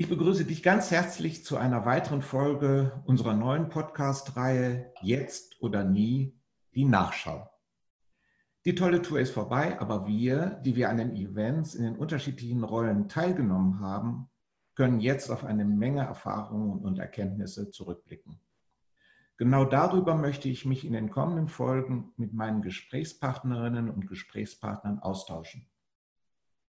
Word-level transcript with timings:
Ich 0.00 0.08
begrüße 0.08 0.44
dich 0.44 0.62
ganz 0.62 0.92
herzlich 0.92 1.44
zu 1.44 1.56
einer 1.56 1.84
weiteren 1.84 2.22
Folge 2.22 3.02
unserer 3.04 3.34
neuen 3.34 3.68
Podcast-Reihe 3.68 4.92
Jetzt 5.02 5.60
oder 5.60 5.82
nie, 5.82 6.38
die 6.76 6.84
Nachschau. 6.84 7.50
Die 8.64 8.76
tolle 8.76 9.02
Tour 9.02 9.18
ist 9.18 9.32
vorbei, 9.32 9.80
aber 9.80 10.06
wir, 10.06 10.60
die 10.64 10.76
wir 10.76 10.88
an 10.88 10.98
den 10.98 11.16
Events 11.16 11.74
in 11.74 11.82
den 11.82 11.96
unterschiedlichen 11.96 12.62
Rollen 12.62 13.08
teilgenommen 13.08 13.80
haben, 13.80 14.30
können 14.76 15.00
jetzt 15.00 15.32
auf 15.32 15.44
eine 15.44 15.64
Menge 15.64 16.02
Erfahrungen 16.02 16.78
und 16.78 17.00
Erkenntnisse 17.00 17.72
zurückblicken. 17.72 18.38
Genau 19.36 19.64
darüber 19.64 20.14
möchte 20.14 20.48
ich 20.48 20.64
mich 20.64 20.84
in 20.84 20.92
den 20.92 21.10
kommenden 21.10 21.48
Folgen 21.48 22.12
mit 22.16 22.32
meinen 22.32 22.62
Gesprächspartnerinnen 22.62 23.90
und 23.90 24.06
Gesprächspartnern 24.06 25.00
austauschen. 25.00 25.66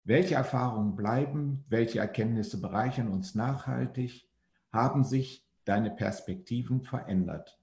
Welche 0.08 0.36
Erfahrungen 0.36 0.96
bleiben, 0.96 1.66
welche 1.68 1.98
Erkenntnisse 1.98 2.62
bereichern 2.62 3.08
uns 3.08 3.34
nachhaltig, 3.34 4.30
haben 4.72 5.04
sich 5.04 5.50
deine 5.64 5.90
Perspektiven 5.90 6.84
verändert? 6.84 7.60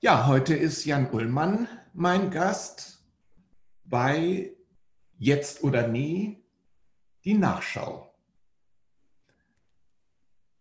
Ja, 0.00 0.26
heute 0.26 0.54
ist 0.54 0.84
Jan 0.84 1.10
Ullmann 1.10 1.66
mein 1.94 2.30
Gast 2.30 3.02
bei 3.84 4.52
Jetzt 5.16 5.64
oder 5.64 5.88
Nie, 5.88 6.44
die 7.24 7.32
Nachschau. 7.32 8.14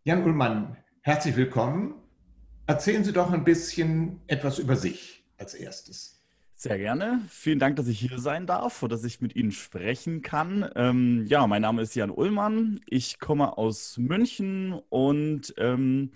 Jan 0.06 0.24
Ullmann, 0.24 0.78
herzlich 1.02 1.36
willkommen. 1.36 2.03
Erzählen 2.66 3.04
Sie 3.04 3.12
doch 3.12 3.32
ein 3.32 3.44
bisschen 3.44 4.22
etwas 4.28 4.58
über 4.58 4.76
sich 4.76 5.26
als 5.38 5.54
erstes. 5.54 6.23
Sehr 6.64 6.78
gerne. 6.78 7.20
Vielen 7.28 7.60
Dank, 7.60 7.76
dass 7.76 7.90
ich 7.90 8.00
hier 8.00 8.20
sein 8.20 8.48
darf 8.48 8.82
und 8.84 8.90
dass 8.90 9.04
ich 9.04 9.20
mit 9.20 9.36
Ihnen 9.36 9.52
sprechen 9.52 10.22
kann. 10.22 10.72
Ähm, 10.78 11.26
ja, 11.28 11.46
mein 11.46 11.62
Name 11.62 11.82
ist 11.82 11.94
Jan 11.94 12.10
Ullmann. 12.10 12.80
Ich 12.88 13.20
komme 13.20 13.58
aus 13.58 13.98
München 13.98 14.72
und 14.88 15.54
ähm, 15.58 16.12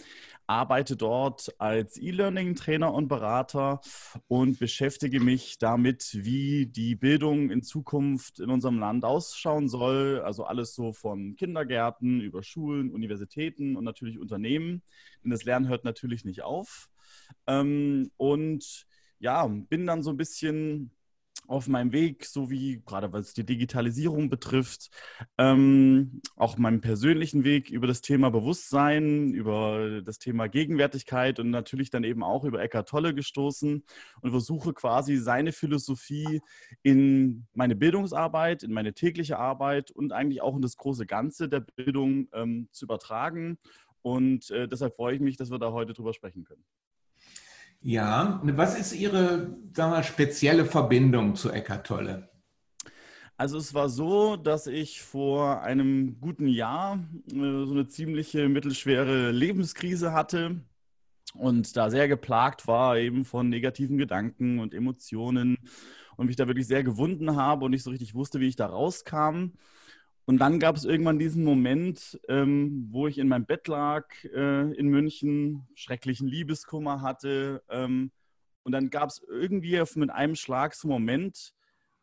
arbeite 0.46 0.96
dort 0.96 1.54
als 1.60 1.98
E-Learning-Trainer 2.02 2.94
und 2.94 3.10
Berater 3.10 3.82
und 4.30 4.58
beschäftige 4.58 5.20
mich 5.20 5.58
damit, 5.58 6.12
wie 6.14 6.66
die 6.66 6.96
Bildung 6.96 7.50
in 7.50 7.62
Zukunft 7.62 8.40
in 8.40 8.50
unserem 8.50 8.80
Land 8.80 9.04
ausschauen 9.04 9.68
soll. 9.68 10.22
Also 10.24 10.46
alles 10.46 10.74
so 10.74 10.94
von 10.94 11.36
Kindergärten 11.36 12.22
über 12.22 12.42
Schulen, 12.42 12.94
Universitäten 12.94 13.76
und 13.76 13.84
natürlich 13.84 14.18
Unternehmen. 14.18 14.82
Denn 15.26 15.32
das 15.32 15.44
Lernen 15.44 15.68
hört 15.68 15.84
natürlich 15.84 16.24
nicht 16.24 16.44
auf. 16.44 16.90
Ähm, 17.48 18.12
und 18.16 18.88
ja, 19.20 19.48
bin 19.48 19.86
dann 19.86 20.04
so 20.04 20.12
ein 20.12 20.18
bisschen 20.18 20.92
auf 21.48 21.68
meinem 21.68 21.92
Weg, 21.94 22.26
so 22.26 22.50
wie 22.50 22.82
gerade 22.86 23.12
was 23.14 23.34
die 23.34 23.46
Digitalisierung 23.46 24.30
betrifft, 24.30 24.90
ähm, 25.38 26.22
auch 26.36 26.58
meinem 26.58 26.82
persönlichen 26.82 27.44
Weg 27.44 27.70
über 27.70 27.88
das 27.88 28.02
Thema 28.02 28.30
Bewusstsein, 28.30 29.34
über 29.34 30.02
das 30.02 30.20
Thema 30.20 30.48
Gegenwärtigkeit 30.48 31.40
und 31.40 31.50
natürlich 31.50 31.90
dann 31.90 32.04
eben 32.04 32.24
auch 32.24 32.44
über 32.44 32.62
Eckart 32.62 32.90
Tolle 32.90 33.14
gestoßen 33.14 33.84
und 34.22 34.32
versuche 34.32 34.74
quasi 34.74 35.18
seine 35.18 35.52
Philosophie 35.52 36.42
in 36.84 37.48
meine 37.54 37.76
Bildungsarbeit, 37.76 38.64
in 38.64 38.74
meine 38.74 38.94
tägliche 38.94 39.38
Arbeit 39.38 39.92
und 39.92 40.12
eigentlich 40.12 40.42
auch 40.42 40.56
in 40.56 40.62
das 40.62 40.76
große 40.78 41.06
Ganze 41.06 41.48
der 41.48 41.62
Bildung 41.62 42.28
ähm, 42.34 42.68
zu 42.72 42.86
übertragen. 42.86 43.58
Und 44.02 44.50
äh, 44.52 44.68
deshalb 44.68 44.96
freue 44.96 45.16
ich 45.16 45.22
mich, 45.22 45.38
dass 45.38 45.52
wir 45.52 45.60
da 45.60 45.72
heute 45.72 45.94
drüber 45.94 46.14
sprechen 46.14 46.44
können. 46.44 46.64
Ja, 47.82 48.42
was 48.44 48.78
ist 48.78 48.94
Ihre 48.94 49.56
sagen 49.74 49.92
wir, 49.92 50.04
spezielle 50.04 50.66
Verbindung 50.66 51.36
zu 51.36 51.52
Eckart 51.52 51.86
Tolle? 51.86 52.30
Also 53.38 53.60
es 53.60 53.76
war 53.76 53.88
so, 53.88 54.36
dass 54.36 54.66
ich 54.66 55.04
vor 55.04 55.62
einem 55.62 56.20
guten 56.20 56.48
Jahr 56.48 57.00
äh, 57.32 57.66
so 57.66 57.72
eine 57.74 57.88
ziemliche 57.88 58.50
mittelschwere 58.50 59.30
Lebenskrise 59.30 60.12
hatte 60.12 60.60
und 61.36 61.78
da 61.78 61.92
sehr 61.92 62.08
geplagt 62.08 62.68
war 62.68 62.98
eben 62.98 63.26
von 63.26 63.50
negativen 63.50 64.00
Gedanken 64.00 64.58
und 64.58 64.74
Emotionen 64.74 65.58
und 66.16 66.26
mich 66.26 66.36
da 66.36 66.48
wirklich 66.48 66.66
sehr 66.66 66.84
gewunden 66.84 67.36
habe 67.36 67.66
und 67.66 67.72
nicht 67.72 67.84
so 67.84 67.92
richtig 67.92 68.16
wusste, 68.16 68.40
wie 68.40 68.48
ich 68.48 68.56
da 68.56 68.66
rauskam. 68.66 69.52
Und 70.30 70.40
dann 70.40 70.60
gab 70.60 70.76
es 70.76 70.84
irgendwann 70.84 71.20
diesen 71.20 71.46
Moment, 71.46 72.20
ähm, 72.28 72.90
wo 72.92 73.08
ich 73.08 73.18
in 73.18 73.30
meinem 73.30 73.46
Bett 73.46 73.70
lag 73.70 74.06
äh, 74.26 74.74
in 74.74 74.90
München, 74.90 75.66
schrecklichen 75.74 76.28
Liebeskummer 76.28 77.02
hatte. 77.02 77.64
Ähm, 77.70 78.12
und 78.64 78.74
dann 78.74 78.90
gab 78.90 79.08
es 79.08 79.24
irgendwie 79.26 79.82
mit 79.96 80.10
einem 80.10 80.36
Schlag 80.36 80.76
so 80.76 80.90
einen 80.90 80.96
Moment, 80.96 81.54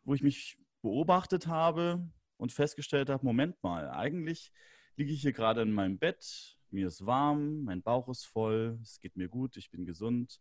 wo 0.05 0.15
ich 0.15 0.23
mich 0.23 0.57
beobachtet 0.81 1.45
habe 1.45 2.09
und 2.37 2.51
festgestellt 2.51 3.11
habe, 3.11 3.23
Moment 3.23 3.61
mal, 3.61 3.91
eigentlich 3.91 4.51
liege 4.95 5.13
ich 5.13 5.21
hier 5.21 5.33
gerade 5.33 5.61
in 5.61 5.71
meinem 5.71 5.99
Bett, 5.99 6.57
mir 6.71 6.87
ist 6.87 7.05
warm, 7.05 7.63
mein 7.63 7.83
Bauch 7.83 8.09
ist 8.09 8.25
voll, 8.25 8.79
es 8.81 8.99
geht 9.01 9.17
mir 9.17 9.29
gut, 9.29 9.55
ich 9.55 9.69
bin 9.69 9.85
gesund. 9.85 10.39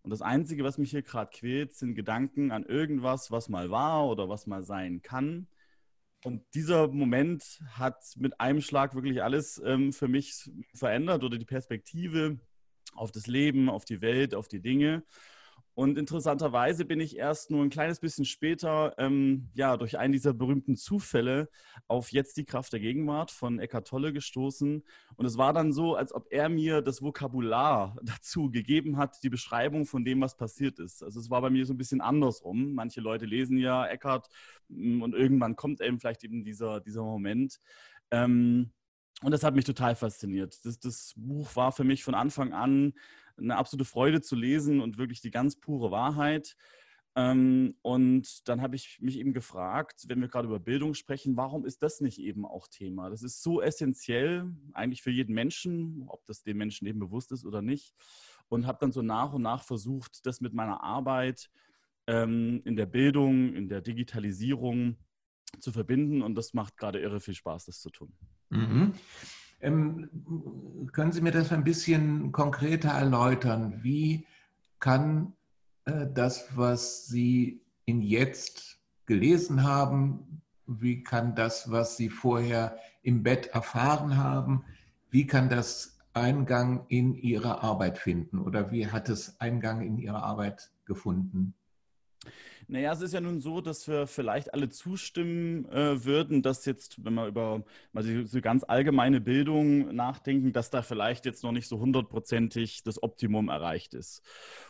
Und 0.00 0.12
das 0.12 0.22
Einzige, 0.22 0.64
was 0.64 0.78
mich 0.78 0.92
hier 0.92 1.02
gerade 1.02 1.30
quält, 1.30 1.74
sind 1.74 1.94
Gedanken 1.94 2.52
an 2.52 2.64
irgendwas, 2.64 3.30
was 3.30 3.50
mal 3.50 3.70
war 3.70 4.08
oder 4.08 4.30
was 4.30 4.46
mal 4.46 4.62
sein 4.62 5.02
kann. 5.02 5.46
Und 6.24 6.42
dieser 6.54 6.88
Moment 6.88 7.60
hat 7.70 8.02
mit 8.16 8.40
einem 8.40 8.60
Schlag 8.60 8.94
wirklich 8.94 9.22
alles 9.22 9.60
ähm, 9.64 9.92
für 9.92 10.08
mich 10.08 10.50
verändert 10.74 11.22
oder 11.22 11.38
die 11.38 11.44
Perspektive 11.44 12.38
auf 12.94 13.12
das 13.12 13.26
Leben, 13.26 13.70
auf 13.70 13.84
die 13.84 14.00
Welt, 14.00 14.34
auf 14.34 14.48
die 14.48 14.60
Dinge. 14.60 15.04
Und 15.78 15.96
interessanterweise 15.96 16.84
bin 16.84 16.98
ich 16.98 17.16
erst 17.16 17.52
nur 17.52 17.62
ein 17.62 17.70
kleines 17.70 18.00
bisschen 18.00 18.24
später, 18.24 18.96
ähm, 18.98 19.48
ja, 19.54 19.76
durch 19.76 19.96
einen 19.96 20.12
dieser 20.12 20.34
berühmten 20.34 20.74
Zufälle 20.74 21.48
auf 21.86 22.10
Jetzt 22.10 22.36
die 22.36 22.44
Kraft 22.44 22.72
der 22.72 22.80
Gegenwart 22.80 23.30
von 23.30 23.60
Eckhart 23.60 23.86
Tolle 23.86 24.12
gestoßen. 24.12 24.82
Und 25.14 25.24
es 25.24 25.38
war 25.38 25.52
dann 25.52 25.72
so, 25.72 25.94
als 25.94 26.12
ob 26.12 26.26
er 26.32 26.48
mir 26.48 26.82
das 26.82 27.00
Vokabular 27.00 27.96
dazu 28.02 28.50
gegeben 28.50 28.96
hat, 28.96 29.22
die 29.22 29.30
Beschreibung 29.30 29.86
von 29.86 30.04
dem, 30.04 30.20
was 30.20 30.36
passiert 30.36 30.80
ist. 30.80 31.04
Also 31.04 31.20
es 31.20 31.30
war 31.30 31.42
bei 31.42 31.50
mir 31.50 31.64
so 31.64 31.74
ein 31.74 31.78
bisschen 31.78 32.00
andersrum. 32.00 32.74
Manche 32.74 33.00
Leute 33.00 33.26
lesen 33.26 33.56
ja 33.56 33.86
Eckhart 33.86 34.26
mm, 34.70 35.00
und 35.00 35.14
irgendwann 35.14 35.54
kommt 35.54 35.80
eben 35.80 36.00
vielleicht 36.00 36.24
eben 36.24 36.42
dieser, 36.42 36.80
dieser 36.80 37.04
Moment. 37.04 37.60
Ähm, 38.10 38.72
und 39.22 39.30
das 39.30 39.44
hat 39.44 39.54
mich 39.54 39.64
total 39.64 39.94
fasziniert. 39.94 40.58
Das, 40.64 40.80
das 40.80 41.14
Buch 41.16 41.54
war 41.54 41.70
für 41.70 41.84
mich 41.84 42.02
von 42.02 42.16
Anfang 42.16 42.52
an 42.52 42.94
eine 43.38 43.56
absolute 43.56 43.84
Freude 43.84 44.20
zu 44.20 44.36
lesen 44.36 44.80
und 44.80 44.98
wirklich 44.98 45.20
die 45.20 45.30
ganz 45.30 45.56
pure 45.56 45.90
Wahrheit. 45.90 46.56
Ähm, 47.18 47.74
und 47.82 48.48
dann 48.48 48.62
habe 48.62 48.76
ich 48.76 48.98
mich 49.00 49.18
eben 49.18 49.32
gefragt, 49.32 50.04
wenn 50.06 50.20
wir 50.20 50.28
gerade 50.28 50.46
über 50.46 50.60
Bildung 50.60 50.94
sprechen, 50.94 51.36
warum 51.36 51.64
ist 51.64 51.82
das 51.82 52.00
nicht 52.00 52.20
eben 52.20 52.46
auch 52.46 52.68
Thema? 52.68 53.10
Das 53.10 53.22
ist 53.22 53.42
so 53.42 53.60
essentiell 53.60 54.50
eigentlich 54.72 55.02
für 55.02 55.10
jeden 55.10 55.34
Menschen, 55.34 56.04
ob 56.06 56.24
das 56.26 56.42
den 56.42 56.56
Menschen 56.56 56.86
eben 56.86 57.00
bewusst 57.00 57.32
ist 57.32 57.44
oder 57.44 57.60
nicht. 57.60 57.94
Und 58.48 58.66
habe 58.66 58.78
dann 58.80 58.92
so 58.92 59.02
nach 59.02 59.32
und 59.32 59.42
nach 59.42 59.64
versucht, 59.64 60.24
das 60.26 60.40
mit 60.40 60.54
meiner 60.54 60.82
Arbeit 60.82 61.50
ähm, 62.06 62.62
in 62.64 62.76
der 62.76 62.86
Bildung, 62.86 63.54
in 63.54 63.68
der 63.68 63.80
Digitalisierung 63.80 64.96
zu 65.58 65.72
verbinden. 65.72 66.22
Und 66.22 66.34
das 66.36 66.54
macht 66.54 66.76
gerade 66.76 67.00
irre 67.00 67.20
viel 67.20 67.34
Spaß, 67.34 67.66
das 67.66 67.80
zu 67.80 67.90
tun. 67.90 68.12
Mhm. 68.50 68.94
Ähm, 69.60 70.08
können 70.92 71.12
Sie 71.12 71.20
mir 71.20 71.32
das 71.32 71.52
ein 71.52 71.64
bisschen 71.64 72.32
konkreter 72.32 72.90
erläutern? 72.90 73.80
Wie 73.82 74.26
kann 74.78 75.32
äh, 75.84 76.06
das, 76.12 76.56
was 76.56 77.06
Sie 77.06 77.60
in 77.84 78.02
jetzt 78.02 78.78
gelesen 79.06 79.64
haben, 79.64 80.42
wie 80.66 81.02
kann 81.02 81.34
das, 81.34 81.70
was 81.70 81.96
Sie 81.96 82.10
vorher 82.10 82.76
im 83.02 83.22
Bett 83.22 83.48
erfahren 83.48 84.16
haben, 84.16 84.64
wie 85.10 85.26
kann 85.26 85.48
das 85.48 85.98
Eingang 86.12 86.84
in 86.88 87.14
Ihre 87.14 87.62
Arbeit 87.62 87.98
finden 87.98 88.38
oder 88.38 88.70
wie 88.70 88.86
hat 88.86 89.08
es 89.08 89.40
Eingang 89.40 89.80
in 89.80 89.98
Ihre 89.98 90.22
Arbeit 90.22 90.70
gefunden? 90.84 91.54
Naja, 92.70 92.92
es 92.92 93.00
ist 93.00 93.14
ja 93.14 93.22
nun 93.22 93.40
so, 93.40 93.62
dass 93.62 93.88
wir 93.88 94.06
vielleicht 94.06 94.52
alle 94.52 94.68
zustimmen 94.68 95.64
äh, 95.70 96.04
würden, 96.04 96.42
dass 96.42 96.66
jetzt, 96.66 97.02
wenn 97.02 97.14
wir 97.14 97.26
über 97.26 97.64
mal 97.92 98.04
diese 98.04 98.42
ganz 98.42 98.62
allgemeine 98.62 99.22
Bildung 99.22 99.94
nachdenken, 99.94 100.52
dass 100.52 100.68
da 100.68 100.82
vielleicht 100.82 101.24
jetzt 101.24 101.42
noch 101.42 101.52
nicht 101.52 101.66
so 101.66 101.78
hundertprozentig 101.78 102.82
das 102.82 103.02
Optimum 103.02 103.48
erreicht 103.48 103.94
ist. 103.94 104.22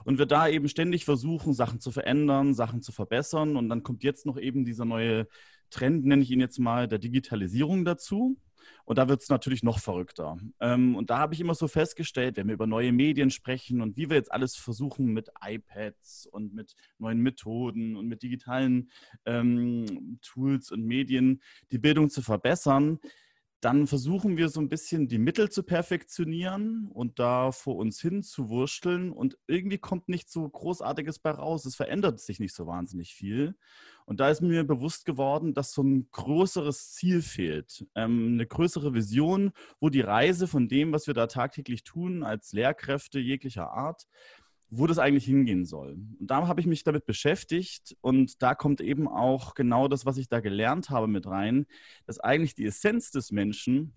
Und 0.05 0.19
wir 0.19 0.27
da 0.27 0.47
eben 0.47 0.69
ständig 0.69 1.05
versuchen, 1.05 1.55
Sachen 1.55 1.81
zu 1.81 1.91
verändern, 1.91 2.55
Sachen 2.55 2.83
zu 2.83 2.93
verbessern. 2.93 3.57
Und 3.57 3.69
dann 3.69 3.83
kommt 3.83 4.05
jetzt 4.05 4.27
noch 4.27 4.39
eben 4.39 4.65
dieser 4.65 4.85
neue 4.85 5.27
Trend, 5.71 6.05
nenne 6.05 6.23
ich 6.23 6.31
ihn 6.31 6.41
jetzt 6.41 6.61
mal, 6.61 6.87
der 6.87 7.01
Digitalisierung 7.01 7.85
dazu. 7.85 8.39
Und 8.85 8.99
da 8.99 9.09
wird 9.09 9.23
es 9.23 9.29
natürlich 9.29 9.63
noch 9.63 9.79
verrückter. 9.79 10.39
Ähm, 10.61 10.97
und 10.97 11.11
da 11.11 11.19
habe 11.19 11.35
ich 11.35 11.41
immer 11.41 11.55
so 11.55 11.69
festgestellt, 11.69 12.37
wenn 12.37 12.47
wir 12.47 12.55
über 12.55 12.67
neue 12.67 12.93
Medien 12.93 13.31
sprechen 13.31 13.81
und 13.83 13.97
wie 13.97 14.09
wir 14.09 14.17
jetzt 14.17 14.33
alles 14.33 14.57
versuchen 14.57 15.07
mit 15.13 15.31
iPads 15.43 16.27
und 16.33 16.55
mit 16.55 16.75
neuen 16.99 17.21
Methoden 17.21 17.97
und 17.97 18.09
mit 18.09 18.23
digitalen 18.23 18.91
ähm, 19.27 20.19
Tools 20.23 20.71
und 20.71 20.85
Medien 20.85 21.43
die 21.71 21.79
Bildung 21.79 22.11
zu 22.11 22.23
verbessern, 22.23 22.99
dann 23.61 23.89
versuchen 23.89 24.37
wir 24.37 24.49
so 24.49 24.61
ein 24.61 24.69
bisschen 24.69 25.09
die 25.09 25.19
Mittel 25.19 25.51
zu 25.51 25.65
perfektionieren 25.65 26.89
und 26.93 27.19
da 27.19 27.51
vor 27.51 27.77
uns 27.77 28.01
hin 28.01 28.23
zu 28.23 28.49
wursteln 28.49 29.11
und 29.11 29.37
irgendwie 29.49 29.79
kommt 29.79 30.09
nicht 30.09 30.31
so 30.31 30.49
Großartiges 30.49 31.19
bei 31.19 31.31
raus. 31.31 31.65
Es 31.65 31.75
verändert 31.75 32.21
sich 32.21 32.39
nicht 32.39 32.55
so 32.55 32.67
wahnsinnig 32.67 33.15
viel. 33.15 33.57
Und 34.09 34.21
da 34.21 34.31
ist 34.31 34.41
mir 34.41 34.65
bewusst 34.65 35.05
geworden, 35.05 35.53
dass 35.53 35.73
so 35.73 35.83
ein 35.83 36.09
größeres 36.13 36.93
Ziel 36.93 37.21
fehlt, 37.21 37.87
ähm, 37.95 38.33
eine 38.33 38.47
größere 38.47 38.95
Vision, 38.95 39.53
wo 39.81 39.91
die 39.91 40.01
Reise 40.01 40.49
von 40.49 40.67
dem, 40.67 40.93
was 40.93 41.07
wir 41.07 41.13
da 41.13 41.27
tagtäglich 41.27 41.85
tun, 41.85 42.23
als 42.23 42.55
Lehrkräfte 42.55 43.19
jeglicher 43.19 43.71
Art, 43.71 44.07
wo 44.71 44.87
das 44.87 44.99
eigentlich 44.99 45.27
hingehen 45.27 45.67
soll. 45.67 45.99
Und 46.19 46.27
da 46.27 46.47
habe 46.47 46.63
ich 46.63 46.67
mich 46.67 46.85
damit 46.85 47.05
beschäftigt 47.05 47.99
und 48.01 48.43
da 48.43 48.55
kommt 48.55 48.81
eben 48.81 49.09
auch 49.09 49.55
genau 49.55 49.89
das, 49.89 50.07
was 50.07 50.17
ich 50.17 50.31
da 50.31 50.41
gelernt 50.41 50.89
habe, 50.89 51.07
mit 51.07 51.27
rein, 51.27 51.67
dass 52.07 52.19
eigentlich 52.19 52.55
die 52.55 52.65
Essenz 52.65 53.11
des 53.11 53.31
Menschen 53.31 53.93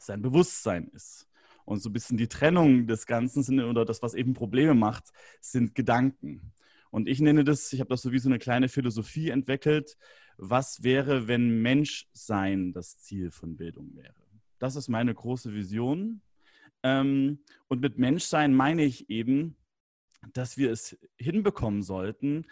sein 0.00 0.22
Bewusstsein 0.22 0.88
ist. 0.88 1.28
Und 1.64 1.80
so 1.80 1.88
ein 1.88 1.92
bisschen 1.92 2.16
die 2.16 2.28
Trennung 2.28 2.88
des 2.88 3.06
Ganzen 3.06 3.44
sind, 3.44 3.60
oder 3.60 3.84
das, 3.84 4.02
was 4.02 4.14
eben 4.14 4.34
Probleme 4.34 4.74
macht, 4.74 5.12
sind 5.40 5.76
Gedanken. 5.76 6.52
Und 6.90 7.08
ich 7.08 7.20
nenne 7.20 7.44
das, 7.44 7.72
ich 7.72 7.80
habe 7.80 7.88
das 7.88 8.02
so 8.02 8.12
wie 8.12 8.18
so 8.18 8.28
eine 8.28 8.38
kleine 8.38 8.68
Philosophie 8.68 9.30
entwickelt, 9.30 9.96
was 10.38 10.82
wäre, 10.82 11.28
wenn 11.28 11.62
Menschsein 11.62 12.72
das 12.72 12.98
Ziel 12.98 13.30
von 13.30 13.56
Bildung 13.56 13.94
wäre. 13.94 14.14
Das 14.58 14.76
ist 14.76 14.88
meine 14.88 15.14
große 15.14 15.54
Vision. 15.54 16.22
Ähm, 16.82 17.40
und 17.68 17.80
mit 17.80 17.98
Menschsein 17.98 18.54
meine 18.54 18.84
ich 18.84 19.10
eben, 19.10 19.56
dass 20.32 20.56
wir 20.56 20.70
es 20.70 20.98
hinbekommen 21.16 21.82
sollten, 21.82 22.46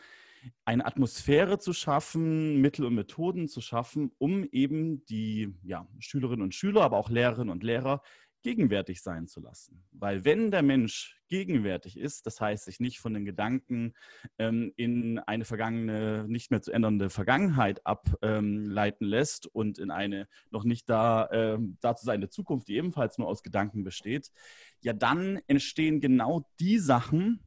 eine 0.65 0.85
Atmosphäre 0.85 1.59
zu 1.59 1.73
schaffen, 1.73 2.61
Mittel 2.61 2.85
und 2.85 2.95
Methoden 2.95 3.49
zu 3.49 3.61
schaffen, 3.61 4.13
um 4.19 4.45
eben 4.53 5.05
die 5.07 5.55
ja, 5.63 5.89
Schülerinnen 5.99 6.43
und 6.43 6.55
Schüler, 6.55 6.83
aber 6.83 6.99
auch 6.99 7.09
Lehrerinnen 7.09 7.51
und 7.51 7.63
Lehrer 7.63 8.03
gegenwärtig 8.45 9.03
sein 9.03 9.27
zu 9.27 9.41
lassen. 9.41 9.83
Weil 9.91 10.25
wenn 10.25 10.51
der 10.51 10.63
Mensch 10.63 11.19
gegenwärtig 11.29 11.99
ist, 11.99 12.27
das 12.27 12.41
heißt 12.41 12.67
sich 12.67 12.79
nicht 12.79 13.01
von 13.01 13.15
den 13.15 13.25
Gedanken 13.25 13.95
ähm, 14.39 14.73
in 14.77 15.19
eine 15.19 15.47
vergangene, 15.47 16.27
nicht 16.29 16.51
mehr 16.51 16.61
zu 16.61 16.71
ändernde 16.71 17.09
Vergangenheit 17.11 17.85
ableiten 17.87 19.05
ähm, 19.05 19.11
lässt 19.11 19.47
und 19.47 19.79
in 19.79 19.91
eine 19.91 20.29
noch 20.51 20.65
nicht 20.65 20.89
da, 20.89 21.27
äh, 21.27 21.59
dazu 21.81 22.05
seine 22.05 22.29
Zukunft, 22.29 22.69
die 22.69 22.77
ebenfalls 22.77 23.19
nur 23.19 23.29
aus 23.29 23.43
Gedanken 23.43 23.83
besteht, 23.83 24.31
ja 24.81 24.93
dann 24.93 25.41
entstehen 25.47 26.01
genau 26.01 26.47
die 26.61 26.79
Sachen, 26.79 27.41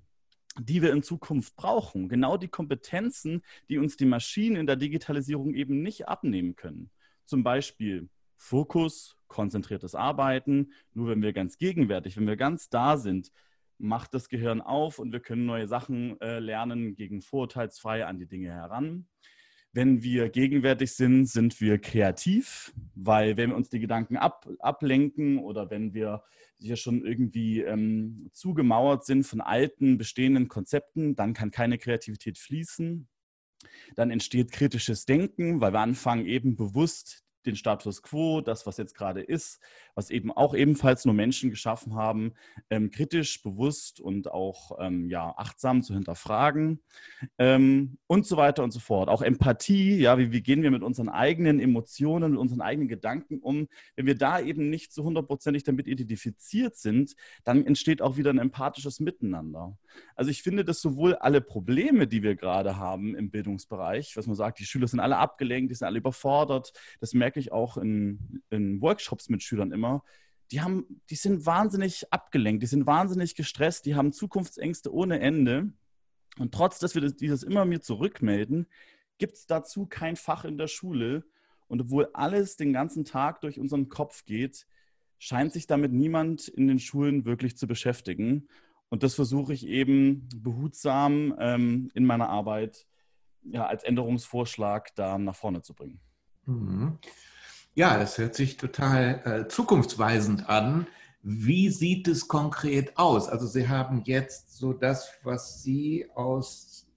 die 0.59 0.81
wir 0.81 0.91
in 0.91 1.03
Zukunft 1.03 1.55
brauchen. 1.55 2.09
Genau 2.09 2.38
die 2.38 2.47
Kompetenzen, 2.47 3.44
die 3.69 3.77
uns 3.77 3.97
die 3.97 4.05
Maschinen 4.05 4.55
in 4.55 4.65
der 4.65 4.75
Digitalisierung 4.75 5.53
eben 5.53 5.83
nicht 5.83 6.07
abnehmen 6.07 6.55
können. 6.55 6.89
Zum 7.23 7.44
Beispiel 7.44 8.09
Fokus, 8.35 9.16
konzentriertes 9.27 9.95
Arbeiten. 9.95 10.71
Nur 10.94 11.09
wenn 11.09 11.21
wir 11.21 11.33
ganz 11.33 11.57
gegenwärtig, 11.57 12.18
wenn 12.18 12.27
wir 12.27 12.38
ganz 12.38 12.69
da 12.69 12.97
sind, 12.97 13.31
macht 13.77 14.13
das 14.13 14.29
Gehirn 14.29 14.62
auf 14.62 15.00
und 15.00 15.12
wir 15.12 15.19
können 15.19 15.45
neue 15.45 15.68
Sachen 15.68 16.19
äh, 16.21 16.39
lernen, 16.39 16.95
gegen 16.95 17.21
vorurteilsfrei 17.21 18.06
an 18.06 18.18
die 18.18 18.27
Dinge 18.27 18.51
heran. 18.51 19.07
Wenn 19.74 20.01
wir 20.01 20.29
gegenwärtig 20.29 20.94
sind, 20.94 21.27
sind 21.27 21.62
wir 21.62 21.77
kreativ, 21.77 22.74
weil 22.95 23.38
wenn 23.38 23.51
wir 23.51 23.56
uns 23.56 23.69
die 23.69 23.79
Gedanken 23.79 24.18
ab, 24.18 24.50
ablenken 24.59 25.38
oder 25.38 25.69
wenn 25.69 25.94
wir 25.94 26.23
hier 26.57 26.77
schon 26.77 27.06
irgendwie 27.06 27.62
ähm, 27.62 28.30
zugemauert 28.33 29.06
sind 29.06 29.23
von 29.23 29.41
alten, 29.41 29.97
bestehenden 29.97 30.47
Konzepten, 30.47 31.15
dann 31.15 31.33
kann 31.33 31.51
keine 31.51 31.77
Kreativität 31.77 32.39
fließen. 32.39 33.07
Dann 33.95 34.09
entsteht 34.09 34.51
kritisches 34.51 35.06
Denken, 35.06 35.62
weil 35.62 35.73
wir 35.73 35.80
anfangen 35.80 36.25
eben 36.25 36.56
bewusst 36.56 37.23
den 37.47 37.55
Status 37.55 38.03
quo, 38.03 38.41
das, 38.41 38.65
was 38.65 38.77
jetzt 38.77 38.94
gerade 38.94 39.21
ist, 39.21 39.59
was 39.95 40.09
eben 40.09 40.31
auch 40.31 40.53
ebenfalls 40.53 41.05
nur 41.05 41.15
Menschen 41.15 41.49
geschaffen 41.49 41.95
haben, 41.95 42.33
ähm, 42.69 42.91
kritisch, 42.91 43.41
bewusst 43.41 43.99
und 43.99 44.29
auch 44.31 44.77
ähm, 44.79 45.09
ja, 45.09 45.33
achtsam 45.38 45.81
zu 45.81 45.94
hinterfragen 45.94 46.81
ähm, 47.39 47.97
und 48.05 48.25
so 48.27 48.38
weiter 48.38 48.63
und 48.63 48.71
so 48.71 48.79
fort. 48.79 49.09
Auch 49.09 49.21
Empathie, 49.21 49.97
ja, 49.97 50.17
wie, 50.17 50.31
wie 50.31 50.41
gehen 50.41 50.61
wir 50.61 50.71
mit 50.71 50.83
unseren 50.83 51.09
eigenen 51.09 51.59
Emotionen, 51.59 52.31
mit 52.31 52.39
unseren 52.39 52.61
eigenen 52.61 52.88
Gedanken 52.88 53.39
um? 53.39 53.67
Wenn 53.95 54.05
wir 54.05 54.15
da 54.15 54.39
eben 54.39 54.69
nicht 54.69 54.94
so 54.94 55.03
hundertprozentig 55.03 55.63
damit 55.63 55.88
identifiziert 55.88 56.75
sind, 56.75 57.15
dann 57.44 57.65
entsteht 57.65 58.01
auch 58.01 58.17
wieder 58.17 58.29
ein 58.29 58.39
empathisches 58.39 58.99
Miteinander. 58.99 59.77
Also 60.15 60.31
ich 60.31 60.44
finde, 60.44 60.63
dass 60.63 60.81
sowohl 60.81 61.15
alle 61.15 61.41
Probleme, 61.41 62.07
die 62.07 62.23
wir 62.23 62.35
gerade 62.35 62.77
haben 62.77 63.15
im 63.15 63.31
Bildungsbereich, 63.31 64.15
was 64.15 64.27
man 64.27 64.35
sagt, 64.35 64.59
die 64.59 64.65
Schüler 64.65 64.88
sind 64.88 64.99
alle 64.99 65.17
abgelenkt, 65.17 65.71
die 65.71 65.75
sind 65.75 65.88
alle 65.88 65.99
überfordert, 65.99 66.73
das 66.99 67.13
merke 67.37 67.39
ich 67.39 67.51
auch 67.51 67.77
in, 67.77 68.41
in 68.49 68.81
Workshops 68.81 69.29
mit 69.29 69.43
Schülern 69.43 69.71
immer, 69.71 70.03
die 70.51 70.61
haben, 70.61 71.01
die 71.09 71.15
sind 71.15 71.45
wahnsinnig 71.45 72.11
abgelenkt, 72.11 72.63
die 72.63 72.67
sind 72.67 72.87
wahnsinnig 72.87 73.35
gestresst, 73.35 73.85
die 73.85 73.95
haben 73.95 74.13
Zukunftsängste 74.13 74.93
ohne 74.93 75.19
Ende. 75.19 75.71
Und 76.39 76.53
trotz, 76.53 76.79
dass 76.79 76.95
wir 76.95 77.01
das, 77.01 77.15
dieses 77.15 77.43
immer 77.43 77.65
mir 77.65 77.81
zurückmelden, 77.81 78.67
gibt 79.17 79.35
es 79.35 79.45
dazu 79.45 79.85
kein 79.85 80.15
Fach 80.15 80.45
in 80.45 80.57
der 80.57 80.67
Schule. 80.67 81.25
Und 81.67 81.81
obwohl 81.81 82.09
alles 82.13 82.55
den 82.55 82.71
ganzen 82.71 83.03
Tag 83.03 83.41
durch 83.41 83.59
unseren 83.59 83.89
Kopf 83.89 84.25
geht, 84.25 84.65
scheint 85.19 85.51
sich 85.51 85.67
damit 85.67 85.91
niemand 85.91 86.47
in 86.47 86.67
den 86.67 86.79
Schulen 86.79 87.25
wirklich 87.25 87.57
zu 87.57 87.67
beschäftigen. 87.67 88.47
Und 88.89 89.03
das 89.03 89.15
versuche 89.15 89.53
ich 89.53 89.67
eben 89.67 90.29
behutsam 90.33 91.35
ähm, 91.39 91.91
in 91.93 92.05
meiner 92.05 92.29
Arbeit 92.29 92.87
ja, 93.43 93.65
als 93.67 93.83
Änderungsvorschlag 93.83 94.95
da 94.95 95.17
nach 95.17 95.35
vorne 95.35 95.61
zu 95.61 95.73
bringen. 95.73 95.99
Mhm. 96.47 96.97
Ja, 97.75 97.99
das 97.99 98.17
hört 98.17 98.33
sich 98.33 98.57
total 98.57 99.21
äh, 99.23 99.47
zukunftsweisend 99.47 100.49
an. 100.49 100.88
Wie 101.21 101.69
sieht 101.69 102.07
es 102.07 102.27
konkret 102.27 102.97
aus? 102.97 103.29
Also 103.29 103.45
Sie 103.45 103.67
haben 103.67 104.01
jetzt 104.05 104.57
so 104.57 104.73
das, 104.73 105.11
was 105.23 105.61
Sie 105.61 106.07
aus 106.15 106.88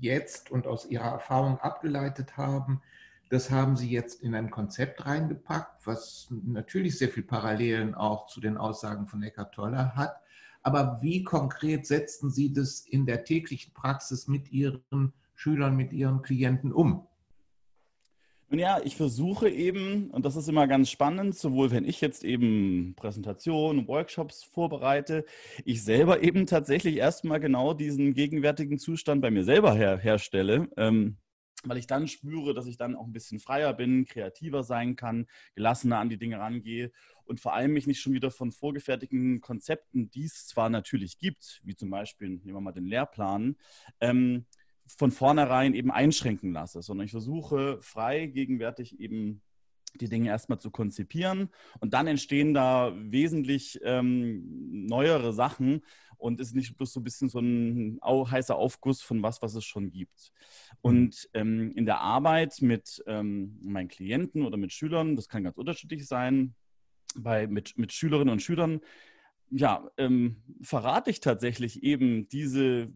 jetzt 0.00 0.50
und 0.50 0.66
aus 0.66 0.86
Ihrer 0.86 1.12
Erfahrung 1.12 1.58
abgeleitet 1.58 2.36
haben, 2.36 2.82
das 3.30 3.50
haben 3.50 3.76
Sie 3.76 3.90
jetzt 3.90 4.22
in 4.22 4.34
ein 4.34 4.50
Konzept 4.50 5.06
reingepackt, 5.06 5.86
was 5.86 6.28
natürlich 6.30 6.98
sehr 6.98 7.08
viel 7.08 7.22
Parallelen 7.22 7.94
auch 7.94 8.26
zu 8.26 8.40
den 8.40 8.56
Aussagen 8.56 9.06
von 9.06 9.22
Eckhart 9.22 9.54
Tolle 9.54 9.94
hat. 9.96 10.20
Aber 10.62 10.98
wie 11.02 11.24
konkret 11.24 11.86
setzen 11.86 12.30
Sie 12.30 12.52
das 12.52 12.80
in 12.80 13.06
der 13.06 13.24
täglichen 13.24 13.72
Praxis 13.74 14.28
mit 14.28 14.50
Ihren 14.50 15.12
Schülern, 15.34 15.76
mit 15.76 15.92
Ihren 15.92 16.22
Klienten 16.22 16.72
um? 16.72 17.06
Nun 18.50 18.60
ja, 18.60 18.80
ich 18.84 18.96
versuche 18.96 19.48
eben, 19.48 20.10
und 20.10 20.24
das 20.24 20.36
ist 20.36 20.48
immer 20.48 20.66
ganz 20.66 20.90
spannend, 20.90 21.34
sowohl 21.34 21.70
wenn 21.70 21.84
ich 21.84 22.00
jetzt 22.00 22.24
eben 22.24 22.94
Präsentationen 22.96 23.88
Workshops 23.88 24.44
vorbereite, 24.44 25.24
ich 25.64 25.82
selber 25.82 26.22
eben 26.22 26.46
tatsächlich 26.46 26.96
erstmal 26.96 27.40
genau 27.40 27.74
diesen 27.74 28.14
gegenwärtigen 28.14 28.78
Zustand 28.78 29.22
bei 29.22 29.30
mir 29.30 29.44
selber 29.44 29.74
her 29.74 29.98
herstelle. 29.98 30.68
Ähm, 30.76 31.16
weil 31.66 31.78
ich 31.78 31.86
dann 31.86 32.08
spüre, 32.08 32.54
dass 32.54 32.66
ich 32.66 32.76
dann 32.76 32.94
auch 32.94 33.06
ein 33.06 33.12
bisschen 33.12 33.40
freier 33.40 33.72
bin, 33.72 34.04
kreativer 34.04 34.62
sein 34.62 34.96
kann, 34.96 35.26
gelassener 35.54 35.98
an 35.98 36.08
die 36.08 36.18
Dinge 36.18 36.38
rangehe 36.38 36.92
und 37.24 37.40
vor 37.40 37.54
allem 37.54 37.72
mich 37.72 37.86
nicht 37.86 38.00
schon 38.00 38.12
wieder 38.12 38.30
von 38.30 38.52
vorgefertigten 38.52 39.40
Konzepten, 39.40 40.10
die 40.10 40.24
es 40.24 40.46
zwar 40.46 40.68
natürlich 40.68 41.18
gibt, 41.18 41.60
wie 41.64 41.74
zum 41.74 41.90
Beispiel, 41.90 42.28
nehmen 42.28 42.52
wir 42.52 42.60
mal 42.60 42.72
den 42.72 42.86
Lehrplan, 42.86 43.56
ähm, 44.00 44.44
von 44.86 45.10
vornherein 45.10 45.74
eben 45.74 45.90
einschränken 45.90 46.52
lasse, 46.52 46.82
sondern 46.82 47.06
ich 47.06 47.10
versuche 47.10 47.78
frei 47.80 48.26
gegenwärtig 48.26 49.00
eben 49.00 49.42
die 50.00 50.08
Dinge 50.08 50.28
erstmal 50.28 50.58
zu 50.58 50.70
konzipieren 50.70 51.50
und 51.80 51.94
dann 51.94 52.06
entstehen 52.06 52.52
da 52.52 52.92
wesentlich 52.96 53.78
ähm, 53.84 54.86
neuere 54.86 55.32
Sachen 55.32 55.82
und 56.16 56.40
ist 56.40 56.54
nicht 56.54 56.76
bloß 56.76 56.92
so 56.92 57.00
ein 57.00 57.04
bisschen 57.04 57.28
so 57.28 57.38
ein 57.38 58.00
heißer 58.02 58.56
Aufguss 58.56 59.02
von 59.02 59.22
was, 59.22 59.42
was 59.42 59.54
es 59.54 59.64
schon 59.64 59.90
gibt. 59.90 60.32
Und 60.80 61.28
ähm, 61.34 61.72
in 61.72 61.86
der 61.86 62.00
Arbeit 62.00 62.60
mit 62.60 63.02
ähm, 63.06 63.58
meinen 63.62 63.88
Klienten 63.88 64.42
oder 64.42 64.56
mit 64.56 64.72
Schülern, 64.72 65.16
das 65.16 65.28
kann 65.28 65.44
ganz 65.44 65.56
unterschiedlich 65.56 66.06
sein, 66.06 66.54
bei, 67.16 67.46
mit, 67.46 67.78
mit 67.78 67.92
Schülerinnen 67.92 68.32
und 68.32 68.42
Schülern 68.42 68.80
ja, 69.56 69.88
ähm, 69.98 70.42
verrate 70.62 71.10
ich 71.10 71.20
tatsächlich 71.20 71.84
eben 71.84 72.28
diese 72.28 72.88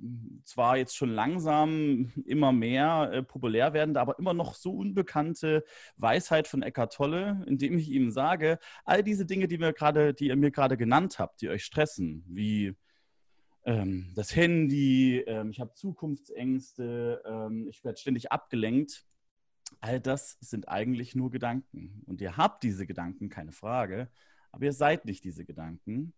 zwar 0.45 0.77
jetzt 0.77 0.97
schon 0.97 1.11
langsam 1.11 2.11
immer 2.27 2.51
mehr 2.51 3.11
äh, 3.13 3.23
populär 3.23 3.75
werdende, 3.75 4.01
aber 4.01 4.19
immer 4.19 4.35
noch 4.35 4.57
so 4.57 4.73
unbekannte 4.73 5.65
Weisheit 5.99 6.49
von 6.49 6.63
Eckart 6.63 6.93
Tolle, 6.93 7.45
indem 7.47 7.79
ich 7.79 7.89
ihm 7.91 8.11
sage, 8.11 8.59
all 8.85 9.05
diese 9.05 9.25
Dinge, 9.25 9.47
die, 9.47 9.61
wir 9.61 9.73
grade, 9.73 10.15
die 10.15 10.27
ihr 10.27 10.37
mir 10.37 10.51
gerade 10.51 10.77
genannt 10.77 11.21
habt, 11.21 11.43
die 11.43 11.49
euch 11.49 11.65
stressen, 11.65 12.25
wie 12.27 12.75
ähm, 13.65 14.11
das 14.17 14.35
Handy, 14.35 15.21
ähm, 15.21 15.51
ich 15.51 15.61
habe 15.61 15.75
Zukunftsängste, 15.75 17.23
ähm, 17.25 17.69
ich 17.69 17.85
werde 17.85 17.99
ständig 17.99 18.33
abgelenkt, 18.33 19.07
all 19.81 20.01
das 20.01 20.39
sind 20.41 20.69
eigentlich 20.69 21.15
nur 21.15 21.31
Gedanken. 21.31 22.03
Und 22.07 22.21
ihr 22.21 22.37
habt 22.37 22.65
diese 22.65 22.85
Gedanken, 22.85 23.29
keine 23.29 23.53
Frage, 23.53 24.09
aber 24.51 24.65
ihr 24.65 24.73
seid 24.73 25.05
nicht 25.05 25.23
diese 25.23 25.45
Gedanken. 25.45 26.15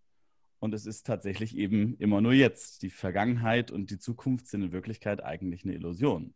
Und 0.61 0.75
es 0.75 0.87
ist 0.87 1.07
tatsächlich 1.07 1.57
eben 1.57 1.97
immer 1.99 2.21
nur 2.21 2.35
jetzt. 2.35 2.83
Die 2.83 2.91
Vergangenheit 2.91 3.71
und 3.71 3.91
die 3.91 3.99
Zukunft 3.99 4.47
sind 4.47 4.63
in 4.63 4.73
Wirklichkeit 4.73 5.25
eigentlich 5.25 5.65
eine 5.65 5.75
Illusion. 5.75 6.35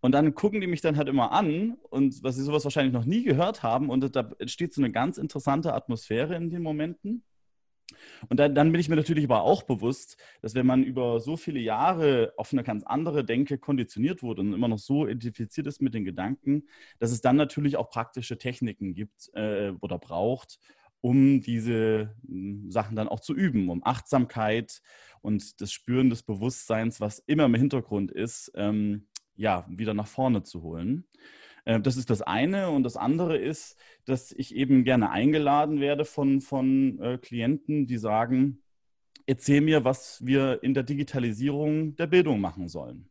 Und 0.00 0.12
dann 0.12 0.34
gucken 0.34 0.60
die 0.60 0.66
mich 0.66 0.82
dann 0.82 0.98
halt 0.98 1.08
immer 1.08 1.32
an 1.32 1.78
und 1.88 2.22
was 2.22 2.36
sie 2.36 2.42
sowas 2.42 2.64
wahrscheinlich 2.64 2.92
noch 2.92 3.06
nie 3.06 3.24
gehört 3.24 3.62
haben. 3.62 3.88
Und 3.88 4.14
da 4.14 4.30
entsteht 4.38 4.74
so 4.74 4.82
eine 4.82 4.92
ganz 4.92 5.16
interessante 5.16 5.72
Atmosphäre 5.72 6.36
in 6.36 6.50
den 6.50 6.62
Momenten. 6.62 7.24
Und 8.28 8.38
dann, 8.38 8.54
dann, 8.54 8.70
bin 8.70 8.80
ich 8.80 8.90
mir 8.90 8.96
natürlich 8.96 9.24
aber 9.24 9.42
auch 9.42 9.62
bewusst, 9.62 10.18
dass 10.42 10.54
wenn 10.54 10.66
man 10.66 10.82
über 10.82 11.20
so 11.20 11.38
viele 11.38 11.60
Jahre 11.60 12.34
auf 12.36 12.52
eine 12.52 12.62
ganz 12.62 12.84
andere 12.84 13.24
Denke 13.24 13.56
konditioniert 13.56 14.22
wurde 14.22 14.42
und 14.42 14.52
immer 14.52 14.68
noch 14.68 14.78
so 14.78 15.06
identifiziert 15.06 15.66
ist 15.66 15.80
mit 15.80 15.94
den 15.94 16.04
Gedanken, 16.04 16.68
dass 16.98 17.10
es 17.10 17.20
dann 17.20 17.36
natürlich 17.36 17.76
auch 17.78 17.88
praktische 17.88 18.36
Techniken 18.36 18.94
gibt 18.94 19.30
äh, 19.34 19.72
oder 19.80 19.98
braucht, 19.98 20.58
um 21.04 21.42
diese 21.42 22.16
hm, 22.26 22.70
Sachen 22.70 22.96
dann 22.96 23.08
auch 23.08 23.20
zu 23.20 23.34
üben, 23.34 23.68
um 23.68 23.84
Achtsamkeit 23.84 24.80
und 25.20 25.60
das 25.60 25.70
Spüren 25.70 26.08
des 26.08 26.22
Bewusstseins, 26.22 26.98
was 26.98 27.18
immer 27.18 27.44
im 27.44 27.54
Hintergrund 27.54 28.10
ist, 28.10 28.50
ähm, 28.54 29.06
ja, 29.36 29.66
wieder 29.68 29.92
nach 29.92 30.06
vorne 30.06 30.44
zu 30.44 30.62
holen. 30.62 31.04
Äh, 31.66 31.78
das 31.80 31.98
ist 31.98 32.08
das 32.08 32.22
eine. 32.22 32.70
Und 32.70 32.84
das 32.84 32.96
andere 32.96 33.36
ist, 33.36 33.76
dass 34.06 34.32
ich 34.32 34.54
eben 34.54 34.82
gerne 34.82 35.10
eingeladen 35.10 35.78
werde 35.78 36.06
von, 36.06 36.40
von 36.40 36.98
äh, 37.00 37.18
Klienten, 37.18 37.86
die 37.86 37.98
sagen, 37.98 38.62
erzähl 39.26 39.60
mir, 39.60 39.84
was 39.84 40.24
wir 40.24 40.62
in 40.62 40.72
der 40.72 40.84
Digitalisierung 40.84 41.96
der 41.96 42.06
Bildung 42.06 42.40
machen 42.40 42.68
sollen. 42.68 43.10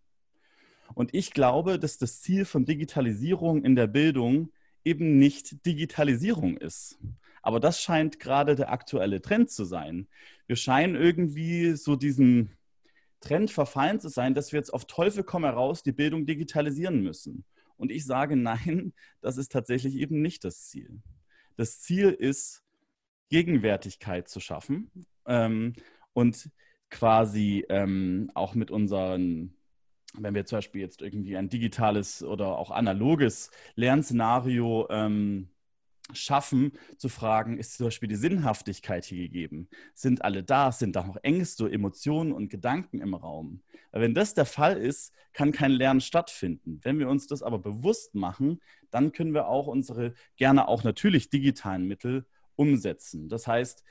Und 0.95 1.13
ich 1.13 1.31
glaube, 1.31 1.77
dass 1.77 1.99
das 1.99 2.21
Ziel 2.21 2.45
von 2.45 2.65
Digitalisierung 2.65 3.63
in 3.63 3.75
der 3.75 3.87
Bildung 3.87 4.49
eben 4.83 5.17
nicht 5.17 5.65
Digitalisierung 5.65 6.57
ist. 6.57 6.99
Aber 7.41 7.59
das 7.59 7.81
scheint 7.81 8.19
gerade 8.19 8.55
der 8.55 8.71
aktuelle 8.71 9.21
Trend 9.21 9.51
zu 9.51 9.65
sein. 9.65 10.07
Wir 10.47 10.55
scheinen 10.55 10.95
irgendwie 10.95 11.73
so 11.73 11.95
diesen 11.95 12.51
Trend 13.19 13.51
verfallen 13.51 13.99
zu 13.99 14.09
sein, 14.09 14.33
dass 14.33 14.51
wir 14.51 14.59
jetzt 14.59 14.73
auf 14.73 14.85
Teufel 14.85 15.23
komm 15.23 15.43
heraus 15.43 15.83
die 15.83 15.91
Bildung 15.91 16.25
digitalisieren 16.25 17.01
müssen. 17.01 17.45
Und 17.77 17.91
ich 17.91 18.05
sage, 18.05 18.35
nein, 18.37 18.93
das 19.21 19.37
ist 19.37 19.51
tatsächlich 19.51 19.95
eben 19.95 20.21
nicht 20.21 20.43
das 20.43 20.67
Ziel. 20.67 21.01
Das 21.55 21.81
Ziel 21.81 22.09
ist, 22.09 22.63
Gegenwärtigkeit 23.29 24.29
zu 24.29 24.39
schaffen 24.39 24.91
ähm, 25.25 25.73
und 26.13 26.51
quasi 26.91 27.65
ähm, 27.67 28.29
auch 28.35 28.53
mit 28.53 28.69
unseren, 28.69 29.55
wenn 30.17 30.35
wir 30.35 30.45
zum 30.45 30.57
Beispiel 30.57 30.81
jetzt 30.81 31.01
irgendwie 31.01 31.37
ein 31.37 31.49
digitales 31.49 32.23
oder 32.23 32.57
auch 32.57 32.71
analoges 32.71 33.51
Lernszenario 33.75 34.87
ähm, 34.89 35.49
schaffen, 36.11 36.73
zu 36.97 37.09
fragen, 37.09 37.57
ist 37.57 37.77
zum 37.77 37.87
Beispiel 37.87 38.09
die 38.09 38.15
Sinnhaftigkeit 38.15 39.05
hier 39.05 39.19
gegeben? 39.19 39.69
Sind 39.93 40.23
alle 40.23 40.43
da? 40.43 40.71
Sind 40.71 40.95
da 40.95 41.03
noch 41.03 41.17
Ängste, 41.23 41.71
Emotionen 41.71 42.31
und 42.31 42.49
Gedanken 42.49 42.99
im 42.99 43.13
Raum? 43.13 43.61
Weil 43.91 44.01
wenn 44.01 44.13
das 44.13 44.33
der 44.33 44.45
Fall 44.45 44.77
ist, 44.77 45.13
kann 45.33 45.51
kein 45.51 45.71
Lernen 45.71 46.01
stattfinden. 46.01 46.79
Wenn 46.83 46.99
wir 46.99 47.09
uns 47.09 47.27
das 47.27 47.41
aber 47.41 47.59
bewusst 47.59 48.15
machen, 48.15 48.61
dann 48.91 49.11
können 49.11 49.33
wir 49.33 49.47
auch 49.47 49.67
unsere 49.67 50.13
gerne 50.35 50.67
auch 50.67 50.83
natürlich 50.83 51.29
digitalen 51.29 51.87
Mittel 51.87 52.25
umsetzen. 52.55 53.29
Das 53.29 53.47
heißt, 53.47 53.83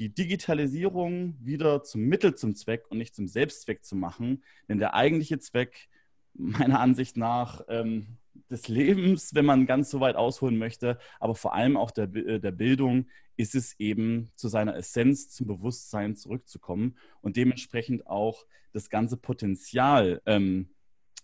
die 0.00 0.08
Digitalisierung 0.08 1.36
wieder 1.40 1.82
zum 1.82 2.00
Mittel 2.00 2.34
zum 2.34 2.54
Zweck 2.54 2.86
und 2.88 2.96
nicht 2.96 3.14
zum 3.14 3.28
Selbstzweck 3.28 3.84
zu 3.84 3.94
machen, 3.94 4.42
denn 4.66 4.78
der 4.78 4.94
eigentliche 4.94 5.38
Zweck 5.38 5.88
meiner 6.32 6.80
Ansicht 6.80 7.18
nach 7.18 7.60
ähm, 7.68 8.16
des 8.48 8.68
Lebens, 8.68 9.34
wenn 9.34 9.44
man 9.44 9.66
ganz 9.66 9.90
so 9.90 10.00
weit 10.00 10.16
ausholen 10.16 10.56
möchte, 10.56 10.98
aber 11.18 11.34
vor 11.34 11.54
allem 11.54 11.76
auch 11.76 11.90
der, 11.90 12.04
äh, 12.14 12.40
der 12.40 12.50
Bildung, 12.50 13.08
ist 13.36 13.54
es 13.54 13.78
eben 13.78 14.30
zu 14.36 14.48
seiner 14.48 14.74
Essenz, 14.74 15.28
zum 15.30 15.46
Bewusstsein 15.46 16.16
zurückzukommen 16.16 16.96
und 17.20 17.36
dementsprechend 17.36 18.06
auch 18.06 18.46
das 18.72 18.88
ganze 18.88 19.18
Potenzial 19.18 20.22
ähm, 20.24 20.70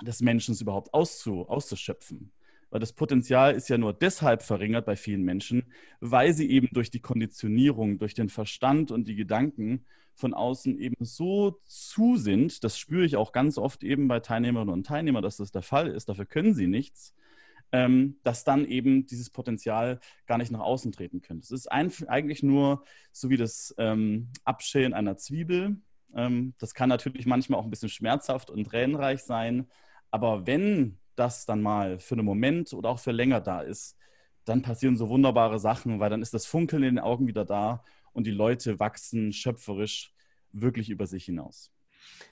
des 0.02 0.21
Menschen 0.21 0.54
überhaupt 0.54 0.92
auszu, 0.92 1.49
auszuschöpfen. 1.49 2.30
Weil 2.70 2.80
das 2.80 2.92
Potenzial 2.92 3.54
ist 3.54 3.68
ja 3.68 3.78
nur 3.78 3.92
deshalb 3.92 4.42
verringert 4.42 4.87
bei 4.87 4.96
vielen 4.96 5.23
Menschen, 5.23 5.73
weil 6.00 6.32
sie 6.32 6.50
eben 6.50 6.68
durch 6.73 6.90
die 6.90 7.00
Konditionierung, 7.00 7.99
durch 7.99 8.14
den 8.14 8.28
Verstand 8.28 8.90
und 8.90 9.06
die 9.06 9.14
Gedanken 9.14 9.87
von 10.16 10.35
außen 10.35 10.78
eben 10.78 11.04
so 11.04 11.61
zu 11.64 12.16
sind, 12.16 12.64
das 12.64 12.78
spüre 12.78 13.04
ich 13.04 13.16
auch 13.16 13.32
ganz 13.32 13.58
oft 13.58 13.85
eben 13.85 14.08
bei 14.08 14.20
Teilnehmerinnen 14.20 14.73
und 14.73 14.87
Teilnehmern, 14.87 15.23
dass 15.23 15.37
das 15.37 15.52
der 15.52 15.62
Fall 15.62 15.88
ist, 15.88 16.08
dafür 16.08 16.25
können 16.25 16.54
sie 16.54 16.66
nichts, 16.66 17.14
ähm, 17.70 18.18
dass 18.23 18.42
dann 18.42 18.64
eben 18.64 19.06
dieses 19.06 19.30
Potenzial 19.30 20.00
gar 20.26 20.38
nicht 20.38 20.50
nach 20.50 20.61
außen 20.61 20.92
treten 20.92 21.20
könnte. 21.20 21.44
Es 21.44 21.50
ist 21.50 21.70
ein, 21.70 21.92
eigentlich 22.06 22.42
nur 22.42 22.85
so 23.12 23.28
wie 23.28 23.37
das 23.37 23.75
ähm, 23.78 24.28
Abschälen 24.44 24.94
einer 24.94 25.18
Zwiebel. 25.18 25.76
Ähm, 26.14 26.54
das 26.58 26.73
kann 26.73 26.88
natürlich 26.88 27.26
manchmal 27.26 27.61
auch 27.61 27.64
ein 27.64 27.70
bisschen 27.70 27.90
schmerzhaft 27.90 28.50
und 28.50 28.64
tränenreich 28.64 29.23
sein, 29.23 29.66
aber 30.11 30.46
wenn 30.46 30.99
das 31.18 31.46
dann 31.46 31.62
mal 31.62 31.99
für 31.99 32.14
einen 32.14 32.25
Moment 32.25 32.73
oder 32.73 32.90
auch 32.90 32.99
für 32.99 33.12
länger 33.12 33.40
da 33.40 33.61
ist, 33.61 33.96
dann 34.44 34.62
passieren 34.62 34.96
so 34.96 35.08
wunderbare 35.08 35.58
Sachen, 35.58 36.00
weil 36.00 36.11
dann 36.11 36.23
ist 36.23 36.35
das 36.35 36.46
Funkeln 36.46 36.82
in 36.82 36.96
den 36.96 37.04
Augen 37.04 37.26
wieder 37.26 37.44
da 37.44 37.82
und 38.12 38.26
die 38.26 38.32
Leute 38.32 38.78
wachsen 38.78 39.32
schöpferisch 39.32 40.14
wirklich 40.52 40.88
über 40.88 41.06
sich 41.06 41.25
hinaus. 41.25 41.73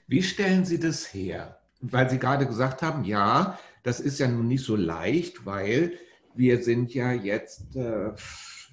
Wie 0.07 0.23
stellen 0.23 0.65
Sie 0.65 0.79
das 0.79 1.13
her? 1.13 1.59
Weil 1.81 2.09
Sie 2.09 2.17
gerade 2.17 2.47
gesagt 2.47 2.81
haben, 2.81 3.03
ja, 3.03 3.59
das 3.83 3.99
ist 3.99 4.19
ja 4.19 4.27
nun 4.27 4.47
nicht 4.47 4.63
so 4.63 4.75
leicht, 4.75 5.45
weil 5.45 5.93
wir 6.33 6.63
sind 6.63 6.93
ja 6.93 7.11
jetzt 7.11 7.75
äh, 7.75 8.13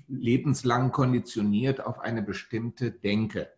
lebenslang 0.09 0.93
konditioniert 0.93 1.85
auf 1.85 1.99
eine 2.01 2.23
bestimmte 2.23 2.91
Denke, 2.91 3.51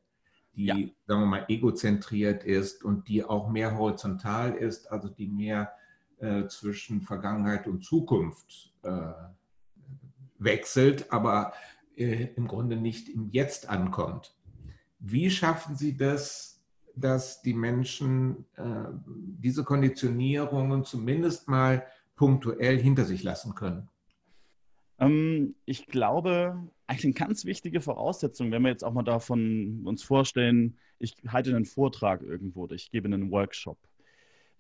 die, 0.57 0.67
ja. 0.67 0.75
sagen 1.07 1.21
wir 1.21 1.27
mal, 1.27 1.45
egozentriert 1.49 2.45
ist 2.45 2.85
und 2.85 3.09
die 3.09 3.25
auch 3.25 3.49
mehr 3.49 3.77
horizontal 3.77 4.55
ist, 4.55 4.91
also 4.91 5.09
die 5.09 5.27
mehr 5.27 5.73
äh, 6.19 6.47
zwischen 6.47 7.01
Vergangenheit 7.03 7.67
und 7.67 7.85
Zukunft 7.85 8.73
äh, 8.83 9.13
wechselt, 10.39 11.13
aber 11.13 11.53
äh, 11.97 12.29
im 12.37 12.47
Grunde 12.47 12.77
nicht 12.77 13.09
im 13.09 13.31
Jetzt 13.31 13.69
ankommt. 13.69 14.35
Wie 14.99 15.31
schaffen 15.31 15.77
Sie 15.77 15.97
das, 15.97 16.63
dass 16.97 17.43
die 17.43 17.55
Menschen 17.55 18.47
äh, 18.57 18.87
diese 19.07 19.65
Konditionierungen 19.65 20.85
zumindest 20.85 21.49
mal 21.49 21.87
punktuell 22.17 22.79
hinter 22.79 23.05
sich 23.05 23.23
lassen 23.23 23.55
können? 23.55 23.89
Ähm, 24.99 25.55
ich 25.65 25.87
glaube, 25.87 26.69
eine 26.87 27.13
ganz 27.13 27.45
wichtige 27.45 27.81
Voraussetzung, 27.81 28.51
wenn 28.51 28.63
wir 28.63 28.71
jetzt 28.71 28.85
auch 28.85 28.93
mal 28.93 29.03
davon 29.03 29.83
uns 29.85 30.03
vorstellen, 30.03 30.79
ich 30.99 31.17
halte 31.27 31.55
einen 31.55 31.65
Vortrag 31.65 32.23
irgendwo 32.23 32.69
ich 32.71 32.91
gebe 32.91 33.07
einen 33.07 33.31
Workshop 33.31 33.79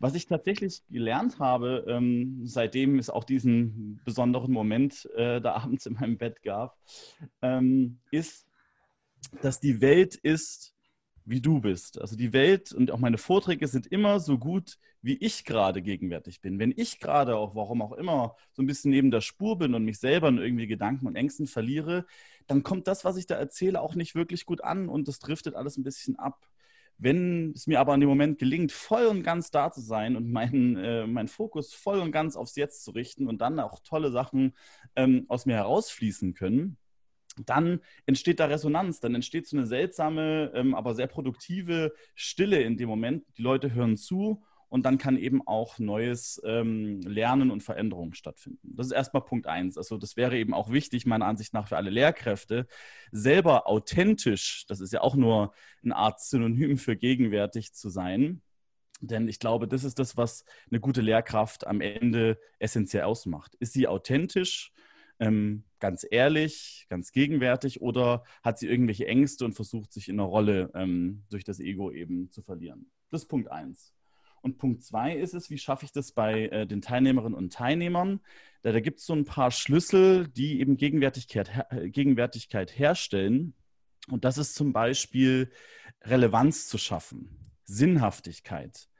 was 0.05 0.15
ich 0.15 0.27
tatsächlich 0.27 0.83
gelernt 0.91 1.39
habe, 1.39 1.87
ähm, 1.89 2.43
seitdem 2.45 2.99
es 2.99 3.09
auch 3.09 3.25
diesen 3.25 4.03
besonderen 4.05 4.53
Moment 4.53 5.09
äh, 5.17 5.41
da 5.41 5.55
abends 5.65 5.87
in 5.87 5.95
meinem 5.95 6.19
Bett 6.19 6.43
gab, 6.43 6.77
ähm, 7.41 8.01
ist, 8.11 8.47
dass 9.41 9.61
die 9.61 9.81
Welt 9.81 10.15
ist, 10.15 10.75
wie 11.25 11.41
du 11.41 11.59
bist. 11.63 11.99
Also 11.99 12.17
die 12.17 12.35
Welt 12.35 12.71
und 12.71 12.91
auch 12.91 12.99
meine 12.99 13.17
Vorträge 13.17 13.67
sind 13.67 13.87
immer 13.87 14.21
so 14.21 14.37
gut, 14.37 14.77
wie 15.01 15.17
ich 15.17 15.47
gerade 15.47 15.81
gegenwärtig 15.81 16.43
bin. 16.43 16.59
Wenn 16.59 16.75
ich 16.77 17.01
gerade, 17.01 17.37
auch 17.37 17.55
warum 17.55 17.81
auch 17.81 17.93
immer, 17.93 18.37
so 18.53 18.63
ein 18.63 18.67
bisschen 18.67 18.91
neben 18.91 19.11
der 19.11 19.23
Spur 19.23 19.57
bin 19.57 19.73
und 19.73 19.87
mich 19.87 20.01
selber 20.01 20.29
in 20.29 20.37
irgendwie 20.37 20.67
Gedanken 20.67 21.07
und 21.07 21.17
Ängsten 21.17 21.47
verliere, 21.47 22.05
dann 22.47 22.63
kommt 22.63 22.89
das, 22.89 23.07
was 23.07 23.17
ich 23.17 23.27
da 23.27 23.37
erzähle, 23.37 23.81
auch 23.81 23.95
nicht 23.95 24.15
wirklich 24.15 24.45
gut 24.45 24.63
an 24.63 24.91
und 24.91 25.09
das 25.09 25.19
driftet 25.19 25.55
alles 25.55 25.79
ein 25.79 25.83
bisschen 25.83 26.19
ab. 26.19 26.47
Wenn 26.99 27.53
es 27.55 27.67
mir 27.67 27.81
aber 27.81 27.95
in 27.95 28.01
dem 28.01 28.09
Moment 28.09 28.39
gelingt, 28.39 28.73
voll 28.73 29.07
und 29.07 29.23
ganz 29.23 29.51
da 29.51 29.71
zu 29.73 29.81
sein 29.81 30.17
und 30.17 30.31
meinen 30.31 30.77
äh, 30.77 31.07
mein 31.07 31.29
Fokus 31.29 31.75
voll 31.75 31.99
und 31.99 32.13
ganz 32.13 32.37
aufs 32.37 32.57
Jetzt 32.57 32.85
zu 32.85 32.93
richten 32.93 33.27
und 33.27 33.41
dann 33.41 33.59
auch 33.61 33.81
tolle 33.81 34.11
Sachen 34.11 34.55
ähm, 34.97 35.25
aus 35.29 35.47
mir 35.47 35.55
herausfließen 35.55 36.35
können, 36.35 36.79
dann 37.45 37.81
entsteht 38.07 38.41
da 38.41 38.47
Resonanz, 38.47 39.01
dann 39.01 39.15
entsteht 39.15 39.47
so 39.47 39.57
eine 39.57 39.67
seltsame, 39.67 40.53
ähm, 40.55 40.75
aber 40.75 40.95
sehr 40.95 41.09
produktive 41.09 41.93
Stille 42.15 42.63
in 42.63 42.77
dem 42.77 42.89
Moment. 42.89 43.25
Die 43.37 43.43
Leute 43.43 43.75
hören 43.75 43.97
zu 43.97 44.45
und 44.75 44.83
dann 44.83 44.99
kann 44.99 45.17
eben 45.17 45.41
auch 45.47 45.79
neues 45.79 46.43
ähm, 46.45 47.01
Lernen 47.03 47.53
und 47.53 47.63
Veränderungen 47.63 48.13
stattfinden. 48.13 48.75
Das 48.75 48.87
ist 48.87 48.93
erstmal 48.93 49.23
Punkt 49.23 49.47
eins. 49.47 49.79
Also 49.79 49.99
das 49.99 50.17
wäre 50.17 50.37
eben 50.37 50.53
auch 50.53 50.73
wichtig, 50.73 51.07
meiner 51.07 51.27
Ansicht 51.27 51.55
nach, 51.55 51.69
für 51.69 51.77
alle 51.77 51.91
Lehrkräfte, 51.91 52.67
selber 53.13 53.69
authentisch, 53.69 54.67
das 54.67 54.81
ist 54.81 54.93
ja 54.93 55.01
auch 55.01 55.15
nur 55.15 55.53
eine 55.85 55.95
Art 55.95 56.21
Synonym 56.21 56.77
für 56.77 56.97
gegenwärtig 56.97 57.73
zu 57.73 57.89
sein. 57.89 58.43
Denn 59.01 59.29
ich 59.29 59.39
glaube, 59.39 59.69
das 59.69 59.85
ist 59.85 60.01
das, 60.01 60.17
was 60.17 60.45
eine 60.69 60.81
gute 60.81 61.03
Lehrkraft 61.03 61.69
am 61.69 61.81
Ende 61.81 62.41
essentiell 62.59 63.05
ausmacht. 63.05 63.55
Ist 63.61 63.75
sie 63.75 63.87
authentisch, 63.87 64.73
ähm, 65.21 65.63
ganz 65.79 66.05
ehrlich, 66.11 66.87
ganz 66.89 67.13
gegenwärtig 67.13 67.81
oder 67.81 68.25
hat 68.43 68.59
sie 68.59 68.67
irgendwelche 68.67 69.07
Ängste 69.07 69.45
und 69.45 69.53
versucht, 69.53 69.93
sich 69.93 70.09
in 70.09 70.19
einer 70.19 70.29
Rolle 70.29 70.73
ähm, 70.75 71.23
durch 71.31 71.45
das 71.45 71.61
Ego 71.61 71.93
eben 71.93 72.33
zu 72.33 72.43
verlieren? 72.43 72.91
Das 73.13 73.23
ist 73.23 73.29
Punkt 73.29 73.53
eins. 73.53 73.94
Und 74.45 74.59
Punkt 74.59 74.85
zwei 74.85 75.15
ist 75.17 75.33
es, 75.33 75.49
wie 75.49 75.57
schaffe 75.57 75.87
ich 75.87 75.93
das 75.93 76.13
bei 76.13 76.49
äh, 76.49 76.67
den 76.67 76.83
Teilnehmerinnen 76.83 77.33
und 77.33 77.51
Teilnehmern? 77.51 78.21
Da, 78.61 78.73
da 78.73 78.81
gibt 78.81 79.01
es 79.01 79.07
so 79.07 79.15
ein 79.15 79.25
paar 79.25 79.51
Schlüssel, 79.51 80.29
die 80.29 80.61
eben 80.61 80.77
Gegenwärtigkeit, 80.77 81.49
her 81.49 81.73
äh, 81.73 81.89
Gegenwärtigkeit 81.89 82.79
herstellen. 82.79 83.55
Und 84.11 84.27
das 84.27 84.37
ist 84.37 84.55
zum 84.55 84.75
Beispiel 84.75 85.51
Relevanz 86.03 86.69
zu 86.69 86.77
schaffen, 86.77 87.55
Sinnhaftigkeit. 87.65 88.91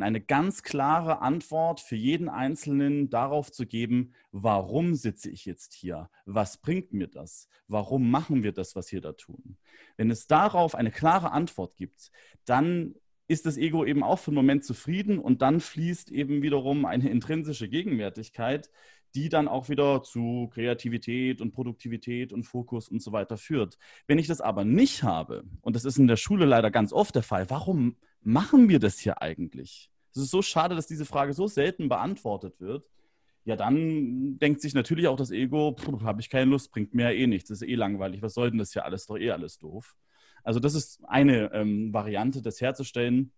eine 0.00 0.20
ganz 0.20 0.64
klare 0.64 1.20
Antwort 1.20 1.78
für 1.78 1.94
jeden 1.94 2.28
Einzelnen 2.28 3.08
darauf 3.08 3.52
zu 3.52 3.66
geben, 3.66 4.14
warum 4.32 4.96
sitze 4.96 5.30
ich 5.30 5.44
jetzt 5.44 5.74
hier? 5.74 6.10
Was 6.24 6.56
bringt 6.56 6.92
mir 6.92 7.06
das? 7.06 7.48
Warum 7.68 8.10
machen 8.10 8.42
wir 8.42 8.50
das, 8.50 8.74
was 8.74 8.90
wir 8.90 9.00
da 9.00 9.12
tun? 9.12 9.58
Wenn 9.96 10.10
es 10.10 10.26
darauf 10.26 10.74
eine 10.74 10.90
klare 10.90 11.30
Antwort 11.30 11.76
gibt, 11.76 12.10
dann 12.44 12.96
ist 13.28 13.44
das 13.44 13.58
Ego 13.58 13.84
eben 13.84 14.02
auch 14.02 14.18
für 14.18 14.30
einen 14.30 14.36
Moment 14.36 14.64
zufrieden 14.64 15.18
und 15.18 15.42
dann 15.42 15.60
fließt 15.60 16.10
eben 16.10 16.42
wiederum 16.42 16.86
eine 16.86 17.08
intrinsische 17.10 17.68
Gegenwärtigkeit, 17.68 18.70
die 19.14 19.28
dann 19.28 19.48
auch 19.48 19.68
wieder 19.68 20.02
zu 20.02 20.48
Kreativität 20.52 21.40
und 21.40 21.52
Produktivität 21.52 22.32
und 22.32 22.44
Fokus 22.44 22.88
und 22.88 23.02
so 23.02 23.12
weiter 23.12 23.36
führt. 23.36 23.78
Wenn 24.06 24.18
ich 24.18 24.26
das 24.26 24.40
aber 24.40 24.64
nicht 24.64 25.02
habe, 25.02 25.44
und 25.60 25.76
das 25.76 25.84
ist 25.84 25.98
in 25.98 26.06
der 26.06 26.16
Schule 26.16 26.46
leider 26.46 26.70
ganz 26.70 26.92
oft 26.92 27.14
der 27.14 27.22
Fall, 27.22 27.48
warum 27.50 27.96
machen 28.22 28.68
wir 28.68 28.78
das 28.78 28.98
hier 28.98 29.22
eigentlich? 29.22 29.90
Es 30.12 30.22
ist 30.22 30.30
so 30.30 30.42
schade, 30.42 30.74
dass 30.74 30.86
diese 30.86 31.04
Frage 31.04 31.32
so 31.32 31.46
selten 31.46 31.88
beantwortet 31.88 32.60
wird. 32.60 32.88
Ja, 33.44 33.56
dann 33.56 34.38
denkt 34.38 34.60
sich 34.60 34.74
natürlich 34.74 35.06
auch 35.06 35.16
das 35.16 35.30
Ego, 35.30 35.74
habe 36.02 36.20
ich 36.20 36.28
keine 36.28 36.50
Lust, 36.50 36.70
bringt 36.70 36.94
mir 36.94 37.12
ja 37.12 37.18
eh 37.18 37.26
nichts, 37.26 37.50
ist 37.50 37.62
eh 37.62 37.74
langweilig, 37.76 38.20
was 38.20 38.34
soll 38.34 38.50
denn 38.50 38.58
das 38.58 38.72
hier 38.72 38.84
alles, 38.84 39.06
doch 39.06 39.16
eh 39.16 39.30
alles 39.30 39.58
doof. 39.58 39.96
Also 40.44 40.60
das 40.60 40.74
ist 40.74 41.00
eine 41.06 41.52
ähm, 41.52 41.92
Variante, 41.92 42.42
das 42.42 42.60
herzustellen. 42.60 43.32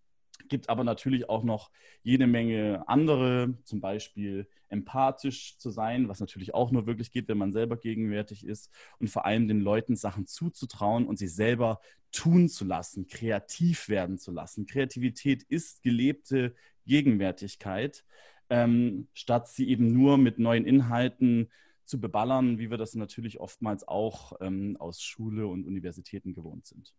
Gibt 0.49 0.69
aber 0.69 0.85
natürlich 0.85 1.29
auch 1.29 1.45
noch 1.45 1.71
jede 2.03 2.27
Menge 2.27 2.83
andere, 2.87 3.55
zum 3.65 3.81
Beispiel 3.81 4.49
empathisch 4.69 5.59
zu 5.59 5.71
sein, 5.71 6.09
was 6.09 6.21
natürlich 6.21 6.55
auch 6.55 6.71
nur 6.71 6.87
wirklich 6.87 7.11
geht, 7.11 7.29
wenn 7.29 7.39
man 7.39 7.53
selber 7.53 7.77
gegenwärtig 7.77 8.47
ist 8.47 8.71
und 8.99 9.11
vor 9.11 9.27
allem 9.27 9.49
den 9.49 9.61
Leuten 9.61 9.97
Sachen 9.97 10.27
zuzutrauen 10.27 11.07
und 11.07 11.19
sie 11.19 11.27
selber 11.27 11.81
tun 12.13 12.49
zu 12.49 12.65
lassen, 12.65 13.07
kreativ 13.07 13.89
werden 13.89 14.19
zu 14.19 14.33
lassen. 14.33 14.67
Kreativität 14.67 15.43
ist 15.43 15.83
gelebte 15.83 16.55
Gegenwärtigkeit, 16.87 18.05
ähm, 18.49 19.09
statt 19.13 19.49
sie 19.49 19.69
eben 19.69 19.93
nur 19.93 20.19
mit 20.19 20.39
neuen 20.39 20.65
Inhalten 20.65 21.51
zu 21.91 22.01
beballern, 22.01 22.59
wie 22.59 22.71
wir 22.71 22.79
das 22.79 22.95
natürlich 22.95 23.41
oftmals 23.41 23.87
auch 23.87 24.33
ähm, 24.41 24.77
aus 24.79 25.03
Schule 25.03 25.47
und 25.47 25.67
Universitäten 25.67 26.33
gewohnt 26.33 26.67
sind. 26.67 26.95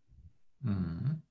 Mhm. 0.61 1.21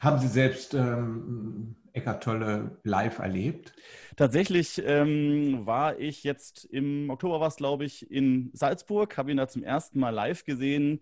Haben 0.00 0.20
Sie 0.20 0.28
selbst 0.28 0.74
ähm, 0.74 1.76
Eckart 1.92 2.22
Tolle 2.22 2.78
live 2.82 3.20
erlebt? 3.20 3.74
Tatsächlich 4.16 4.82
ähm, 4.84 5.64
war 5.64 5.98
ich 5.98 6.24
jetzt 6.24 6.64
im 6.64 7.08
Oktober, 7.08 7.40
war 7.40 7.48
es 7.48 7.56
glaube 7.56 7.84
ich, 7.84 8.10
in 8.10 8.50
Salzburg, 8.52 9.16
habe 9.16 9.30
ihn 9.30 9.38
da 9.38 9.48
zum 9.48 9.62
ersten 9.62 9.98
Mal 10.00 10.10
live 10.10 10.44
gesehen 10.44 11.00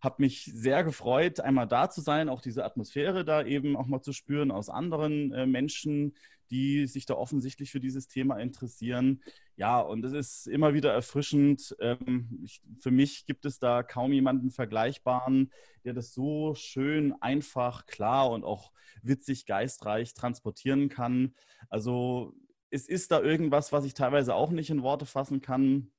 habe 0.00 0.22
mich 0.22 0.44
sehr 0.44 0.82
gefreut, 0.82 1.40
einmal 1.40 1.68
da 1.68 1.90
zu 1.90 2.00
sein, 2.00 2.28
auch 2.28 2.40
diese 2.40 2.64
Atmosphäre 2.64 3.24
da 3.24 3.44
eben 3.44 3.76
auch 3.76 3.86
mal 3.86 4.00
zu 4.00 4.12
spüren 4.12 4.50
aus 4.50 4.70
anderen 4.70 5.32
äh, 5.32 5.46
Menschen, 5.46 6.14
die 6.50 6.86
sich 6.86 7.06
da 7.06 7.14
offensichtlich 7.14 7.70
für 7.70 7.80
dieses 7.80 8.08
Thema 8.08 8.38
interessieren. 8.38 9.22
Ja, 9.56 9.80
und 9.80 10.04
es 10.04 10.12
ist 10.12 10.46
immer 10.46 10.74
wieder 10.74 10.92
erfrischend. 10.92 11.76
Ähm, 11.80 12.46
für 12.80 12.90
mich 12.90 13.26
gibt 13.26 13.44
es 13.44 13.58
da 13.58 13.82
kaum 13.82 14.12
jemanden 14.12 14.50
Vergleichbaren, 14.50 15.52
der 15.84 15.92
das 15.92 16.12
so 16.12 16.54
schön, 16.54 17.14
einfach, 17.20 17.86
klar 17.86 18.30
und 18.30 18.44
auch 18.44 18.72
witzig, 19.02 19.46
geistreich 19.46 20.14
transportieren 20.14 20.88
kann. 20.88 21.34
Also 21.68 22.34
es 22.70 22.88
ist 22.88 23.10
da 23.10 23.20
irgendwas, 23.20 23.72
was 23.72 23.84
ich 23.84 23.94
teilweise 23.94 24.34
auch 24.34 24.50
nicht 24.50 24.70
in 24.70 24.82
Worte 24.82 25.06
fassen 25.06 25.40
kann. 25.40 25.90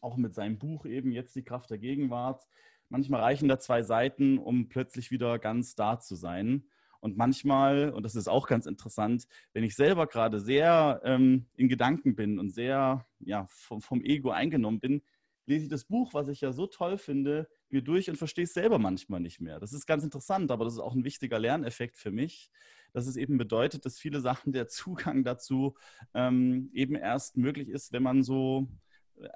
Auch 0.00 0.16
mit 0.16 0.34
seinem 0.34 0.58
Buch 0.58 0.84
eben 0.84 1.12
jetzt 1.12 1.34
die 1.36 1.44
Kraft 1.44 1.70
der 1.70 1.78
Gegenwart. 1.78 2.46
Manchmal 2.88 3.20
reichen 3.20 3.48
da 3.48 3.58
zwei 3.58 3.82
Seiten, 3.82 4.38
um 4.38 4.68
plötzlich 4.68 5.10
wieder 5.10 5.38
ganz 5.38 5.74
da 5.74 5.98
zu 5.98 6.14
sein. 6.14 6.68
Und 7.00 7.16
manchmal, 7.16 7.90
und 7.90 8.02
das 8.02 8.14
ist 8.14 8.28
auch 8.28 8.46
ganz 8.46 8.66
interessant, 8.66 9.26
wenn 9.52 9.64
ich 9.64 9.74
selber 9.74 10.06
gerade 10.06 10.40
sehr 10.40 11.00
ähm, 11.04 11.46
in 11.56 11.68
Gedanken 11.68 12.16
bin 12.16 12.38
und 12.38 12.50
sehr 12.50 13.06
ja, 13.20 13.46
vom, 13.48 13.80
vom, 13.80 14.02
Ego 14.02 14.30
eingenommen 14.30 14.80
bin, 14.80 15.02
lese 15.46 15.64
ich 15.64 15.70
das 15.70 15.84
Buch, 15.84 16.14
was 16.14 16.28
ich 16.28 16.40
ja 16.40 16.52
so 16.52 16.66
toll 16.66 16.98
finde, 16.98 17.48
mir 17.68 17.82
durch 17.82 18.10
und 18.10 18.16
verstehe 18.16 18.44
es 18.44 18.54
selber 18.54 18.78
manchmal 18.78 19.20
nicht 19.20 19.40
mehr. 19.40 19.60
Das 19.60 19.72
ist 19.72 19.86
ganz 19.86 20.04
interessant, 20.04 20.50
aber 20.50 20.64
das 20.64 20.74
ist 20.74 20.80
auch 20.80 20.94
ein 20.94 21.04
wichtiger 21.04 21.38
Lerneffekt 21.38 21.96
für 21.96 22.10
mich, 22.10 22.50
dass 22.92 23.06
es 23.06 23.16
eben 23.16 23.38
bedeutet, 23.38 23.84
dass 23.84 23.98
viele 23.98 24.20
Sachen 24.20 24.52
der 24.52 24.68
Zugang 24.68 25.24
dazu 25.24 25.74
ähm, 26.14 26.70
eben 26.72 26.94
erst 26.94 27.36
möglich 27.36 27.68
ist, 27.68 27.92
wenn 27.92 28.02
man 28.02 28.22
so 28.22 28.68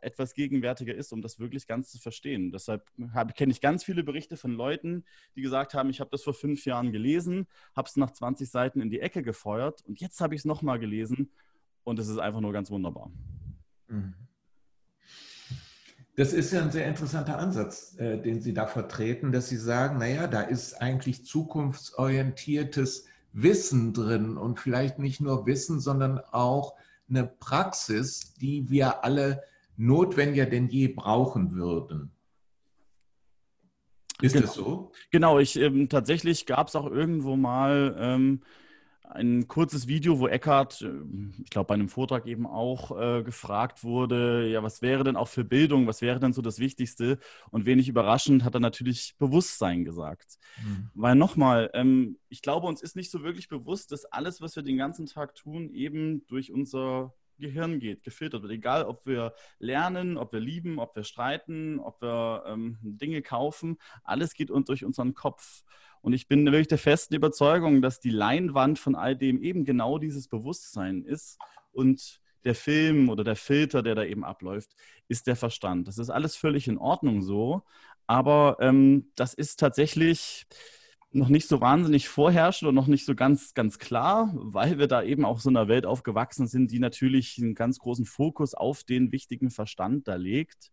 etwas 0.03 0.35
gegenwärtiger 0.35 0.95
ist, 0.95 1.13
um 1.13 1.23
das 1.23 1.39
wirklich 1.39 1.67
ganz 1.67 1.91
zu 1.91 1.99
verstehen. 1.99 2.53
Deshalb 2.53 2.91
kenne 3.35 3.53
ich 3.53 3.61
ganz 3.61 3.85
viele 3.85 4.03
Berichte 4.03 4.37
von 4.37 4.53
Leuten, 4.53 5.05
die 5.37 5.43
gesagt 5.43 5.75
haben, 5.75 5.91
ich 5.91 6.01
habe 6.01 6.11
das 6.11 6.23
vor 6.23 6.35
fünf 6.35 6.65
Jahren 6.65 6.93
gelesen, 6.93 7.47
habe 7.75 7.89
es 7.89 7.97
nach 7.97 8.11
20 8.11 8.51
Seiten 8.51 8.81
in 8.81 8.91
die 8.91 9.01
Ecke 9.01 9.23
gefeuert 9.23 9.83
und 9.87 10.01
jetzt 10.01 10.21
habe 10.21 10.35
ich 10.35 10.43
es 10.43 10.45
nochmal 10.45 10.79
gelesen 10.79 11.31
und 11.85 11.99
es 11.99 12.09
ist 12.09 12.19
einfach 12.19 12.41
nur 12.41 12.53
ganz 12.53 12.71
wunderbar. 12.71 13.11
Mhm. 13.89 14.15
Das 16.17 16.33
ist 16.35 16.53
ja 16.53 16.61
ein 16.61 16.73
sehr 16.73 16.87
interessanter 16.87 17.39
Ansatz, 17.39 17.97
äh, 17.97 18.21
den 18.21 18.43
Sie 18.43 18.53
da 18.53 18.67
vertreten, 18.67 19.33
dass 19.33 19.49
Sie 19.49 19.57
sagen, 19.57 19.99
naja, 19.99 20.27
da 20.27 20.43
ist 20.43 20.75
eigentlich 20.75 21.25
zukunftsorientiertes 21.25 23.07
Wissen 23.33 23.95
drin 23.95 24.37
und 24.37 24.59
vielleicht 24.59 24.99
nicht 24.99 25.21
nur 25.21 25.47
Wissen, 25.47 25.81
sondern 25.81 26.19
auch 26.19 26.75
eine 27.09 27.27
Praxis, 27.27 28.35
die 28.35 28.69
wir 28.69 29.05
alle 29.05 29.43
notwendiger 29.81 30.47
denn 30.47 30.69
je 30.69 30.89
brauchen 30.89 31.53
würden. 31.53 32.13
Ist 34.21 34.35
genau. 34.35 34.47
das 34.47 34.55
so? 34.55 34.93
Genau, 35.11 35.39
ich 35.39 35.57
ähm, 35.57 35.89
tatsächlich 35.89 36.45
gab 36.45 36.69
es 36.69 36.77
auch 36.77 36.91
irgendwo 36.91 37.37
mal 37.37 37.97
ähm, 37.99 38.43
ein 39.05 39.49
kurzes 39.49 39.89
Video, 39.89 40.19
wo 40.19 40.29
Eckart, 40.29 40.83
äh, 40.83 40.93
ich 41.43 41.49
glaube, 41.49 41.69
bei 41.69 41.75
einem 41.75 41.89
Vortrag 41.89 42.27
eben 42.27 42.47
auch 42.47 43.01
äh, 43.01 43.23
gefragt 43.23 43.83
wurde, 43.83 44.47
ja, 44.49 44.63
was 44.63 44.83
wäre 44.83 45.03
denn 45.03 45.17
auch 45.17 45.29
für 45.29 45.45
Bildung, 45.45 45.87
was 45.87 46.03
wäre 46.03 46.21
denn 46.21 46.35
so 46.35 46.43
das 46.43 46.59
Wichtigste? 46.59 47.19
Und 47.51 47.65
wenig 47.65 47.89
überraschend 47.89 48.45
hat 48.45 48.53
er 48.53 48.61
natürlich 48.61 49.15
Bewusstsein 49.19 49.87
gesagt. 49.87 50.39
Mhm. 50.63 50.91
Weil 50.93 51.15
nochmal, 51.15 51.71
ähm, 51.73 52.19
ich 52.29 52.43
glaube, 52.43 52.67
uns 52.67 52.83
ist 52.83 52.97
nicht 52.97 53.11
so 53.11 53.23
wirklich 53.23 53.49
bewusst, 53.49 53.93
dass 53.93 54.05
alles, 54.05 54.43
was 54.43 54.57
wir 54.57 54.63
den 54.63 54.77
ganzen 54.77 55.07
Tag 55.07 55.35
tun, 55.35 55.71
eben 55.71 56.27
durch 56.27 56.53
unser 56.53 57.15
Gehirn 57.41 57.81
geht, 57.81 58.03
gefiltert 58.03 58.43
wird. 58.43 58.53
Egal, 58.53 58.85
ob 58.85 59.07
wir 59.07 59.35
lernen, 59.59 60.17
ob 60.17 60.33
wir 60.33 60.41
lieben, 60.41 60.79
ob 60.79 60.95
wir 60.95 61.05
streiten, 61.05 61.81
ob 61.81 62.01
wir 62.03 62.45
ähm, 62.47 62.79
Dinge 62.83 63.23
kaufen, 63.23 63.79
alles 64.05 64.35
geht 64.35 64.51
durch 64.51 64.85
unseren 64.85 65.15
Kopf. 65.15 65.65
Und 66.03 66.13
ich 66.13 66.29
bin 66.29 66.47
wirklich 66.47 66.69
der 66.69 66.79
festen 66.79 67.15
Überzeugung, 67.15 67.83
dass 67.83 68.01
die 68.01 68.11
Leinwand 68.11 68.79
von 68.79 68.95
all 68.95 69.17
dem 69.17 69.43
eben 69.43 69.65
genau 69.65 69.99
dieses 69.99 70.29
Bewusstsein 70.29 71.03
ist 71.03 71.39
und 71.73 72.21
der 72.45 72.55
Film 72.55 73.11
oder 73.11 73.23
der 73.23 73.37
Filter, 73.37 73.83
der 73.83 73.95
da 73.95 74.05
eben 74.05 74.25
abläuft, 74.25 74.75
ist 75.09 75.27
der 75.27 75.37
Verstand. 75.37 75.89
Das 75.89 75.99
ist 75.99 76.11
alles 76.11 76.37
völlig 76.37 76.69
in 76.69 76.79
Ordnung 76.79 77.21
so, 77.21 77.63
aber 78.07 78.57
ähm, 78.61 79.11
das 79.15 79.35
ist 79.35 79.61
tatsächlich 79.61 80.47
noch 81.13 81.29
nicht 81.29 81.49
so 81.49 81.61
wahnsinnig 81.61 82.09
vorherrschend 82.09 82.69
und 82.69 82.75
noch 82.75 82.87
nicht 82.87 83.05
so 83.05 83.15
ganz, 83.15 83.55
ganz 83.55 83.79
klar, 83.79 84.31
weil 84.35 84.79
wir 84.79 84.87
da 84.87 85.03
eben 85.03 85.25
auch 85.25 85.41
so 85.41 85.49
einer 85.49 85.67
Welt 85.67 85.85
aufgewachsen 85.85 86.47
sind, 86.47 86.71
die 86.71 86.79
natürlich 86.79 87.39
einen 87.39 87.55
ganz 87.55 87.79
großen 87.79 88.07
Fokus 88.07 88.55
auf 88.55 88.85
den 88.85 89.11
wichtigen 89.11 89.51
Verstand 89.51 90.07
da 90.07 90.15
legt. 90.15 90.71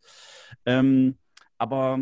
Ähm, 0.66 1.18
aber 1.58 2.00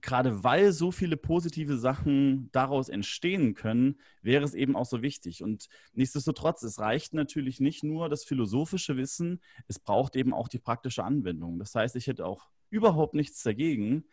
gerade 0.00 0.44
weil 0.44 0.72
so 0.72 0.92
viele 0.92 1.16
positive 1.16 1.76
Sachen 1.76 2.48
daraus 2.52 2.88
entstehen 2.88 3.54
können, 3.54 4.00
wäre 4.22 4.44
es 4.44 4.54
eben 4.54 4.76
auch 4.76 4.86
so 4.86 5.02
wichtig. 5.02 5.42
Und 5.42 5.68
nichtsdestotrotz, 5.92 6.62
es 6.62 6.78
reicht 6.78 7.12
natürlich 7.12 7.60
nicht 7.60 7.82
nur 7.84 8.08
das 8.08 8.24
philosophische 8.24 8.96
Wissen, 8.96 9.42
es 9.68 9.78
braucht 9.78 10.16
eben 10.16 10.32
auch 10.32 10.48
die 10.48 10.60
praktische 10.60 11.04
Anwendung. 11.04 11.58
Das 11.58 11.74
heißt, 11.74 11.96
ich 11.96 12.06
hätte 12.06 12.24
auch 12.24 12.48
überhaupt 12.70 13.14
nichts 13.14 13.42
dagegen, 13.42 14.04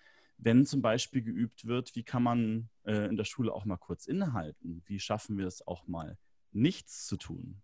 wenn 0.42 0.66
zum 0.66 0.82
Beispiel 0.82 1.22
geübt 1.22 1.68
wird, 1.68 1.96
wie 1.96 2.04
kann 2.04 2.24
man 2.24 2.70
äh, 2.86 3.08
in 3.08 3.18
der 3.18 3.26
Schule 3.26 3.54
auch 3.54 3.66
mal 3.66 3.78
kurz 3.78 4.06
innehalten? 4.06 4.82
Wie 4.86 5.00
schaffen 5.00 5.38
wir 5.38 5.48
es 5.48 5.66
auch 5.68 5.88
mal, 5.88 6.18
nichts 6.52 7.06
zu 7.06 7.18
tun? 7.18 7.62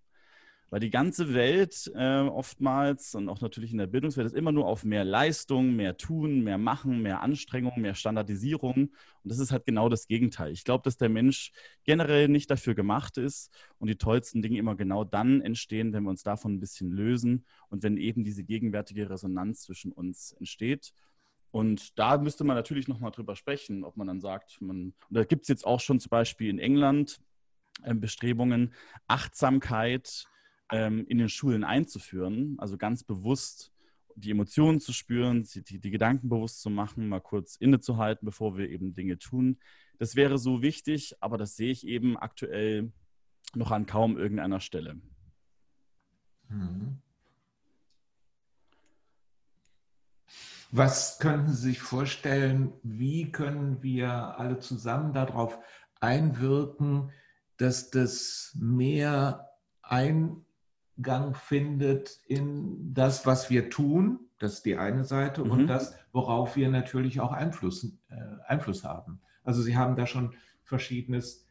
Weil 0.72 0.80
die 0.80 0.90
ganze 0.90 1.34
Welt 1.34 1.92
äh, 1.96 2.22
oftmals 2.22 3.14
und 3.14 3.30
auch 3.30 3.40
natürlich 3.40 3.72
in 3.72 3.78
der 3.78 3.88
Bildungswelt 3.88 4.26
ist 4.26 4.36
immer 4.36 4.52
nur 4.52 4.66
auf 4.66 4.84
mehr 4.84 5.06
Leistung, 5.06 5.76
mehr 5.76 5.96
Tun, 5.96 6.44
mehr 6.44 6.58
Machen, 6.58 7.04
mehr 7.04 7.22
Anstrengung, 7.22 7.80
mehr 7.80 7.94
Standardisierung. 7.94 8.74
Und 8.76 8.92
das 9.24 9.38
ist 9.38 9.52
halt 9.52 9.66
genau 9.66 9.90
das 9.90 10.08
Gegenteil. 10.08 10.52
Ich 10.52 10.64
glaube, 10.64 10.84
dass 10.84 10.98
der 10.98 11.10
Mensch 11.10 11.52
generell 11.84 12.28
nicht 12.28 12.50
dafür 12.50 12.74
gemacht 12.74 13.18
ist 13.18 13.54
und 13.78 13.90
die 13.90 13.98
tollsten 13.98 14.42
Dinge 14.42 14.58
immer 14.58 14.76
genau 14.76 15.04
dann 15.04 15.40
entstehen, 15.40 15.94
wenn 15.94 16.04
wir 16.04 16.10
uns 16.10 16.24
davon 16.24 16.56
ein 16.56 16.60
bisschen 16.60 16.90
lösen 16.90 17.46
und 17.70 17.84
wenn 17.84 17.98
eben 17.98 18.24
diese 18.24 18.44
gegenwärtige 18.44 19.10
Resonanz 19.10 19.62
zwischen 19.62 19.92
uns 19.92 20.34
entsteht. 20.34 20.94
Und 21.56 21.98
da 21.98 22.18
müsste 22.18 22.44
man 22.44 22.58
natürlich 22.58 22.90
nochmal 22.90 23.12
drüber 23.12 23.38
sprechen, 23.38 23.86
ob 23.86 23.96
man 23.96 24.08
dann 24.08 24.20
sagt, 24.20 24.62
man, 24.62 24.94
da 25.10 25.24
gibt 25.24 25.44
es 25.44 25.48
jetzt 25.48 25.66
auch 25.66 25.80
schon 25.80 26.02
zum 26.02 26.10
Beispiel 26.10 26.50
in 26.50 26.60
England 26.60 27.22
äh, 27.84 27.94
Bestrebungen, 27.94 28.74
Achtsamkeit 29.08 30.26
ähm, 30.70 31.06
in 31.08 31.18
den 31.18 31.30
Schulen 31.30 31.64
einzuführen, 31.64 32.56
also 32.58 32.78
ganz 32.78 33.06
bewusst 33.06 33.72
die 34.16 34.32
Emotionen 34.32 34.82
zu 34.82 34.92
spüren, 34.92 35.44
die, 35.44 35.80
die 35.80 35.92
Gedanken 35.92 36.28
bewusst 36.28 36.62
zu 36.62 36.70
machen, 36.70 37.08
mal 37.08 37.22
kurz 37.22 37.56
innezuhalten, 37.56 38.26
bevor 38.26 38.58
wir 38.58 38.70
eben 38.70 38.94
Dinge 38.94 39.18
tun. 39.18 39.58
Das 39.98 40.18
wäre 40.18 40.38
so 40.38 40.62
wichtig, 40.62 41.16
aber 41.22 41.38
das 41.38 41.56
sehe 41.56 41.72
ich 41.72 41.88
eben 41.88 42.18
aktuell 42.18 42.92
noch 43.54 43.72
an 43.72 43.86
kaum 43.86 44.18
irgendeiner 44.18 44.60
Stelle. 44.60 45.00
Mhm. 46.50 46.98
Was 50.78 51.20
könnten 51.20 51.54
Sie 51.54 51.70
sich 51.70 51.82
vorstellen, 51.82 52.74
wie 52.84 53.32
können 53.32 53.82
wir 53.82 54.10
alle 54.38 54.60
zusammen 54.60 55.14
darauf 55.14 55.58
einwirken, 56.02 57.12
dass 57.56 57.92
das 57.92 58.54
mehr 58.60 59.52
Eingang 59.82 61.34
findet 61.34 62.20
in 62.28 62.94
das, 62.94 63.26
was 63.26 63.50
wir 63.50 63.70
tun, 63.70 64.20
das 64.38 64.56
ist 64.56 64.66
die 64.66 64.76
eine 64.76 65.06
Seite, 65.06 65.46
mhm. 65.46 65.52
und 65.52 65.68
das, 65.68 65.96
worauf 66.12 66.58
wir 66.58 66.68
natürlich 66.68 67.22
auch 67.22 67.32
Einfluss, 67.32 67.98
äh, 68.10 68.16
Einfluss 68.46 68.84
haben. 68.84 69.22
Also 69.46 69.62
Sie 69.62 69.78
haben 69.78 69.96
da 69.96 70.06
schon 70.06 70.36
verschiedenes 70.66 71.48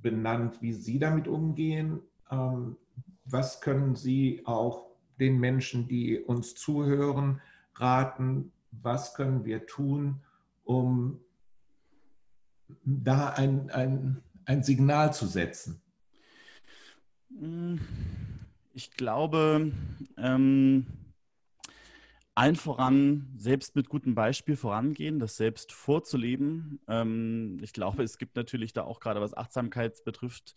benannt, 0.00 0.62
wie 0.62 0.72
Sie 0.72 0.98
damit 0.98 1.28
umgehen. 1.28 2.00
Ähm, 2.30 2.78
was 3.26 3.60
können 3.60 3.94
Sie 3.94 4.40
auch 4.46 4.86
den 5.20 5.38
Menschen, 5.38 5.86
die 5.86 6.18
uns 6.18 6.54
zuhören, 6.54 7.42
raten? 7.74 8.52
Was 8.82 9.14
können 9.14 9.44
wir 9.44 9.66
tun, 9.66 10.22
um 10.64 11.20
da 12.84 13.30
ein, 13.30 13.70
ein, 13.70 14.22
ein 14.44 14.62
Signal 14.62 15.12
zu 15.12 15.26
setzen? 15.26 15.80
Ich 18.72 18.92
glaube, 18.92 19.72
ähm, 20.16 20.86
allen 22.36 22.56
voran 22.56 23.28
selbst 23.36 23.76
mit 23.76 23.88
gutem 23.88 24.14
Beispiel 24.14 24.56
vorangehen, 24.56 25.20
das 25.20 25.36
selbst 25.36 25.72
vorzuleben. 25.72 26.80
Ähm, 26.88 27.58
ich 27.62 27.72
glaube, 27.72 28.02
es 28.02 28.18
gibt 28.18 28.36
natürlich 28.36 28.72
da 28.72 28.82
auch 28.82 28.98
gerade 28.98 29.20
was 29.20 29.36
Achtsamkeit 29.36 30.04
betrifft, 30.04 30.54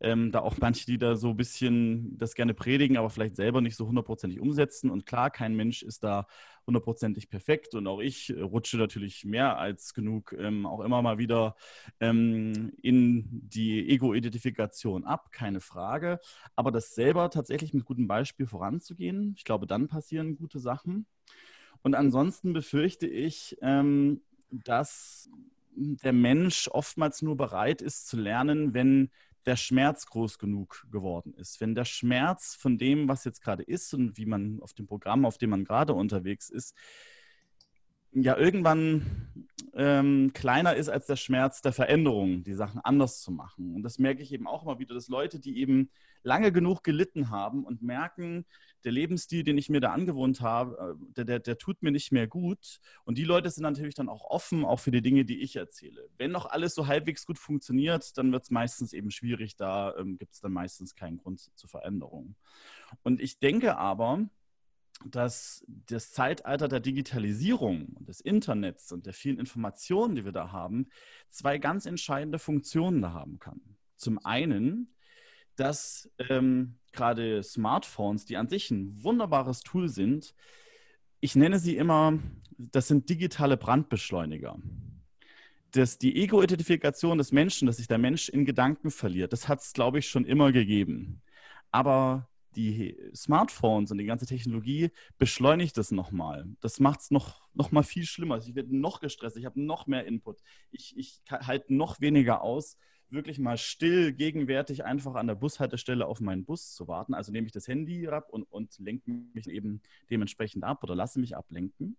ähm, 0.00 0.32
da 0.32 0.40
auch 0.40 0.56
manche, 0.58 0.86
die 0.86 0.96
da 0.96 1.16
so 1.16 1.30
ein 1.30 1.36
bisschen 1.36 2.16
das 2.16 2.34
gerne 2.34 2.54
predigen, 2.54 2.96
aber 2.96 3.10
vielleicht 3.10 3.36
selber 3.36 3.60
nicht 3.60 3.76
so 3.76 3.86
hundertprozentig 3.86 4.40
umsetzen. 4.40 4.90
Und 4.90 5.04
klar, 5.04 5.30
kein 5.30 5.54
Mensch 5.54 5.82
ist 5.82 6.02
da 6.02 6.26
hundertprozentig 6.68 7.30
perfekt 7.30 7.74
und 7.74 7.88
auch 7.88 7.98
ich 7.98 8.32
rutsche 8.40 8.76
natürlich 8.76 9.24
mehr 9.24 9.58
als 9.58 9.94
genug 9.94 10.32
ähm, 10.38 10.66
auch 10.66 10.80
immer 10.80 11.02
mal 11.02 11.18
wieder 11.18 11.56
ähm, 11.98 12.72
in 12.80 13.26
die 13.30 13.88
Ego-Identifikation 13.88 15.04
ab, 15.04 15.32
keine 15.32 15.60
Frage. 15.60 16.20
Aber 16.54 16.70
das 16.70 16.94
selber 16.94 17.30
tatsächlich 17.30 17.74
mit 17.74 17.84
gutem 17.84 18.06
Beispiel 18.06 18.46
voranzugehen, 18.46 19.34
ich 19.36 19.44
glaube, 19.44 19.66
dann 19.66 19.88
passieren 19.88 20.36
gute 20.36 20.60
Sachen. 20.60 21.06
Und 21.82 21.94
ansonsten 21.94 22.52
befürchte 22.52 23.06
ich, 23.06 23.56
ähm, 23.62 24.20
dass 24.50 25.30
der 25.74 26.12
Mensch 26.12 26.68
oftmals 26.68 27.22
nur 27.22 27.36
bereit 27.36 27.82
ist 27.82 28.08
zu 28.08 28.16
lernen, 28.16 28.74
wenn 28.74 29.10
der 29.46 29.56
Schmerz 29.56 30.06
groß 30.06 30.38
genug 30.38 30.86
geworden 30.90 31.34
ist. 31.34 31.60
Wenn 31.60 31.74
der 31.74 31.84
Schmerz 31.84 32.54
von 32.54 32.78
dem, 32.78 33.08
was 33.08 33.24
jetzt 33.24 33.42
gerade 33.42 33.62
ist 33.62 33.94
und 33.94 34.16
wie 34.16 34.26
man 34.26 34.60
auf 34.60 34.74
dem 34.74 34.86
Programm, 34.86 35.24
auf 35.24 35.38
dem 35.38 35.50
man 35.50 35.64
gerade 35.64 35.94
unterwegs 35.94 36.50
ist, 36.50 36.74
ja 38.12 38.36
irgendwann 38.36 39.46
ähm, 39.78 40.32
kleiner 40.34 40.74
ist 40.74 40.88
als 40.88 41.06
der 41.06 41.14
Schmerz 41.14 41.62
der 41.62 41.72
Veränderung, 41.72 42.42
die 42.42 42.54
Sachen 42.54 42.80
anders 42.80 43.20
zu 43.20 43.30
machen. 43.30 43.76
Und 43.76 43.84
das 43.84 44.00
merke 44.00 44.22
ich 44.22 44.32
eben 44.32 44.48
auch 44.48 44.64
immer 44.64 44.80
wieder, 44.80 44.92
dass 44.92 45.06
Leute, 45.06 45.38
die 45.38 45.60
eben 45.60 45.88
lange 46.24 46.50
genug 46.50 46.82
gelitten 46.82 47.30
haben 47.30 47.64
und 47.64 47.80
merken, 47.80 48.44
der 48.82 48.90
Lebensstil, 48.90 49.44
den 49.44 49.56
ich 49.56 49.70
mir 49.70 49.80
da 49.80 49.92
angewohnt 49.92 50.40
habe, 50.40 50.96
äh, 51.00 51.12
der, 51.14 51.24
der, 51.24 51.38
der 51.38 51.58
tut 51.58 51.80
mir 51.80 51.92
nicht 51.92 52.10
mehr 52.10 52.26
gut. 52.26 52.80
Und 53.04 53.18
die 53.18 53.24
Leute 53.24 53.50
sind 53.50 53.62
natürlich 53.62 53.94
dann 53.94 54.08
auch 54.08 54.24
offen, 54.24 54.64
auch 54.64 54.80
für 54.80 54.90
die 54.90 55.02
Dinge, 55.02 55.24
die 55.24 55.40
ich 55.42 55.54
erzähle. 55.54 56.08
Wenn 56.16 56.32
noch 56.32 56.46
alles 56.46 56.74
so 56.74 56.88
halbwegs 56.88 57.24
gut 57.24 57.38
funktioniert, 57.38 58.18
dann 58.18 58.32
wird 58.32 58.42
es 58.42 58.50
meistens 58.50 58.92
eben 58.92 59.12
schwierig. 59.12 59.54
Da 59.54 59.94
ähm, 59.96 60.18
gibt 60.18 60.34
es 60.34 60.40
dann 60.40 60.52
meistens 60.52 60.96
keinen 60.96 61.18
Grund 61.18 61.38
zur 61.54 61.70
Veränderung. 61.70 62.34
Und 63.04 63.20
ich 63.20 63.38
denke 63.38 63.76
aber, 63.76 64.28
dass 65.04 65.64
das 65.68 66.12
Zeitalter 66.12 66.68
der 66.68 66.80
Digitalisierung 66.80 67.86
und 67.94 68.08
des 68.08 68.20
Internets 68.20 68.92
und 68.92 69.06
der 69.06 69.12
vielen 69.12 69.38
Informationen, 69.38 70.16
die 70.16 70.24
wir 70.24 70.32
da 70.32 70.52
haben, 70.52 70.88
zwei 71.30 71.58
ganz 71.58 71.86
entscheidende 71.86 72.38
Funktionen 72.38 73.00
da 73.02 73.12
haben 73.12 73.38
kann. 73.38 73.60
Zum 73.96 74.24
einen 74.24 74.94
dass 75.58 76.08
ähm, 76.28 76.78
gerade 76.92 77.42
Smartphones, 77.42 78.24
die 78.24 78.36
an 78.36 78.48
sich 78.48 78.70
ein 78.70 79.02
wunderbares 79.02 79.60
Tool 79.60 79.88
sind, 79.88 80.34
ich 81.20 81.34
nenne 81.34 81.58
sie 81.58 81.76
immer, 81.76 82.18
das 82.56 82.86
sind 82.88 83.08
digitale 83.08 83.56
Brandbeschleuniger. 83.56 84.56
Das, 85.72 85.98
die 85.98 86.16
Ego-Identifikation 86.16 87.18
des 87.18 87.32
Menschen, 87.32 87.66
dass 87.66 87.78
sich 87.78 87.88
der 87.88 87.98
Mensch 87.98 88.28
in 88.28 88.44
Gedanken 88.44 88.90
verliert, 88.90 89.32
das 89.32 89.48
hat 89.48 89.60
es, 89.60 89.72
glaube 89.72 89.98
ich, 89.98 90.08
schon 90.08 90.24
immer 90.24 90.52
gegeben. 90.52 91.22
Aber 91.72 92.28
die 92.58 92.98
Smartphones 93.14 93.92
und 93.92 93.98
die 93.98 94.04
ganze 94.04 94.26
Technologie 94.26 94.90
beschleunigt 95.16 95.76
das 95.76 95.92
nochmal. 95.92 96.44
Das 96.60 96.80
macht 96.80 97.00
es 97.00 97.10
noch, 97.12 97.48
noch 97.54 97.70
mal 97.70 97.84
viel 97.84 98.04
schlimmer. 98.04 98.38
Ich 98.38 98.54
werde 98.56 98.76
noch 98.76 99.00
gestresst, 99.00 99.36
ich 99.36 99.44
habe 99.44 99.60
noch 99.62 99.86
mehr 99.86 100.06
Input. 100.06 100.42
Ich, 100.72 100.96
ich 100.96 101.22
halte 101.30 101.72
noch 101.72 102.00
weniger 102.00 102.42
aus, 102.42 102.76
wirklich 103.10 103.38
mal 103.38 103.56
still, 103.56 104.12
gegenwärtig 104.12 104.84
einfach 104.84 105.14
an 105.14 105.28
der 105.28 105.36
Bushaltestelle 105.36 106.04
auf 106.04 106.20
meinen 106.20 106.44
Bus 106.44 106.74
zu 106.74 106.88
warten. 106.88 107.14
Also 107.14 107.30
nehme 107.30 107.46
ich 107.46 107.52
das 107.52 107.68
Handy 107.68 108.08
ab 108.08 108.28
und, 108.28 108.42
und 108.50 108.76
lenke 108.80 109.08
mich 109.34 109.48
eben 109.48 109.80
dementsprechend 110.10 110.64
ab 110.64 110.82
oder 110.82 110.96
lasse 110.96 111.20
mich 111.20 111.36
ablenken. 111.36 111.96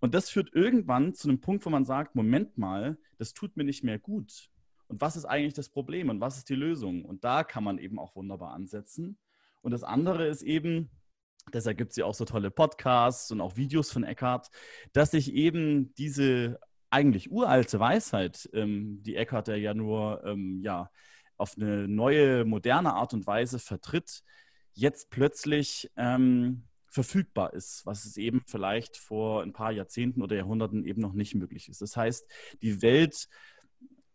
Und 0.00 0.14
das 0.14 0.28
führt 0.28 0.52
irgendwann 0.52 1.14
zu 1.14 1.26
einem 1.26 1.40
Punkt, 1.40 1.64
wo 1.64 1.70
man 1.70 1.86
sagt, 1.86 2.14
Moment 2.14 2.58
mal, 2.58 2.98
das 3.16 3.32
tut 3.32 3.56
mir 3.56 3.64
nicht 3.64 3.82
mehr 3.82 3.98
gut. 3.98 4.50
Und 4.88 5.00
was 5.00 5.16
ist 5.16 5.24
eigentlich 5.24 5.54
das 5.54 5.70
Problem 5.70 6.10
und 6.10 6.20
was 6.20 6.36
ist 6.36 6.50
die 6.50 6.54
Lösung? 6.54 7.06
Und 7.06 7.24
da 7.24 7.44
kann 7.44 7.64
man 7.64 7.78
eben 7.78 7.98
auch 7.98 8.14
wunderbar 8.14 8.52
ansetzen. 8.52 9.16
Und 9.66 9.72
das 9.72 9.82
andere 9.82 10.28
ist 10.28 10.42
eben, 10.42 10.90
deshalb 11.52 11.76
gibt 11.76 11.90
es 11.90 11.96
ja 11.96 12.04
auch 12.04 12.14
so 12.14 12.24
tolle 12.24 12.52
Podcasts 12.52 13.32
und 13.32 13.40
auch 13.40 13.56
Videos 13.56 13.90
von 13.90 14.04
Eckhart, 14.04 14.48
dass 14.92 15.10
sich 15.10 15.32
eben 15.34 15.92
diese 15.96 16.60
eigentlich 16.88 17.32
uralte 17.32 17.80
Weisheit, 17.80 18.48
ähm, 18.52 19.02
die 19.02 19.16
Eckhart 19.16 19.48
ja 19.48 19.74
nur 19.74 20.22
ähm, 20.24 20.60
ja, 20.62 20.88
auf 21.36 21.56
eine 21.56 21.88
neue, 21.88 22.44
moderne 22.44 22.94
Art 22.94 23.12
und 23.12 23.26
Weise 23.26 23.58
vertritt, 23.58 24.22
jetzt 24.72 25.10
plötzlich 25.10 25.90
ähm, 25.96 26.68
verfügbar 26.86 27.52
ist, 27.52 27.84
was 27.86 28.04
es 28.04 28.16
eben 28.18 28.42
vielleicht 28.46 28.96
vor 28.96 29.42
ein 29.42 29.52
paar 29.52 29.72
Jahrzehnten 29.72 30.22
oder 30.22 30.36
Jahrhunderten 30.36 30.84
eben 30.84 31.02
noch 31.02 31.12
nicht 31.12 31.34
möglich 31.34 31.68
ist. 31.68 31.82
Das 31.82 31.96
heißt, 31.96 32.24
die 32.62 32.82
Welt 32.82 33.28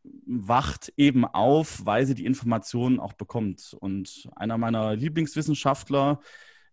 wacht 0.04 0.92
eben 0.98 1.26
auf, 1.26 1.86
weil 1.86 2.06
sie 2.06 2.16
die 2.16 2.26
Informationen 2.26 3.00
auch 3.00 3.14
bekommt. 3.14 3.76
Und 3.80 4.30
einer 4.36 4.58
meiner 4.58 4.96
Lieblingswissenschaftler, 4.96 6.20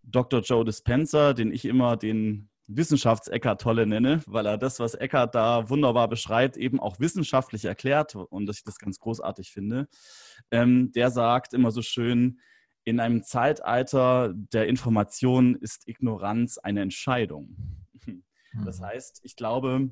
Dr. 0.03 0.41
Joe 0.41 0.64
Dispenza, 0.64 1.35
den 1.35 1.53
ich 1.53 1.64
immer 1.64 1.97
den 1.97 2.49
Wissenschafts-Eckart 2.69 3.61
Tolle 3.61 3.87
nenne, 3.87 4.23
weil 4.27 4.47
er 4.47 4.59
das, 4.59 4.79
was 4.79 4.95
Eckart 4.95 5.35
da 5.35 5.69
wunderbar 5.71 6.09
beschreibt, 6.09 6.57
eben 6.57 6.81
auch 6.81 7.01
wissenschaftlich 7.01 7.64
erklärt 7.64 8.14
und 8.14 8.47
dass 8.47 8.59
ich 8.59 8.64
das 8.64 8.79
ganz 8.79 8.99
großartig 8.99 9.51
finde. 9.51 9.88
Ähm, 10.51 10.93
der 10.93 11.11
sagt 11.11 11.55
immer 11.55 11.71
so 11.71 11.83
schön, 11.83 12.41
in 12.85 13.01
einem 13.01 13.23
Zeitalter 13.23 14.33
der 14.35 14.67
Information 14.67 15.57
ist 15.57 15.88
Ignoranz 15.88 16.59
eine 16.59 16.83
Entscheidung. 16.83 17.57
Das 18.64 18.81
mhm. 18.81 18.85
heißt, 18.85 19.21
ich 19.25 19.37
glaube, 19.37 19.91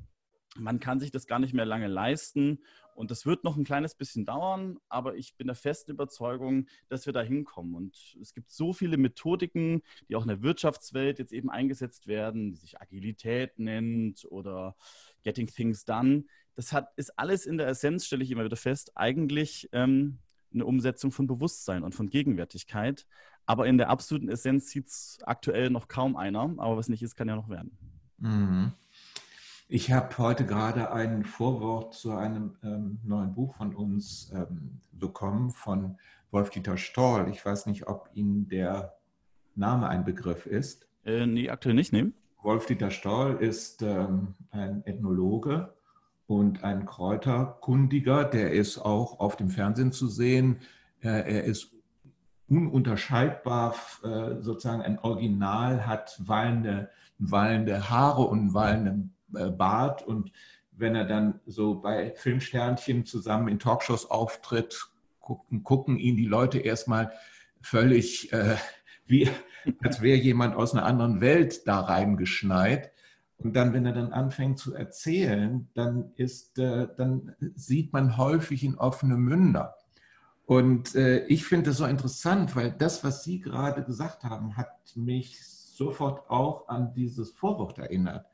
man 0.56 0.80
kann 0.80 1.00
sich 1.00 1.10
das 1.10 1.26
gar 1.26 1.38
nicht 1.38 1.54
mehr 1.54 1.66
lange 1.66 1.88
leisten 1.88 2.60
und 2.96 3.10
das 3.10 3.26
wird 3.26 3.44
noch 3.44 3.56
ein 3.56 3.64
kleines 3.64 3.94
bisschen 3.94 4.24
dauern, 4.24 4.78
aber 4.88 5.16
ich 5.16 5.36
bin 5.36 5.46
der 5.46 5.56
festen 5.56 5.92
Überzeugung, 5.92 6.66
dass 6.88 7.06
wir 7.06 7.12
da 7.12 7.20
hinkommen. 7.20 7.74
Und 7.74 8.16
es 8.20 8.32
gibt 8.32 8.50
so 8.50 8.72
viele 8.72 8.96
Methodiken, 8.96 9.82
die 10.08 10.16
auch 10.16 10.22
in 10.22 10.28
der 10.28 10.42
Wirtschaftswelt 10.42 11.18
jetzt 11.18 11.32
eben 11.32 11.50
eingesetzt 11.50 12.06
werden, 12.06 12.52
die 12.52 12.56
sich 12.56 12.80
Agilität 12.80 13.58
nennt 13.58 14.26
oder 14.30 14.76
Getting 15.22 15.46
Things 15.46 15.84
Done. 15.84 16.24
Das 16.54 16.72
hat, 16.72 16.90
ist 16.96 17.18
alles 17.18 17.44
in 17.44 17.58
der 17.58 17.68
Essenz, 17.68 18.06
stelle 18.06 18.24
ich 18.24 18.30
immer 18.30 18.44
wieder 18.44 18.56
fest, 18.56 18.92
eigentlich 18.94 19.68
ähm, 19.72 20.18
eine 20.54 20.64
Umsetzung 20.64 21.12
von 21.12 21.26
Bewusstsein 21.26 21.82
und 21.82 21.94
von 21.94 22.08
Gegenwärtigkeit. 22.08 23.06
Aber 23.44 23.66
in 23.66 23.78
der 23.78 23.90
absoluten 23.90 24.28
Essenz 24.28 24.70
sieht 24.70 24.88
es 24.88 25.18
aktuell 25.22 25.70
noch 25.70 25.86
kaum 25.86 26.16
einer. 26.16 26.54
Aber 26.56 26.76
was 26.76 26.88
nicht 26.88 27.02
ist, 27.02 27.14
kann 27.14 27.28
ja 27.28 27.36
noch 27.36 27.50
werden. 27.50 27.76
Mhm. 28.18 28.72
Ich 29.68 29.90
habe 29.90 30.16
heute 30.18 30.46
gerade 30.46 30.92
ein 30.92 31.24
Vorwort 31.24 31.92
zu 31.92 32.12
einem 32.12 32.54
ähm, 32.62 33.00
neuen 33.02 33.34
Buch 33.34 33.56
von 33.56 33.74
uns 33.74 34.30
ähm, 34.32 34.78
bekommen 34.92 35.50
von 35.50 35.98
Wolf-Dieter 36.30 36.76
Stoll. 36.76 37.28
Ich 37.30 37.44
weiß 37.44 37.66
nicht, 37.66 37.88
ob 37.88 38.08
Ihnen 38.14 38.48
der 38.48 38.94
Name 39.56 39.88
ein 39.88 40.04
Begriff 40.04 40.46
ist. 40.46 40.86
Äh, 41.04 41.26
nee, 41.26 41.50
aktuell 41.50 41.74
nicht, 41.74 41.92
nehmen. 41.92 42.14
Wolf-Dieter 42.42 42.92
Stoll 42.92 43.38
ist 43.40 43.82
ähm, 43.82 44.34
ein 44.52 44.86
Ethnologe 44.86 45.74
und 46.28 46.62
ein 46.62 46.86
Kräuterkundiger. 46.86 48.24
Der 48.24 48.52
ist 48.52 48.78
auch 48.78 49.18
auf 49.18 49.34
dem 49.34 49.48
Fernsehen 49.48 49.90
zu 49.90 50.06
sehen. 50.06 50.60
Äh, 51.00 51.08
er 51.08 51.42
ist 51.42 51.72
ununterscheidbar 52.48 53.74
äh, 54.04 54.40
sozusagen 54.42 54.82
ein 54.82 55.00
Original, 55.00 55.88
hat 55.88 56.20
wallende, 56.24 56.88
wallende 57.18 57.90
Haare 57.90 58.22
und 58.22 58.54
wallende 58.54 58.90
äh, 58.90 59.15
Bart 59.28 60.06
und 60.06 60.32
wenn 60.72 60.94
er 60.94 61.04
dann 61.04 61.40
so 61.46 61.76
bei 61.76 62.12
Filmsternchen 62.16 63.06
zusammen 63.06 63.48
in 63.48 63.58
Talkshows 63.58 64.10
auftritt, 64.10 64.90
gucken, 65.20 65.62
gucken 65.62 65.98
ihn 65.98 66.16
die 66.16 66.26
Leute 66.26 66.58
erstmal 66.58 67.12
völlig 67.62 68.32
äh, 68.32 68.56
wie, 69.06 69.28
als 69.82 70.02
wäre 70.02 70.18
jemand 70.18 70.56
aus 70.56 70.74
einer 70.74 70.84
anderen 70.84 71.20
Welt 71.20 71.66
da 71.66 71.80
reingeschneit. 71.80 72.92
Und 73.38 73.54
dann, 73.54 73.72
wenn 73.72 73.84
er 73.84 73.92
dann 73.92 74.12
anfängt 74.12 74.58
zu 74.58 74.74
erzählen, 74.74 75.68
dann, 75.74 76.12
ist, 76.16 76.58
äh, 76.58 76.88
dann 76.96 77.34
sieht 77.54 77.92
man 77.92 78.16
häufig 78.16 78.64
in 78.64 78.76
offene 78.76 79.16
Münder. 79.16 79.74
Und 80.46 80.94
äh, 80.94 81.26
ich 81.26 81.44
finde 81.44 81.70
das 81.70 81.78
so 81.78 81.86
interessant, 81.86 82.56
weil 82.56 82.72
das, 82.72 83.04
was 83.04 83.24
Sie 83.24 83.40
gerade 83.40 83.82
gesagt 83.84 84.24
haben, 84.24 84.56
hat 84.56 84.68
mich 84.94 85.44
sofort 85.44 86.30
auch 86.30 86.68
an 86.68 86.94
dieses 86.94 87.32
Vorwort 87.32 87.78
erinnert. 87.78 88.26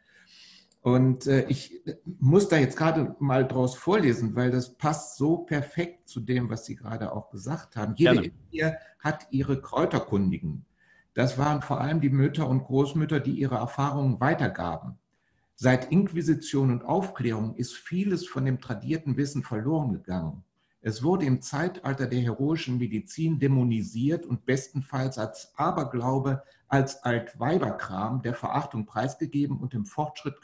Und 0.83 1.29
äh, 1.29 1.47
ich 1.49 1.81
muss 2.19 2.49
da 2.49 2.57
jetzt 2.57 2.77
gerade 2.77 3.15
mal 3.21 3.47
draus 3.47 3.77
vorlesen, 3.77 4.35
weil 4.35 4.51
das 4.51 4.77
passt 4.77 5.17
so 5.17 5.39
perfekt 5.39 6.09
zu 6.09 6.21
dem, 6.21 6.51
was 6.51 6.67
Sie 6.67 6.75
gerade 6.75 7.13
auch 7.13 7.31
gesagt 7.31 7.77
haben. 7.77 7.95
Jede 7.97 8.33
Ehe 8.51 8.77
hat 8.99 9.29
ihre 9.31 9.61
Kräuterkundigen. 9.61 10.65
Das 11.15 11.39
waren 11.39 11.63
vor 11.63 11.81
allem 11.81 12.01
die 12.01 12.11
Mütter 12.11 12.49
und 12.49 12.65
Großmütter, 12.65 13.21
die 13.21 13.33
ihre 13.33 13.57
Erfahrungen 13.57 14.21
weitergaben. 14.21 14.99
Seit 15.55 15.93
Inquisition 15.93 16.73
und 16.73 16.85
Aufklärung 16.85 17.55
ist 17.55 17.75
vieles 17.75 18.27
von 18.27 18.45
dem 18.45 18.61
tradierten 18.61 19.17
Wissen 19.17 19.45
verloren 19.45 19.93
gegangen. 19.93 20.43
Es 20.85 21.05
wurde 21.05 21.27
im 21.27 21.41
Zeitalter 21.41 22.09
der 22.09 22.19
heroischen 22.19 22.79
Medizin 22.79 23.39
dämonisiert 23.39 24.27
und 24.27 24.45
bestenfalls 24.47 25.17
als 25.17 25.53
Aberglaube, 25.57 26.43
als 26.67 27.05
Altweiberkram 27.05 28.21
der 28.23 28.35
Verachtung 28.35 28.85
preisgegeben 28.85 29.61
und 29.61 29.75
dem 29.75 29.87
Fortschritt 29.87 30.41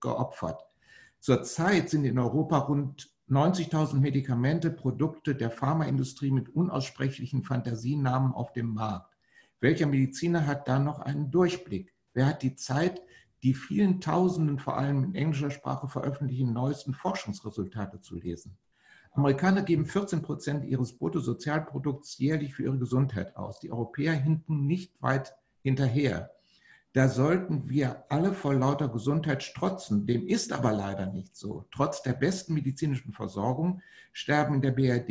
geopfert. 0.00 0.62
Zurzeit 1.20 1.88
sind 1.88 2.04
in 2.04 2.18
Europa 2.18 2.58
rund 2.58 3.10
90.000 3.30 3.94
Medikamente, 4.00 4.70
Produkte 4.70 5.34
der 5.34 5.50
Pharmaindustrie 5.50 6.32
mit 6.32 6.50
unaussprechlichen 6.50 7.42
Fantasienamen 7.42 8.34
auf 8.34 8.52
dem 8.52 8.74
Markt. 8.74 9.16
Welcher 9.58 9.86
Mediziner 9.86 10.46
hat 10.46 10.68
da 10.68 10.78
noch 10.78 11.00
einen 11.00 11.30
Durchblick? 11.30 11.94
Wer 12.12 12.26
hat 12.26 12.42
die 12.42 12.56
Zeit, 12.56 13.00
die 13.42 13.54
vielen 13.54 14.02
Tausenden, 14.02 14.58
vor 14.58 14.76
allem 14.76 15.02
in 15.02 15.14
englischer 15.14 15.50
Sprache 15.50 15.88
veröffentlichten 15.88 16.52
neuesten 16.52 16.92
Forschungsresultate 16.92 18.00
zu 18.02 18.16
lesen? 18.16 18.58
Amerikaner 19.12 19.62
geben 19.62 19.86
14 19.86 20.22
Prozent 20.22 20.64
ihres 20.64 20.92
Bruttosozialprodukts 20.96 22.18
jährlich 22.18 22.54
für 22.54 22.64
ihre 22.64 22.78
Gesundheit 22.78 23.36
aus. 23.36 23.60
Die 23.60 23.70
Europäer 23.70 24.12
hinten 24.12 24.66
nicht 24.66 25.00
weit 25.02 25.34
hinterher. 25.62 26.30
Da 26.92 27.08
sollten 27.08 27.68
wir 27.68 28.04
alle 28.08 28.32
vor 28.32 28.54
lauter 28.54 28.88
Gesundheit 28.88 29.42
strotzen. 29.42 30.06
Dem 30.06 30.26
ist 30.26 30.52
aber 30.52 30.72
leider 30.72 31.06
nicht 31.06 31.36
so. 31.36 31.66
Trotz 31.70 32.02
der 32.02 32.14
besten 32.14 32.54
medizinischen 32.54 33.12
Versorgung 33.12 33.82
sterben 34.12 34.54
in 34.54 34.62
der 34.62 34.72
BRD 34.72 35.10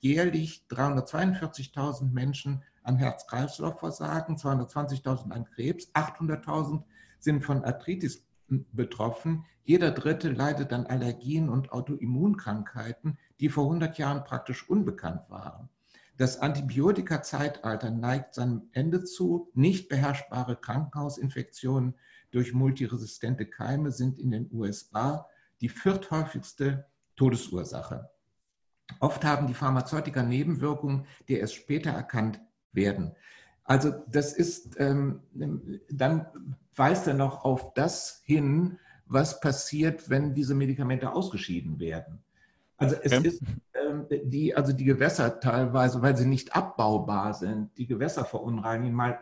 jährlich 0.00 0.66
342.000 0.70 2.12
Menschen 2.12 2.62
an 2.82 2.96
Herz-Kreislauf-Versagen, 2.96 4.36
220.000 4.36 5.30
an 5.30 5.44
Krebs, 5.44 5.90
800.000 5.94 6.82
sind 7.18 7.44
von 7.44 7.64
Arthritis 7.64 8.24
betroffen. 8.72 9.44
Jeder 9.62 9.90
Dritte 9.90 10.30
leidet 10.30 10.72
an 10.72 10.86
Allergien 10.86 11.48
und 11.48 11.72
Autoimmunkrankheiten, 11.72 13.18
die 13.40 13.48
vor 13.48 13.64
100 13.64 13.98
Jahren 13.98 14.24
praktisch 14.24 14.68
unbekannt 14.68 15.28
waren. 15.28 15.68
Das 16.16 16.38
Antibiotika-Zeitalter 16.38 17.90
neigt 17.90 18.34
seinem 18.34 18.68
Ende 18.72 19.04
zu. 19.04 19.50
Nicht 19.54 19.88
beherrschbare 19.88 20.56
Krankenhausinfektionen 20.56 21.94
durch 22.30 22.52
multiresistente 22.52 23.46
Keime 23.46 23.90
sind 23.90 24.18
in 24.18 24.30
den 24.30 24.50
USA 24.52 25.26
die 25.60 25.68
vierthäufigste 25.68 26.86
Todesursache. 27.16 28.10
Oft 28.98 29.24
haben 29.24 29.46
die 29.46 29.54
Pharmazeutika 29.54 30.22
Nebenwirkungen, 30.22 31.06
die 31.28 31.34
erst 31.34 31.54
später 31.54 31.90
erkannt 31.90 32.40
werden. 32.72 33.14
Also 33.70 33.92
das 34.08 34.32
ist, 34.32 34.80
ähm, 34.80 35.20
dann 35.88 36.26
weist 36.74 37.06
er 37.06 37.14
noch 37.14 37.44
auf 37.44 37.72
das 37.74 38.20
hin, 38.24 38.80
was 39.06 39.38
passiert, 39.38 40.10
wenn 40.10 40.34
diese 40.34 40.56
Medikamente 40.56 41.12
ausgeschieden 41.12 41.78
werden. 41.78 42.18
Also 42.78 42.96
es 43.00 43.12
okay. 43.12 43.28
ist 43.28 43.42
ähm, 43.74 44.06
die, 44.24 44.56
also 44.56 44.72
die 44.72 44.82
Gewässer 44.82 45.38
teilweise, 45.38 46.02
weil 46.02 46.16
sie 46.16 46.26
nicht 46.26 46.56
abbaubar 46.56 47.32
sind, 47.32 47.70
die 47.78 47.86
Gewässer 47.86 48.24
verunreinigen, 48.24 48.92
mal 48.92 49.20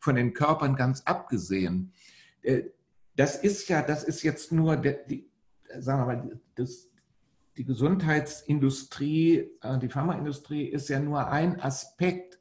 von 0.00 0.16
den 0.16 0.32
Körpern 0.34 0.74
ganz 0.74 1.02
abgesehen. 1.02 1.92
Äh, 2.42 2.62
das 3.14 3.36
ist 3.36 3.68
ja, 3.68 3.82
das 3.82 4.02
ist 4.02 4.24
jetzt 4.24 4.50
nur 4.50 4.76
der, 4.76 5.04
die, 5.04 5.30
sagen 5.78 6.00
wir 6.00 6.06
mal, 6.06 6.40
das, 6.56 6.88
die 7.56 7.64
Gesundheitsindustrie, 7.64 9.52
äh, 9.60 9.78
die 9.78 9.88
Pharmaindustrie 9.88 10.64
ist 10.64 10.88
ja 10.88 10.98
nur 10.98 11.28
ein 11.28 11.60
Aspekt 11.60 12.40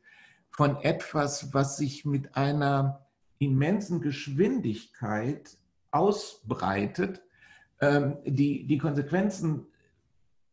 von 0.62 0.80
etwas, 0.84 1.56
was 1.56 1.78
sich 1.78 2.06
mit 2.06 2.38
einer 2.38 3.08
immensen 3.40 4.00
Geschwindigkeit 4.00 5.58
ausbreitet. 5.90 7.24
Ähm, 7.80 8.18
die, 8.26 8.68
die 8.68 8.78
Konsequenzen 8.78 9.66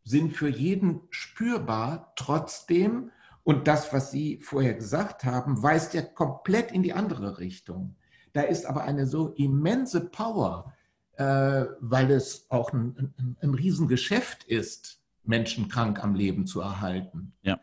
sind 0.04 0.34
für 0.34 0.48
jeden 0.48 1.02
spürbar, 1.10 2.14
trotzdem, 2.16 3.10
und 3.44 3.68
das, 3.68 3.92
was 3.92 4.10
Sie 4.10 4.38
vorher 4.40 4.72
gesagt 4.72 5.24
haben, 5.24 5.62
weist 5.62 5.92
ja 5.92 6.00
komplett 6.00 6.72
in 6.72 6.82
die 6.82 6.94
andere 6.94 7.36
Richtung. 7.36 7.94
Da 8.32 8.40
ist 8.40 8.64
aber 8.64 8.84
eine 8.84 9.06
so 9.06 9.34
immense 9.34 10.08
Power, 10.08 10.72
äh, 11.18 11.66
weil 11.80 12.10
es 12.10 12.46
auch 12.48 12.72
ein, 12.72 13.12
ein, 13.18 13.36
ein 13.42 13.52
Riesengeschäft 13.52 14.44
ist, 14.44 15.02
Menschen 15.22 15.68
krank 15.68 16.02
am 16.02 16.14
Leben 16.14 16.46
zu 16.46 16.62
erhalten. 16.62 17.34
Ja. 17.42 17.60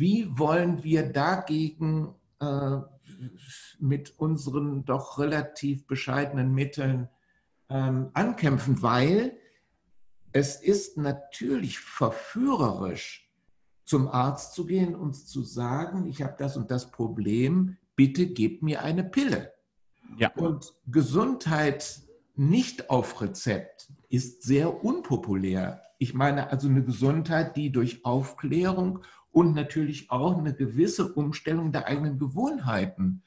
Wie 0.00 0.38
wollen 0.38 0.82
wir 0.82 1.12
dagegen 1.12 2.14
äh, 2.40 2.78
mit 3.78 4.18
unseren 4.18 4.86
doch 4.86 5.18
relativ 5.18 5.86
bescheidenen 5.86 6.54
Mitteln 6.54 7.10
ähm, 7.68 8.08
ankämpfen? 8.14 8.80
Weil 8.80 9.36
es 10.32 10.56
ist 10.56 10.96
natürlich 10.96 11.80
verführerisch, 11.80 13.30
zum 13.84 14.08
Arzt 14.08 14.54
zu 14.54 14.64
gehen 14.64 14.94
und 14.94 15.12
zu 15.14 15.42
sagen, 15.42 16.06
ich 16.06 16.22
habe 16.22 16.36
das 16.38 16.56
und 16.56 16.70
das 16.70 16.90
Problem, 16.90 17.76
bitte 17.94 18.26
gib 18.26 18.62
mir 18.62 18.82
eine 18.82 19.04
Pille. 19.04 19.52
Ja. 20.16 20.32
Und 20.34 20.72
Gesundheit 20.86 22.00
nicht 22.36 22.88
auf 22.88 23.20
Rezept 23.20 23.92
ist 24.08 24.44
sehr 24.44 24.82
unpopulär. 24.82 25.82
Ich 25.98 26.14
meine 26.14 26.48
also 26.50 26.68
eine 26.68 26.82
Gesundheit, 26.82 27.54
die 27.58 27.70
durch 27.70 28.02
Aufklärung 28.06 29.00
und 29.32 29.54
natürlich 29.54 30.10
auch 30.10 30.38
eine 30.38 30.54
gewisse 30.54 31.12
Umstellung 31.12 31.72
der 31.72 31.86
eigenen 31.86 32.18
Gewohnheiten 32.18 33.22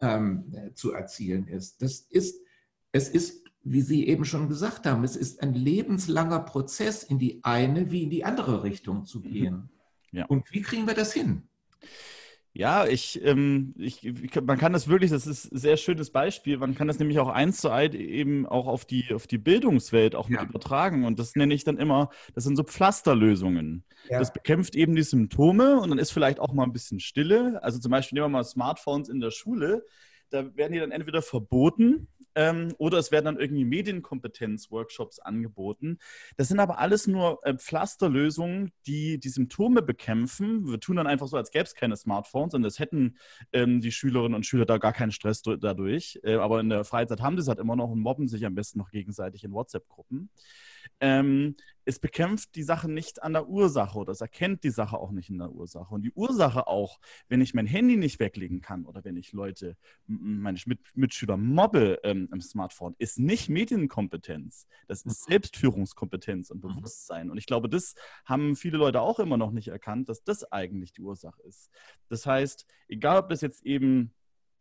ähm, 0.00 0.72
zu 0.74 0.92
erzielen 0.92 1.46
ist. 1.46 1.82
Das 1.82 2.00
ist, 2.00 2.40
es 2.92 3.08
ist, 3.08 3.44
wie 3.62 3.82
Sie 3.82 4.06
eben 4.06 4.24
schon 4.24 4.48
gesagt 4.48 4.86
haben, 4.86 5.04
es 5.04 5.16
ist 5.16 5.42
ein 5.42 5.54
lebenslanger 5.54 6.40
Prozess, 6.40 7.02
in 7.02 7.18
die 7.18 7.40
eine 7.42 7.90
wie 7.90 8.04
in 8.04 8.10
die 8.10 8.24
andere 8.24 8.62
Richtung 8.62 9.04
zu 9.04 9.18
mhm. 9.18 9.22
gehen. 9.22 9.68
Ja. 10.12 10.26
Und 10.26 10.52
wie 10.52 10.62
kriegen 10.62 10.86
wir 10.86 10.94
das 10.94 11.12
hin? 11.12 11.42
Ja, 12.58 12.88
ich, 12.88 13.24
ähm, 13.24 13.72
ich, 13.78 14.02
man 14.42 14.58
kann 14.58 14.72
das 14.72 14.88
wirklich, 14.88 15.12
das 15.12 15.28
ist 15.28 15.52
ein 15.52 15.58
sehr 15.58 15.76
schönes 15.76 16.10
Beispiel, 16.10 16.58
man 16.58 16.74
kann 16.74 16.88
das 16.88 16.98
nämlich 16.98 17.20
auch 17.20 17.28
eins 17.28 17.60
zu 17.60 17.70
eins 17.70 17.94
eben 17.94 18.46
auch 18.46 18.66
auf 18.66 18.84
die, 18.84 19.14
auf 19.14 19.28
die 19.28 19.38
Bildungswelt 19.38 20.16
auch 20.16 20.28
ja. 20.28 20.40
mit 20.40 20.50
übertragen. 20.50 21.04
Und 21.04 21.20
das 21.20 21.36
nenne 21.36 21.54
ich 21.54 21.62
dann 21.62 21.78
immer, 21.78 22.10
das 22.34 22.42
sind 22.42 22.56
so 22.56 22.64
Pflasterlösungen. 22.64 23.84
Ja. 24.10 24.18
Das 24.18 24.32
bekämpft 24.32 24.74
eben 24.74 24.96
die 24.96 25.04
Symptome 25.04 25.78
und 25.78 25.90
dann 25.90 26.00
ist 26.00 26.10
vielleicht 26.10 26.40
auch 26.40 26.52
mal 26.52 26.64
ein 26.64 26.72
bisschen 26.72 26.98
Stille. 26.98 27.62
Also 27.62 27.78
zum 27.78 27.92
Beispiel 27.92 28.16
nehmen 28.16 28.24
wir 28.24 28.38
mal 28.38 28.44
Smartphones 28.44 29.08
in 29.08 29.20
der 29.20 29.30
Schule. 29.30 29.86
Da 30.30 30.56
werden 30.56 30.72
die 30.72 30.80
dann 30.80 30.90
entweder 30.90 31.22
verboten 31.22 32.08
ähm, 32.38 32.72
oder 32.78 32.98
es 32.98 33.10
werden 33.10 33.24
dann 33.24 33.40
irgendwie 33.40 33.64
Medienkompetenz-Workshops 33.64 35.18
angeboten. 35.18 35.98
Das 36.36 36.46
sind 36.46 36.60
aber 36.60 36.78
alles 36.78 37.08
nur 37.08 37.40
äh, 37.42 37.54
Pflasterlösungen, 37.54 38.70
die 38.86 39.18
die 39.18 39.28
Symptome 39.28 39.82
bekämpfen. 39.82 40.70
Wir 40.70 40.78
tun 40.78 40.96
dann 40.96 41.08
einfach 41.08 41.26
so, 41.26 41.36
als 41.36 41.50
gäbe 41.50 41.64
es 41.64 41.74
keine 41.74 41.96
Smartphones 41.96 42.54
und 42.54 42.64
es 42.64 42.78
hätten 42.78 43.18
ähm, 43.52 43.80
die 43.80 43.90
Schülerinnen 43.90 44.36
und 44.36 44.46
Schüler 44.46 44.66
da 44.66 44.78
gar 44.78 44.92
keinen 44.92 45.10
Stress 45.10 45.42
dadurch. 45.42 46.20
Äh, 46.22 46.36
aber 46.36 46.60
in 46.60 46.68
der 46.68 46.84
Freizeit 46.84 47.20
haben 47.20 47.36
sie 47.36 47.42
es 47.42 47.48
halt 47.48 47.58
immer 47.58 47.74
noch 47.74 47.90
und 47.90 47.98
mobben 47.98 48.28
sich 48.28 48.46
am 48.46 48.54
besten 48.54 48.78
noch 48.78 48.92
gegenseitig 48.92 49.42
in 49.42 49.52
WhatsApp-Gruppen. 49.52 50.30
Ähm, 51.00 51.56
es 51.88 51.98
bekämpft 51.98 52.54
die 52.54 52.62
Sache 52.62 52.90
nicht 52.90 53.22
an 53.22 53.32
der 53.32 53.48
Ursache 53.48 53.98
oder 53.98 54.12
es 54.12 54.20
erkennt 54.20 54.62
die 54.62 54.70
Sache 54.70 54.98
auch 54.98 55.10
nicht 55.10 55.30
in 55.30 55.38
der 55.38 55.52
Ursache. 55.52 55.94
Und 55.94 56.02
die 56.02 56.12
Ursache 56.12 56.66
auch, 56.66 57.00
wenn 57.28 57.40
ich 57.40 57.54
mein 57.54 57.64
Handy 57.64 57.96
nicht 57.96 58.20
weglegen 58.20 58.60
kann 58.60 58.84
oder 58.84 59.04
wenn 59.04 59.16
ich 59.16 59.32
Leute, 59.32 59.74
meine 60.06 60.58
Mit 60.66 60.80
Mitschüler 60.94 61.38
mobbe 61.38 61.98
ähm, 62.02 62.28
im 62.30 62.42
Smartphone, 62.42 62.94
ist 62.98 63.18
nicht 63.18 63.48
Medienkompetenz. 63.48 64.66
Das 64.86 64.98
ist 64.98 65.06
mhm. 65.06 65.32
Selbstführungskompetenz 65.32 66.50
und 66.50 66.62
mhm. 66.62 66.68
Bewusstsein. 66.74 67.30
Und 67.30 67.38
ich 67.38 67.46
glaube, 67.46 67.70
das 67.70 67.94
haben 68.26 68.54
viele 68.54 68.76
Leute 68.76 69.00
auch 69.00 69.18
immer 69.18 69.38
noch 69.38 69.50
nicht 69.50 69.68
erkannt, 69.68 70.10
dass 70.10 70.22
das 70.22 70.44
eigentlich 70.52 70.92
die 70.92 71.00
Ursache 71.00 71.40
ist. 71.44 71.70
Das 72.08 72.26
heißt, 72.26 72.66
egal 72.88 73.20
ob 73.20 73.30
das 73.30 73.40
jetzt 73.40 73.64
eben 73.64 74.12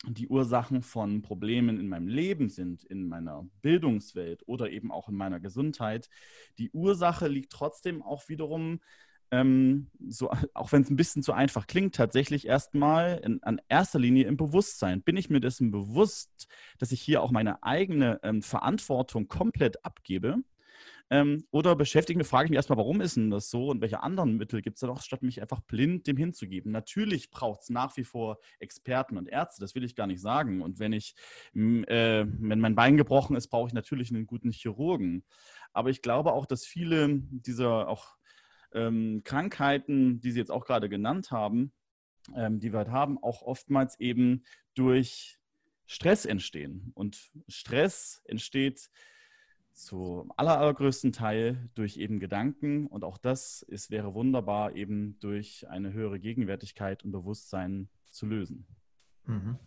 die 0.06 0.28
Ursachen 0.28 0.82
von 0.82 1.22
Problemen 1.22 1.80
in 1.80 1.88
meinem 1.88 2.08
Leben 2.08 2.50
sind, 2.50 2.84
in 2.84 3.08
meiner 3.08 3.48
Bildungswelt 3.62 4.44
oder 4.48 4.70
eben 4.70 4.92
auch 4.92 5.10
in 5.10 5.16
meiner 5.16 5.40
Gesundheit. 5.40 6.10
Die 6.60 6.70
Ursache 6.72 7.28
liegt 7.28 7.52
trotzdem 7.52 8.04
auch 8.04 8.30
wiederum 8.30 8.80
ähm, 9.32 9.88
so, 10.08 10.32
auch 10.54 10.72
wenn 10.72 10.84
es 10.84 10.90
ein 10.90 10.96
bisschen 10.96 11.24
zu 11.24 11.34
einfach 11.34 11.68
klingt, 11.68 11.96
tatsächlich 11.96 12.48
erstmal 12.48 13.20
in, 13.24 13.44
an 13.44 13.60
erster 13.68 14.00
Linie 14.00 14.26
im 14.26 14.38
Bewusstsein. 14.38 15.02
Bin 15.02 15.18
ich 15.18 15.30
mir 15.30 15.42
dessen 15.42 15.72
bewusst, 15.72 16.48
dass 16.78 16.92
ich 16.92 17.02
hier 17.02 17.22
auch 17.22 17.32
meine 17.32 17.64
eigene 17.64 18.20
ähm, 18.24 18.42
Verantwortung 18.42 19.28
komplett 19.28 19.84
abgebe? 19.84 20.38
Ähm, 21.10 21.46
oder 21.52 21.76
beschäftige 21.76 22.18
mich, 22.18 22.28
frage 22.28 22.46
ich 22.46 22.50
mich 22.50 22.58
erstmal, 22.58 22.78
warum 22.78 23.00
ist 23.00 23.16
denn 23.16 23.30
das 23.30 23.50
so 23.50 23.70
und 23.70 23.80
welche 23.80 24.04
anderen 24.04 24.36
Mittel 24.36 24.62
gibt 24.62 24.76
es 24.76 24.82
da 24.82 24.88
noch, 24.88 25.02
statt 25.02 25.24
mich 25.24 25.42
einfach 25.42 25.62
blind 25.62 26.06
dem 26.06 26.18
hinzugeben. 26.18 26.72
Natürlich 26.72 27.30
braucht 27.30 27.62
es 27.62 27.70
nach 27.70 27.96
wie 27.96 28.04
vor 28.04 28.40
Experten 28.60 29.18
und 29.18 29.30
Ärzte, 29.30 29.62
das 29.62 29.74
will 29.74 29.86
ich 29.86 29.96
gar 29.96 30.08
nicht 30.08 30.22
sagen. 30.22 30.62
Und 30.62 30.80
wenn 30.80 30.92
ich, 30.92 31.16
äh, 31.54 32.26
wenn 32.26 32.60
mein 32.60 32.76
Bein 32.76 32.98
gebrochen 32.98 33.38
ist, 33.38 33.48
brauche 33.48 33.68
ich 33.68 33.74
natürlich 33.74 34.10
einen 34.12 34.28
guten 34.28 34.52
Chirurgen. 34.52 35.24
Aber 35.72 35.90
ich 35.90 36.02
glaube 36.02 36.34
auch, 36.34 36.46
dass 36.46 36.66
viele 36.66 37.08
dieser 37.10 37.88
auch 37.88 38.18
ähm, 38.74 39.22
Krankheiten, 39.24 40.20
die 40.20 40.32
Sie 40.32 40.40
jetzt 40.40 40.52
auch 40.52 40.66
gerade 40.66 40.90
genannt 40.90 41.32
haben, 41.32 41.72
ähm, 42.36 42.60
die 42.60 42.74
wir 42.74 42.80
halt 42.80 42.92
haben, 42.92 43.18
auch 43.24 43.42
oftmals 43.42 44.00
eben 44.00 44.44
durch 44.74 45.40
Stress 45.86 46.26
entstehen. 46.26 46.92
Und 46.96 47.32
Stress 47.48 48.22
entsteht 48.26 48.90
zum 49.78 50.34
aller, 50.36 50.58
allergrößten 50.58 51.14
Teil 51.14 51.70
durch 51.76 51.98
eben 51.98 52.20
Gedanken. 52.20 52.88
Und 52.88 53.04
auch 53.04 53.20
das 53.20 53.62
ist, 53.62 53.92
wäre 53.92 54.16
wunderbar 54.16 54.76
eben 54.76 55.20
durch 55.20 55.70
eine 55.70 55.94
höhere 55.94 56.20
Gegenwärtigkeit 56.20 57.06
und 57.06 57.12
Bewusstsein 57.12 57.88
zu 58.10 58.26
lösen. 58.26 58.66
Mhm. 59.26 59.60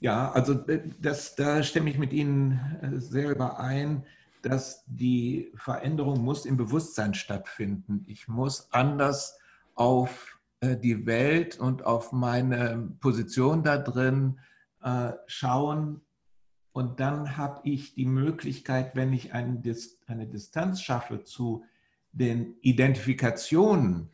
Ja, 0.00 0.32
also 0.32 0.54
äh, 0.66 0.82
das, 1.00 1.36
da 1.36 1.62
stimme 1.62 1.88
ich 1.88 1.98
mit 1.98 2.12
Ihnen 2.12 2.60
äh, 2.82 3.00
sehr 3.00 3.30
überein 3.30 4.04
dass 4.42 4.84
die 4.86 5.50
Veränderung 5.56 6.22
muss 6.22 6.46
im 6.46 6.56
Bewusstsein 6.56 7.14
stattfinden. 7.14 8.04
Ich 8.06 8.28
muss 8.28 8.68
anders 8.70 9.40
auf 9.74 10.38
äh, 10.60 10.76
die 10.76 11.04
Welt 11.04 11.58
und 11.58 11.84
auf 11.84 12.12
meine 12.12 12.92
Position 13.00 13.64
da 13.64 13.78
drin 13.78 14.38
schauen. 15.26 16.05
Und 16.76 17.00
dann 17.00 17.38
habe 17.38 17.62
ich 17.64 17.94
die 17.94 18.04
Möglichkeit, 18.04 18.94
wenn 18.94 19.10
ich 19.14 19.32
eine 19.32 19.56
Distanz 20.26 20.82
schaffe 20.82 21.24
zu 21.24 21.64
den 22.12 22.56
Identifikationen, 22.60 24.10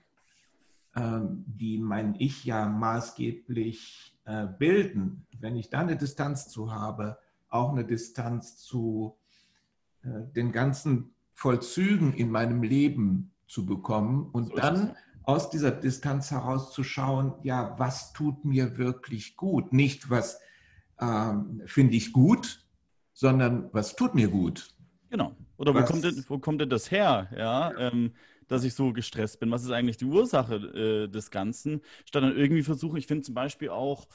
ähm, 0.95 1.43
die 1.45 1.79
mein 1.79 2.15
Ich 2.21 2.45
ja 2.45 2.67
maßgeblich 2.67 4.17
äh, 4.27 4.47
bilden, 4.47 5.27
wenn 5.41 5.57
ich 5.57 5.71
da 5.71 5.81
eine 5.81 5.97
Distanz 5.97 6.51
zu 6.51 6.73
habe, 6.73 7.19
auch 7.49 7.73
eine 7.73 7.85
Distanz 7.85 8.59
zu 8.59 9.17
äh, 10.05 10.33
den 10.37 10.53
ganzen 10.53 11.17
Vollzügen 11.33 12.15
in 12.15 12.31
meinem 12.31 12.63
Leben 12.63 13.33
zu 13.49 13.67
bekommen 13.67 14.31
und 14.31 14.51
so 14.51 14.55
dann 14.55 14.95
aus 15.25 15.51
dieser 15.51 15.73
Distanz 15.73 16.31
heraus 16.31 16.71
zu 16.71 16.85
schauen, 16.85 17.35
ja, 17.43 17.75
was 17.81 18.13
tut 18.13 18.45
mir 18.45 18.79
wirklich 18.79 19.37
gut? 19.37 19.73
Nicht, 19.73 20.11
was 20.11 20.39
ähm, 21.03 21.63
finde 21.67 21.97
ich 21.97 22.13
gut, 22.13 22.65
sondern 23.13 23.69
was 23.73 23.97
tut 23.97 24.15
mir 24.15 24.29
gut? 24.29 24.69
Genau. 25.11 25.37
Oder 25.57 25.75
wo, 25.75 25.85
kommt 25.85 26.05
denn, 26.05 26.25
wo 26.29 26.39
kommt 26.39 26.61
denn 26.61 26.71
das 26.71 26.91
her, 26.91 27.29
ja, 27.37 27.73
ähm, 27.77 28.13
dass 28.49 28.65
ich 28.65 28.75
so 28.75 28.93
gestresst 28.93 29.41
bin? 29.41 29.51
Was 29.51 29.65
ist 29.65 29.71
eigentlich 29.71 29.97
die 29.97 30.07
Ursache 30.07 30.55
äh, 30.57 31.09
des 31.09 31.31
Ganzen? 31.31 31.83
Statt 32.05 32.23
dann 32.23 32.37
irgendwie 32.37 32.63
versuchen, 32.63 32.97
ich 32.97 33.07
finde 33.07 33.23
zum 33.23 33.35
Beispiel 33.35 33.69
auch, 33.69 34.07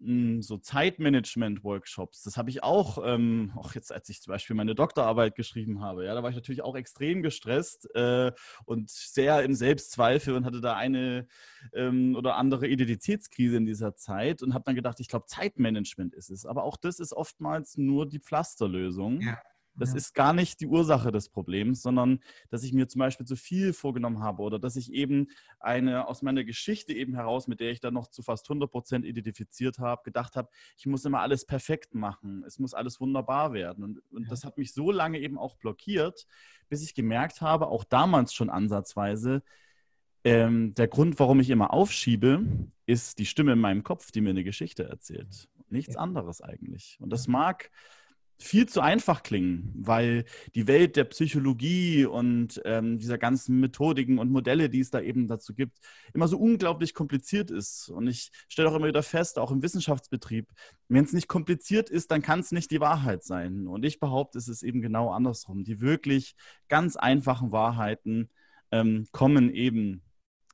so 0.00 0.58
Zeitmanagement-Workshops. 0.58 2.22
Das 2.22 2.36
habe 2.36 2.50
ich 2.50 2.62
auch, 2.62 2.98
ähm, 3.04 3.52
auch 3.56 3.74
jetzt, 3.74 3.92
als 3.92 4.08
ich 4.08 4.22
zum 4.22 4.32
Beispiel 4.32 4.54
meine 4.54 4.74
Doktorarbeit 4.74 5.34
geschrieben 5.34 5.80
habe. 5.80 6.04
Ja, 6.04 6.14
da 6.14 6.22
war 6.22 6.30
ich 6.30 6.36
natürlich 6.36 6.62
auch 6.62 6.76
extrem 6.76 7.22
gestresst 7.22 7.92
äh, 7.94 8.32
und 8.64 8.90
sehr 8.90 9.42
im 9.42 9.54
Selbstzweifel 9.54 10.34
und 10.34 10.44
hatte 10.44 10.60
da 10.60 10.76
eine 10.76 11.26
ähm, 11.72 12.14
oder 12.14 12.36
andere 12.36 12.68
Identitätskrise 12.68 13.56
in 13.56 13.66
dieser 13.66 13.96
Zeit 13.96 14.42
und 14.42 14.54
habe 14.54 14.64
dann 14.64 14.76
gedacht, 14.76 15.00
ich 15.00 15.08
glaube, 15.08 15.26
Zeitmanagement 15.26 16.14
ist 16.14 16.30
es. 16.30 16.46
Aber 16.46 16.62
auch 16.62 16.76
das 16.76 17.00
ist 17.00 17.12
oftmals 17.12 17.76
nur 17.76 18.06
die 18.06 18.20
Pflasterlösung. 18.20 19.20
Ja. 19.20 19.38
Das 19.78 19.90
ja. 19.90 19.96
ist 19.96 20.14
gar 20.14 20.32
nicht 20.32 20.60
die 20.60 20.66
Ursache 20.66 21.12
des 21.12 21.28
Problems, 21.28 21.82
sondern 21.82 22.20
dass 22.50 22.64
ich 22.64 22.72
mir 22.72 22.88
zum 22.88 22.98
Beispiel 23.00 23.26
zu 23.26 23.36
viel 23.36 23.72
vorgenommen 23.72 24.20
habe 24.20 24.42
oder 24.42 24.58
dass 24.58 24.76
ich 24.76 24.92
eben 24.92 25.28
eine 25.60 26.08
aus 26.08 26.22
meiner 26.22 26.44
Geschichte 26.44 26.92
eben 26.92 27.14
heraus, 27.14 27.48
mit 27.48 27.60
der 27.60 27.70
ich 27.70 27.80
dann 27.80 27.94
noch 27.94 28.08
zu 28.08 28.22
fast 28.22 28.48
100 28.48 28.70
Prozent 28.70 29.04
identifiziert 29.04 29.78
habe, 29.78 30.02
gedacht 30.04 30.36
habe, 30.36 30.48
ich 30.76 30.86
muss 30.86 31.04
immer 31.04 31.20
alles 31.20 31.46
perfekt 31.46 31.94
machen, 31.94 32.44
es 32.46 32.58
muss 32.58 32.74
alles 32.74 33.00
wunderbar 33.00 33.52
werden. 33.52 33.84
Und, 33.84 34.02
und 34.10 34.24
ja. 34.24 34.30
das 34.30 34.44
hat 34.44 34.58
mich 34.58 34.72
so 34.72 34.90
lange 34.90 35.18
eben 35.18 35.38
auch 35.38 35.56
blockiert, 35.56 36.26
bis 36.68 36.82
ich 36.82 36.94
gemerkt 36.94 37.40
habe, 37.40 37.68
auch 37.68 37.84
damals 37.84 38.34
schon 38.34 38.50
ansatzweise, 38.50 39.42
ähm, 40.24 40.74
der 40.74 40.88
Grund, 40.88 41.18
warum 41.18 41.40
ich 41.40 41.50
immer 41.50 41.72
aufschiebe, 41.72 42.44
ist 42.86 43.18
die 43.18 43.26
Stimme 43.26 43.52
in 43.52 43.60
meinem 43.60 43.82
Kopf, 43.82 44.10
die 44.10 44.20
mir 44.20 44.30
eine 44.30 44.44
Geschichte 44.44 44.84
erzählt. 44.84 45.48
Nichts 45.70 45.94
ja. 45.94 46.00
anderes 46.00 46.40
eigentlich. 46.40 46.98
Und 47.00 47.10
das 47.10 47.28
mag 47.28 47.70
viel 48.40 48.66
zu 48.68 48.80
einfach 48.80 49.22
klingen, 49.22 49.72
weil 49.76 50.24
die 50.54 50.68
Welt 50.68 50.96
der 50.96 51.04
Psychologie 51.04 52.04
und 52.06 52.60
ähm, 52.64 52.98
dieser 52.98 53.18
ganzen 53.18 53.58
Methodiken 53.58 54.18
und 54.18 54.30
Modelle, 54.30 54.70
die 54.70 54.80
es 54.80 54.90
da 54.90 55.00
eben 55.00 55.26
dazu 55.26 55.54
gibt, 55.54 55.78
immer 56.14 56.28
so 56.28 56.38
unglaublich 56.38 56.94
kompliziert 56.94 57.50
ist. 57.50 57.88
Und 57.88 58.06
ich 58.06 58.30
stelle 58.48 58.70
auch 58.70 58.76
immer 58.76 58.86
wieder 58.86 59.02
fest, 59.02 59.38
auch 59.38 59.50
im 59.50 59.62
Wissenschaftsbetrieb, 59.62 60.48
wenn 60.88 61.04
es 61.04 61.12
nicht 61.12 61.28
kompliziert 61.28 61.90
ist, 61.90 62.10
dann 62.10 62.22
kann 62.22 62.40
es 62.40 62.52
nicht 62.52 62.70
die 62.70 62.80
Wahrheit 62.80 63.24
sein. 63.24 63.66
Und 63.66 63.84
ich 63.84 63.98
behaupte, 63.98 64.38
es 64.38 64.48
ist 64.48 64.62
eben 64.62 64.80
genau 64.82 65.10
andersrum. 65.10 65.64
Die 65.64 65.80
wirklich 65.80 66.34
ganz 66.68 66.96
einfachen 66.96 67.50
Wahrheiten 67.50 68.30
ähm, 68.70 69.06
kommen 69.12 69.52
eben 69.52 70.02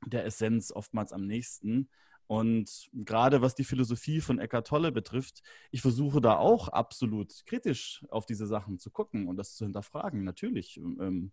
der 0.05 0.25
Essenz 0.25 0.71
oftmals 0.71 1.13
am 1.13 1.25
nächsten. 1.25 1.89
Und 2.27 2.89
gerade 2.93 3.41
was 3.41 3.55
die 3.55 3.63
Philosophie 3.63 4.19
von 4.19 4.39
Eckart 4.39 4.67
Tolle 4.67 4.91
betrifft, 4.91 5.41
ich 5.71 5.81
versuche 5.81 6.21
da 6.21 6.37
auch 6.37 6.69
absolut 6.69 7.45
kritisch 7.45 8.03
auf 8.09 8.25
diese 8.25 8.47
Sachen 8.47 8.79
zu 8.79 8.89
gucken 8.89 9.27
und 9.27 9.37
das 9.37 9.55
zu 9.55 9.65
hinterfragen, 9.65 10.23
natürlich. 10.23 10.77
Ähm, 10.77 11.31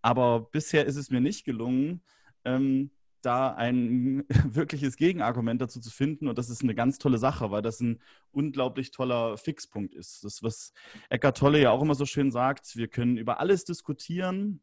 aber 0.00 0.48
bisher 0.50 0.84
ist 0.86 0.96
es 0.96 1.10
mir 1.10 1.20
nicht 1.20 1.44
gelungen, 1.44 2.02
ähm, 2.44 2.90
da 3.22 3.54
ein 3.54 4.24
wirkliches 4.44 4.96
Gegenargument 4.96 5.60
dazu 5.60 5.80
zu 5.80 5.90
finden. 5.90 6.28
Und 6.28 6.38
das 6.38 6.50
ist 6.50 6.62
eine 6.62 6.74
ganz 6.74 6.98
tolle 6.98 7.18
Sache, 7.18 7.50
weil 7.50 7.62
das 7.62 7.80
ein 7.80 8.00
unglaublich 8.32 8.90
toller 8.90 9.36
Fixpunkt 9.38 9.94
ist. 9.94 10.24
Das, 10.24 10.42
was 10.42 10.72
Eckart 11.08 11.38
Tolle 11.38 11.60
ja 11.60 11.70
auch 11.70 11.82
immer 11.82 11.94
so 11.94 12.04
schön 12.04 12.30
sagt, 12.30 12.76
wir 12.76 12.88
können 12.88 13.16
über 13.16 13.40
alles 13.40 13.64
diskutieren, 13.64 14.60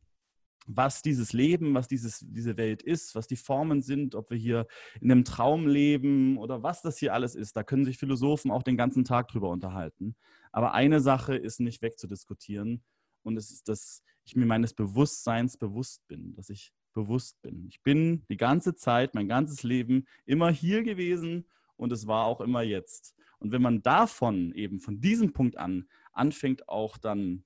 was 0.72 1.02
dieses 1.02 1.34
Leben, 1.34 1.74
was 1.74 1.88
dieses, 1.88 2.24
diese 2.28 2.56
Welt 2.56 2.84
ist, 2.84 3.16
was 3.16 3.28
die 3.28 3.36
Formen 3.36 3.82
sind, 3.82 4.14
ob 4.14 4.30
wir 4.30 4.38
hier 4.38 4.68
in 5.02 5.12
einem 5.12 5.26
Traum 5.26 5.68
leben 5.68 6.38
oder 6.38 6.62
was 6.62 6.82
das 6.84 7.00
hier 7.00 7.14
alles 7.14 7.34
ist. 7.34 7.58
Da 7.58 7.64
können 7.64 7.86
sich 7.86 7.98
Philosophen 7.98 8.52
auch 8.52 8.62
den 8.62 8.78
ganzen 8.78 9.04
Tag 9.04 9.30
drüber 9.30 9.50
unterhalten. 9.50 10.16
Aber 10.52 10.74
eine 10.74 11.02
Sache 11.02 11.36
ist 11.36 11.60
nicht 11.60 11.82
wegzudiskutieren 11.82 12.84
und 13.24 13.36
es 13.36 13.50
ist, 13.50 13.68
dass 13.68 14.04
ich 14.26 14.36
mir 14.36 14.46
meines 14.46 14.74
Bewusstseins 14.74 15.58
bewusst 15.58 16.08
bin, 16.08 16.36
dass 16.36 16.50
ich 16.50 16.72
bewusst 16.94 17.42
bin. 17.42 17.66
Ich 17.68 17.82
bin 17.82 18.26
die 18.30 18.38
ganze 18.38 18.76
Zeit, 18.76 19.16
mein 19.16 19.28
ganzes 19.28 19.64
Leben 19.64 20.06
immer 20.26 20.52
hier 20.52 20.84
gewesen 20.84 21.48
und 21.78 21.92
es 21.92 22.06
war 22.06 22.26
auch 22.26 22.42
immer 22.42 22.62
jetzt. 22.62 23.16
Und 23.40 23.52
wenn 23.52 23.62
man 23.62 23.82
davon 23.82 24.54
eben 24.54 24.80
von 24.80 25.02
diesem 25.02 25.34
Punkt 25.34 25.58
an 25.58 25.88
anfängt, 26.14 26.70
auch 26.70 26.98
dann 26.98 27.44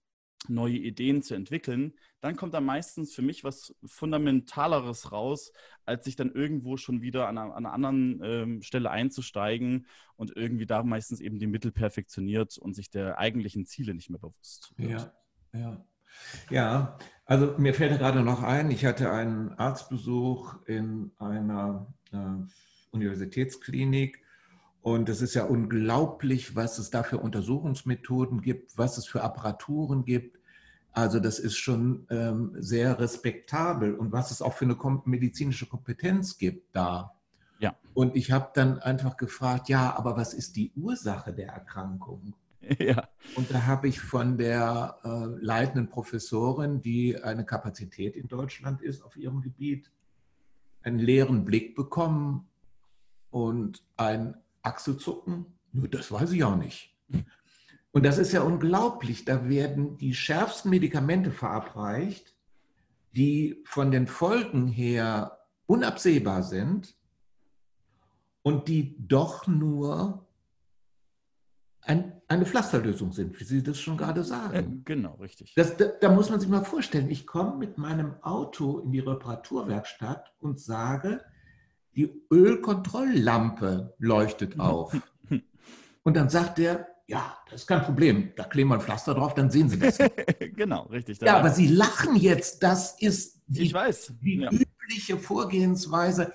neue 0.49 0.77
Ideen 0.77 1.21
zu 1.21 1.35
entwickeln, 1.35 1.93
dann 2.21 2.35
kommt 2.35 2.53
da 2.53 2.61
meistens 2.61 3.13
für 3.13 3.21
mich 3.21 3.43
was 3.43 3.75
Fundamentaleres 3.85 5.11
raus, 5.11 5.51
als 5.85 6.05
sich 6.05 6.15
dann 6.15 6.31
irgendwo 6.31 6.77
schon 6.77 7.01
wieder 7.01 7.27
an 7.27 7.37
einer, 7.37 7.55
an 7.55 7.65
einer 7.65 7.73
anderen 7.73 8.21
ähm, 8.23 8.61
Stelle 8.61 8.91
einzusteigen 8.91 9.87
und 10.15 10.35
irgendwie 10.35 10.65
da 10.65 10.83
meistens 10.83 11.19
eben 11.19 11.39
die 11.39 11.47
Mittel 11.47 11.71
perfektioniert 11.71 12.57
und 12.57 12.73
sich 12.73 12.89
der 12.89 13.17
eigentlichen 13.17 13.65
Ziele 13.65 13.93
nicht 13.93 14.09
mehr 14.09 14.19
bewusst 14.19 14.73
wird. 14.77 15.13
Ja, 15.53 15.59
ja. 15.59 15.85
Ja, 16.49 16.97
also 17.25 17.55
mir 17.57 17.73
fällt 17.73 17.97
gerade 17.97 18.21
noch 18.21 18.43
ein, 18.43 18.69
ich 18.69 18.85
hatte 18.85 19.11
einen 19.11 19.53
Arztbesuch 19.53 20.55
in 20.67 21.11
einer 21.17 21.91
äh, 22.11 22.17
Universitätsklinik 22.91 24.22
und 24.83 25.07
es 25.07 25.21
ist 25.21 25.33
ja 25.33 25.45
unglaublich, 25.45 26.57
was 26.57 26.77
es 26.77 26.89
da 26.89 27.03
für 27.03 27.17
Untersuchungsmethoden 27.17 28.41
gibt, 28.41 28.77
was 28.77 28.97
es 28.97 29.07
für 29.07 29.23
Apparaturen 29.23 30.03
gibt. 30.03 30.39
Also 30.91 31.21
das 31.21 31.39
ist 31.39 31.55
schon 31.55 32.05
ähm, 32.09 32.51
sehr 32.59 32.99
respektabel 32.99 33.95
und 33.95 34.11
was 34.11 34.29
es 34.29 34.41
auch 34.41 34.53
für 34.53 34.65
eine 34.65 34.77
medizinische 35.05 35.67
Kompetenz 35.67 36.37
gibt 36.37 36.75
da. 36.75 37.13
Ja. 37.59 37.77
Und 37.93 38.17
ich 38.17 38.33
habe 38.33 38.51
dann 38.53 38.77
einfach 38.79 39.15
gefragt, 39.15 39.69
ja, 39.69 39.95
aber 39.97 40.17
was 40.17 40.33
ist 40.33 40.57
die 40.57 40.73
Ursache 40.75 41.33
der 41.33 41.47
Erkrankung? 41.47 42.35
Ja. 42.79 43.09
Und 43.35 43.51
da 43.51 43.65
habe 43.65 43.89
ich 43.89 43.99
von 43.99 44.37
der 44.37 44.97
äh, 45.03 45.25
leitenden 45.43 45.89
Professorin, 45.89 46.81
die 46.81 47.21
eine 47.21 47.43
Kapazität 47.43 48.15
in 48.15 48.29
Deutschland 48.29 48.81
ist 48.81 49.03
auf 49.03 49.17
ihrem 49.17 49.41
Gebiet, 49.41 49.91
einen 50.81 50.97
leeren 50.97 51.43
Blick 51.43 51.75
bekommen 51.75 52.47
und 53.31 53.83
ein 53.97 54.37
Achselzucken? 54.63 55.45
Nur 55.71 55.87
das 55.87 56.11
weiß 56.11 56.31
ich 56.31 56.43
auch 56.43 56.55
nicht. 56.55 56.95
Und 57.91 58.05
das 58.05 58.17
ist 58.17 58.31
ja 58.31 58.41
unglaublich. 58.41 59.25
Da 59.25 59.47
werden 59.47 59.97
die 59.97 60.15
schärfsten 60.15 60.71
Medikamente 60.71 61.31
verabreicht, 61.31 62.35
die 63.15 63.61
von 63.65 63.91
den 63.91 64.07
Folgen 64.07 64.67
her 64.67 65.39
unabsehbar 65.67 66.43
sind 66.43 66.95
und 68.41 68.67
die 68.67 68.95
doch 68.99 69.47
nur 69.47 70.27
ein, 71.81 72.21
eine 72.27 72.45
Pflasterlösung 72.45 73.11
sind, 73.11 73.39
wie 73.39 73.43
Sie 73.43 73.61
das 73.61 73.79
schon 73.79 73.97
gerade 73.97 74.23
sagen. 74.23 74.55
Äh, 74.55 74.81
genau, 74.85 75.15
richtig. 75.15 75.53
Das, 75.55 75.75
da, 75.77 75.85
da, 75.85 76.09
muss 76.09 76.29
man 76.29 76.39
sich 76.39 76.49
mal 76.49 76.63
vorstellen, 76.63 77.09
ich 77.09 77.27
komme 77.27 77.57
mit 77.57 77.77
meinem 77.77 78.15
Auto 78.21 78.79
in 78.79 78.91
die 78.91 78.99
Reparaturwerkstatt 78.99 80.33
und 80.39 80.59
sage, 80.59 81.23
die 81.95 82.11
Ölkontrolllampe 82.31 83.93
leuchtet 83.99 84.59
auf. 84.59 84.95
und 86.03 86.17
dann 86.17 86.29
sagt 86.29 86.57
der, 86.57 86.87
ja, 87.07 87.37
das 87.49 87.61
ist 87.61 87.67
kein 87.67 87.83
Problem, 87.83 88.31
da 88.35 88.45
kleben 88.45 88.69
wir 88.69 88.75
ein 88.75 88.81
Pflaster 88.81 89.13
drauf, 89.13 89.33
dann 89.33 89.51
sehen 89.51 89.69
Sie 89.69 89.77
das. 89.77 89.97
genau, 90.55 90.83
richtig. 90.83 91.19
Ja, 91.21 91.37
aber 91.37 91.49
Sie 91.49 91.67
lachen 91.67 92.15
jetzt, 92.15 92.63
das 92.63 92.99
ist 92.99 93.41
die, 93.47 93.63
ich 93.63 93.73
weiß. 93.73 94.13
die 94.21 94.37
ja. 94.37 94.51
übliche 94.51 95.17
Vorgehensweise, 95.17 96.31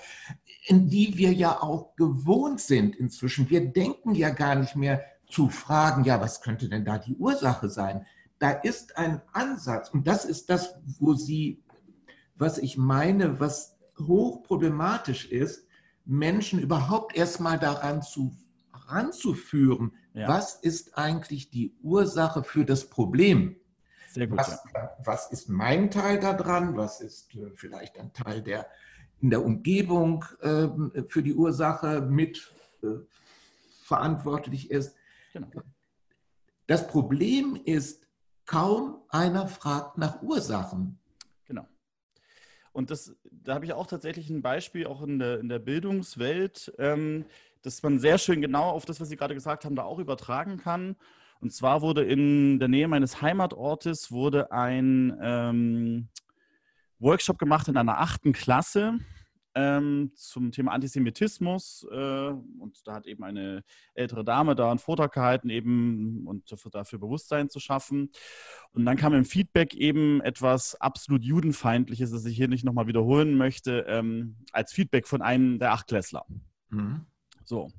in 0.67 0.89
die 0.89 1.17
wir 1.17 1.33
ja 1.33 1.63
auch 1.63 1.97
gewohnt 1.97 2.61
sind 2.61 2.97
inzwischen. 2.97 3.49
Wir 3.49 3.67
denken 3.67 4.15
ja 4.15 4.31
gar 4.31 4.55
nicht 4.55 4.77
mehr 4.77 5.03
zu 5.29 5.49
fragen, 5.49 6.05
ja, 6.05 6.21
was 6.21 6.43
könnte 6.43 6.69
denn 6.69 6.85
da 6.85 6.99
die 6.99 7.17
Ursache 7.17 7.69
sein? 7.71 8.07
Da 8.39 8.51
ist 8.51 8.97
ein 8.97 9.23
Ansatz 9.33 9.91
und 9.91 10.07
das 10.07 10.25
ist 10.25 10.51
das, 10.51 10.75
wo 10.99 11.15
Sie, 11.15 11.63
was 12.37 12.59
ich 12.59 12.77
meine, 12.77 13.41
was 13.41 13.78
hochproblematisch 13.99 15.31
ist, 15.31 15.67
Menschen 16.05 16.61
überhaupt 16.61 17.17
erstmal 17.17 17.59
daran 17.59 18.03
zu 18.03 18.35
ranzuführen, 18.73 19.93
ja. 20.15 20.29
was 20.29 20.55
ist 20.55 20.97
eigentlich 20.97 21.51
die 21.51 21.77
Ursache 21.83 22.43
für 22.43 22.65
das 22.65 22.89
Problem? 22.89 23.57
Sehr 24.11 24.27
gut. 24.27 24.39
Was, 24.39 24.63
ja. 24.75 24.91
was 25.05 25.31
ist 25.31 25.49
mein 25.49 25.91
Teil 25.91 26.19
daran? 26.19 26.77
Was 26.77 27.01
ist 27.01 27.35
äh, 27.35 27.51
vielleicht 27.55 27.99
ein 27.99 28.13
Teil, 28.13 28.43
der 28.43 28.67
in 29.21 29.31
der 29.31 29.45
Umgebung 29.45 30.25
äh, 30.41 30.69
für 31.09 31.23
die 31.23 31.35
Ursache 31.35 32.01
mit 32.01 32.53
äh, 32.83 32.87
verantwortlich 33.83 34.71
ist? 34.71 34.97
Genau. 35.33 35.49
Das 36.67 36.87
Problem 36.87 37.59
ist, 37.65 38.07
kaum 38.47 39.03
einer 39.09 39.47
fragt 39.47 39.99
nach 39.99 40.23
Ursachen. 40.23 40.99
Und 42.73 42.91
das, 42.91 43.15
da 43.31 43.55
habe 43.55 43.65
ich 43.65 43.73
auch 43.73 43.87
tatsächlich 43.87 44.31
ein 44.31 44.43
Beispiel, 44.43 44.87
auch 44.87 45.03
in 45.03 45.19
der, 45.19 45.41
in 45.41 45.49
der 45.49 45.59
Bildungswelt, 45.59 46.73
ähm, 46.79 47.25
dass 47.63 47.83
man 47.83 47.99
sehr 47.99 48.19
schön 48.19 48.41
genau 48.41 48.71
auf 48.71 48.85
das, 48.85 49.01
was 49.01 49.09
Sie 49.09 49.17
gerade 49.17 49.35
gesagt 49.35 49.65
haben, 49.65 49.77
da 49.77 49.83
auch 49.83 49.99
übertragen 49.99 50.59
kann. 50.59 50.97
Und 51.41 51.53
zwar 51.53 51.83
wurde 51.83 52.05
in 52.05 52.59
der 52.59 52.69
Nähe 52.69 52.89
meines 52.89 53.23
Heimatortes 53.23 54.11
wurde 54.11 54.51
ein 54.51 55.17
ähm, 55.21 56.09
Workshop 56.99 57.39
gemacht 57.39 57.69
in 57.69 57.77
einer 57.77 58.01
achten 58.01 58.33
Klasse 58.33 58.99
ähm, 59.55 60.13
zum 60.15 60.53
Thema 60.53 60.73
Antisemitismus. 60.73 61.87
Äh, 61.91 61.97
und 61.97 62.81
da 62.85 62.95
hat 62.95 63.07
eben 63.07 63.25
eine 63.25 63.65
ältere 63.95 64.25
Dame 64.25 64.55
da 64.55 64.71
einen 64.71 64.79
Vortrag 64.79 65.13
gehalten, 65.13 65.51
eben 65.51 66.27
und 66.27 66.51
dafür, 66.51 66.71
dafür 66.71 66.99
Bewusstsein 66.99 67.49
zu 67.51 67.61
schaffen. 67.61 68.11
Und 68.73 68.85
dann 68.85 68.97
kam 68.97 69.15
im 69.15 69.25
Feedback 69.25 69.75
eben 69.75 70.21
etwas 70.21 70.81
absolut 70.81 71.25
Judenfeindliches, 71.25 72.11
das 72.11 72.25
ich 72.25 72.37
hier 72.37 72.49
nicht 72.49 72.65
nochmal 72.65 72.87
wiederholen 72.87 73.37
möchte, 73.37 73.85
ähm, 73.89 74.37
als 74.53 74.73
Feedback 74.73 75.07
von 75.07 75.23
einem 75.23 75.59
der 75.59 75.73
Achtklässler. 75.73 76.25
Mhm. 76.71 77.07
So. 77.45 77.73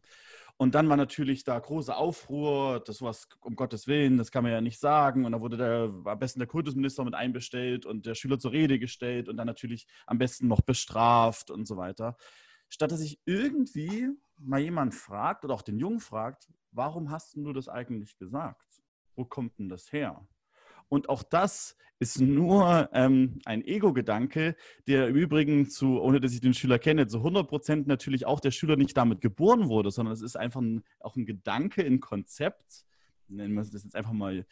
Und 0.61 0.75
dann 0.75 0.89
war 0.89 0.97
natürlich 0.97 1.45
da 1.45 1.57
große 1.57 1.95
Aufruhr, 1.95 2.83
das 2.85 3.01
was 3.01 3.29
um 3.39 3.55
Gottes 3.55 3.87
Willen, 3.87 4.17
das 4.17 4.29
kann 4.29 4.43
man 4.43 4.51
ja 4.51 4.59
nicht 4.59 4.77
sagen. 4.77 5.23
Und 5.23 5.31
da 5.31 5.39
wurde 5.39 5.55
der, 5.55 5.93
am 6.03 6.19
besten 6.19 6.39
der 6.39 6.49
Kultusminister 6.49 7.05
mit 7.05 7.13
einbestellt 7.13 7.85
und 7.85 8.05
der 8.05 8.13
Schüler 8.13 8.39
zur 8.39 8.51
Rede 8.51 8.77
gestellt 8.77 9.29
und 9.29 9.37
dann 9.37 9.47
natürlich 9.47 9.87
am 10.05 10.17
besten 10.17 10.49
noch 10.49 10.59
bestraft 10.59 11.49
und 11.49 11.65
so 11.65 11.77
weiter. 11.77 12.17
Statt 12.67 12.91
dass 12.91 12.99
sich 12.99 13.21
irgendwie 13.23 14.09
mal 14.37 14.59
jemand 14.59 14.93
fragt 14.93 15.45
oder 15.45 15.53
auch 15.53 15.61
den 15.61 15.79
Jungen 15.79 16.01
fragt, 16.01 16.49
warum 16.71 17.09
hast 17.09 17.37
du 17.37 17.53
das 17.53 17.69
eigentlich 17.69 18.17
gesagt? 18.17 18.81
Wo 19.15 19.23
kommt 19.23 19.59
denn 19.59 19.69
das 19.69 19.93
her? 19.93 20.27
Und 20.89 21.09
auch 21.09 21.23
das 21.23 21.75
ist 21.99 22.19
nur 22.21 22.89
ähm, 22.93 23.39
ein 23.45 23.63
Ego-Gedanke, 23.63 24.55
der 24.87 25.09
im 25.09 25.15
Übrigen 25.15 25.69
zu, 25.69 26.01
ohne 26.01 26.21
dass 26.21 26.33
ich 26.33 26.39
den 26.39 26.53
Schüler 26.53 26.79
kenne, 26.79 27.07
zu 27.07 27.17
100 27.17 27.47
Prozent 27.47 27.87
natürlich 27.87 28.25
auch 28.25 28.39
der 28.39 28.51
Schüler 28.51 28.77
nicht 28.77 28.95
damit 28.95 29.21
geboren 29.21 29.67
wurde, 29.67 29.91
sondern 29.91 30.13
es 30.13 30.21
ist 30.21 30.37
einfach 30.37 30.61
ein, 30.61 30.83
auch 30.99 31.17
ein 31.17 31.25
Gedanke, 31.25 31.83
ein 31.83 31.99
Konzept, 31.99 32.85
nennen 33.27 33.53
wir 33.53 33.63
das 33.63 33.83
jetzt 33.83 33.95
einfach 33.95 34.13
mal 34.13 34.45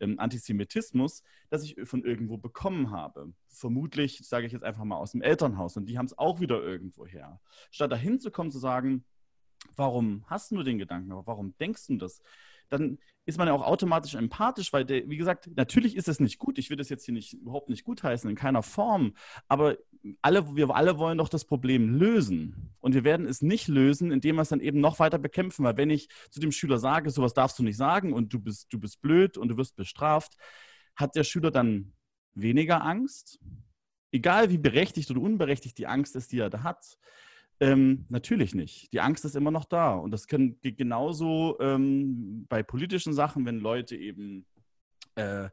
ähm, 0.00 0.18
Antisemitismus, 0.18 1.22
das 1.50 1.62
ich 1.62 1.76
von 1.84 2.04
irgendwo 2.04 2.38
bekommen 2.38 2.90
habe. 2.90 3.32
Vermutlich, 3.48 4.26
sage 4.26 4.46
ich 4.46 4.52
jetzt 4.52 4.64
einfach 4.64 4.84
mal 4.84 4.96
aus 4.96 5.12
dem 5.12 5.22
Elternhaus 5.22 5.76
und 5.76 5.86
die 5.86 5.98
haben 5.98 6.06
es 6.06 6.16
auch 6.16 6.40
wieder 6.40 6.62
irgendwo 6.62 7.06
her. 7.06 7.38
Statt 7.70 7.92
dahin 7.92 8.18
zu 8.18 8.30
kommen, 8.30 8.50
zu 8.50 8.58
sagen, 8.58 9.04
warum 9.76 10.24
hast 10.26 10.50
du 10.52 10.62
den 10.62 10.78
Gedanken, 10.78 11.10
warum 11.10 11.54
denkst 11.58 11.86
du 11.88 11.96
das? 11.96 12.22
Dann 12.70 12.98
ist 13.26 13.38
man 13.38 13.48
ja 13.48 13.54
auch 13.54 13.62
automatisch 13.62 14.14
empathisch, 14.14 14.72
weil, 14.72 14.84
der, 14.84 15.08
wie 15.08 15.16
gesagt, 15.16 15.48
natürlich 15.56 15.96
ist 15.96 16.08
es 16.08 16.20
nicht 16.20 16.38
gut. 16.38 16.58
Ich 16.58 16.68
will 16.68 16.76
das 16.76 16.90
jetzt 16.90 17.06
hier 17.06 17.14
nicht, 17.14 17.32
überhaupt 17.32 17.70
nicht 17.70 17.84
gutheißen, 17.84 18.28
in 18.28 18.36
keiner 18.36 18.62
Form. 18.62 19.14
Aber 19.48 19.78
alle, 20.20 20.54
wir 20.54 20.74
alle 20.74 20.98
wollen 20.98 21.18
doch 21.18 21.30
das 21.30 21.46
Problem 21.46 21.88
lösen. 21.88 22.74
Und 22.80 22.94
wir 22.94 23.04
werden 23.04 23.26
es 23.26 23.40
nicht 23.40 23.66
lösen, 23.68 24.10
indem 24.10 24.36
wir 24.36 24.42
es 24.42 24.50
dann 24.50 24.60
eben 24.60 24.80
noch 24.80 24.98
weiter 24.98 25.18
bekämpfen. 25.18 25.64
Weil 25.64 25.78
wenn 25.78 25.88
ich 25.88 26.08
zu 26.30 26.40
dem 26.40 26.52
Schüler 26.52 26.78
sage, 26.78 27.10
sowas 27.10 27.32
darfst 27.32 27.58
du 27.58 27.62
nicht 27.62 27.78
sagen 27.78 28.12
und 28.12 28.32
du 28.34 28.40
bist, 28.40 28.70
du 28.72 28.78
bist 28.78 29.00
blöd 29.00 29.38
und 29.38 29.48
du 29.48 29.56
wirst 29.56 29.76
bestraft, 29.76 30.36
hat 30.94 31.16
der 31.16 31.24
Schüler 31.24 31.50
dann 31.50 31.94
weniger 32.34 32.84
Angst? 32.84 33.40
Egal 34.12 34.50
wie 34.50 34.58
berechtigt 34.58 35.10
oder 35.10 35.22
unberechtigt 35.22 35.78
die 35.78 35.86
Angst 35.86 36.14
ist, 36.14 36.30
die 36.30 36.38
er 36.38 36.50
da 36.50 36.62
hat, 36.62 36.98
ähm, 37.60 38.06
natürlich 38.08 38.54
nicht. 38.54 38.92
Die 38.92 39.00
Angst 39.00 39.24
ist 39.24 39.36
immer 39.36 39.50
noch 39.50 39.64
da. 39.64 39.94
Und 39.94 40.10
das 40.10 40.26
kann 40.26 40.56
genauso 40.62 41.58
ähm, 41.60 42.46
bei 42.48 42.62
politischen 42.62 43.12
Sachen, 43.12 43.46
wenn 43.46 43.58
Leute 43.58 43.96
eben 43.96 44.46
äh, 45.14 45.48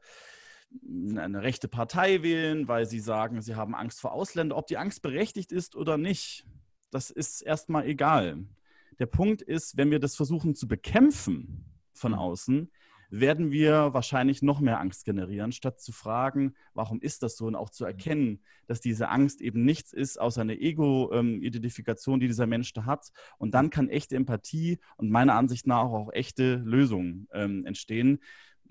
eine 0.89 1.41
rechte 1.41 1.67
Partei 1.67 2.23
wählen, 2.23 2.67
weil 2.67 2.85
sie 2.85 2.99
sagen, 2.99 3.41
sie 3.41 3.55
haben 3.55 3.75
Angst 3.75 4.01
vor 4.01 4.13
Ausländern. 4.13 4.57
Ob 4.57 4.67
die 4.67 4.77
Angst 4.77 5.01
berechtigt 5.01 5.51
ist 5.51 5.75
oder 5.75 5.97
nicht, 5.97 6.45
das 6.91 7.09
ist 7.09 7.41
erstmal 7.41 7.85
egal. 7.85 8.45
Der 8.99 9.05
Punkt 9.05 9.41
ist, 9.41 9.77
wenn 9.77 9.91
wir 9.91 9.99
das 9.99 10.15
versuchen 10.15 10.55
zu 10.55 10.67
bekämpfen 10.67 11.65
von 11.93 12.13
außen, 12.13 12.71
werden 13.11 13.51
wir 13.51 13.93
wahrscheinlich 13.93 14.41
noch 14.41 14.61
mehr 14.61 14.79
Angst 14.79 15.05
generieren, 15.05 15.51
statt 15.51 15.81
zu 15.81 15.91
fragen, 15.91 16.55
warum 16.73 17.01
ist 17.01 17.23
das 17.23 17.35
so 17.35 17.45
und 17.45 17.55
auch 17.55 17.69
zu 17.69 17.85
erkennen, 17.85 18.41
dass 18.67 18.79
diese 18.79 19.09
Angst 19.09 19.41
eben 19.41 19.65
nichts 19.65 19.91
ist 19.91 20.19
außer 20.19 20.41
eine 20.41 20.59
Ego-Identifikation, 20.59 22.21
die 22.21 22.27
dieser 22.27 22.47
Mensch 22.47 22.71
da 22.73 22.85
hat. 22.85 23.11
Und 23.37 23.53
dann 23.53 23.69
kann 23.69 23.89
echte 23.89 24.15
Empathie 24.15 24.79
und 24.95 25.11
meiner 25.11 25.35
Ansicht 25.35 25.67
nach 25.67 25.81
auch 25.83 26.13
echte 26.13 26.55
Lösungen 26.55 27.27
ähm, 27.33 27.65
entstehen 27.65 28.19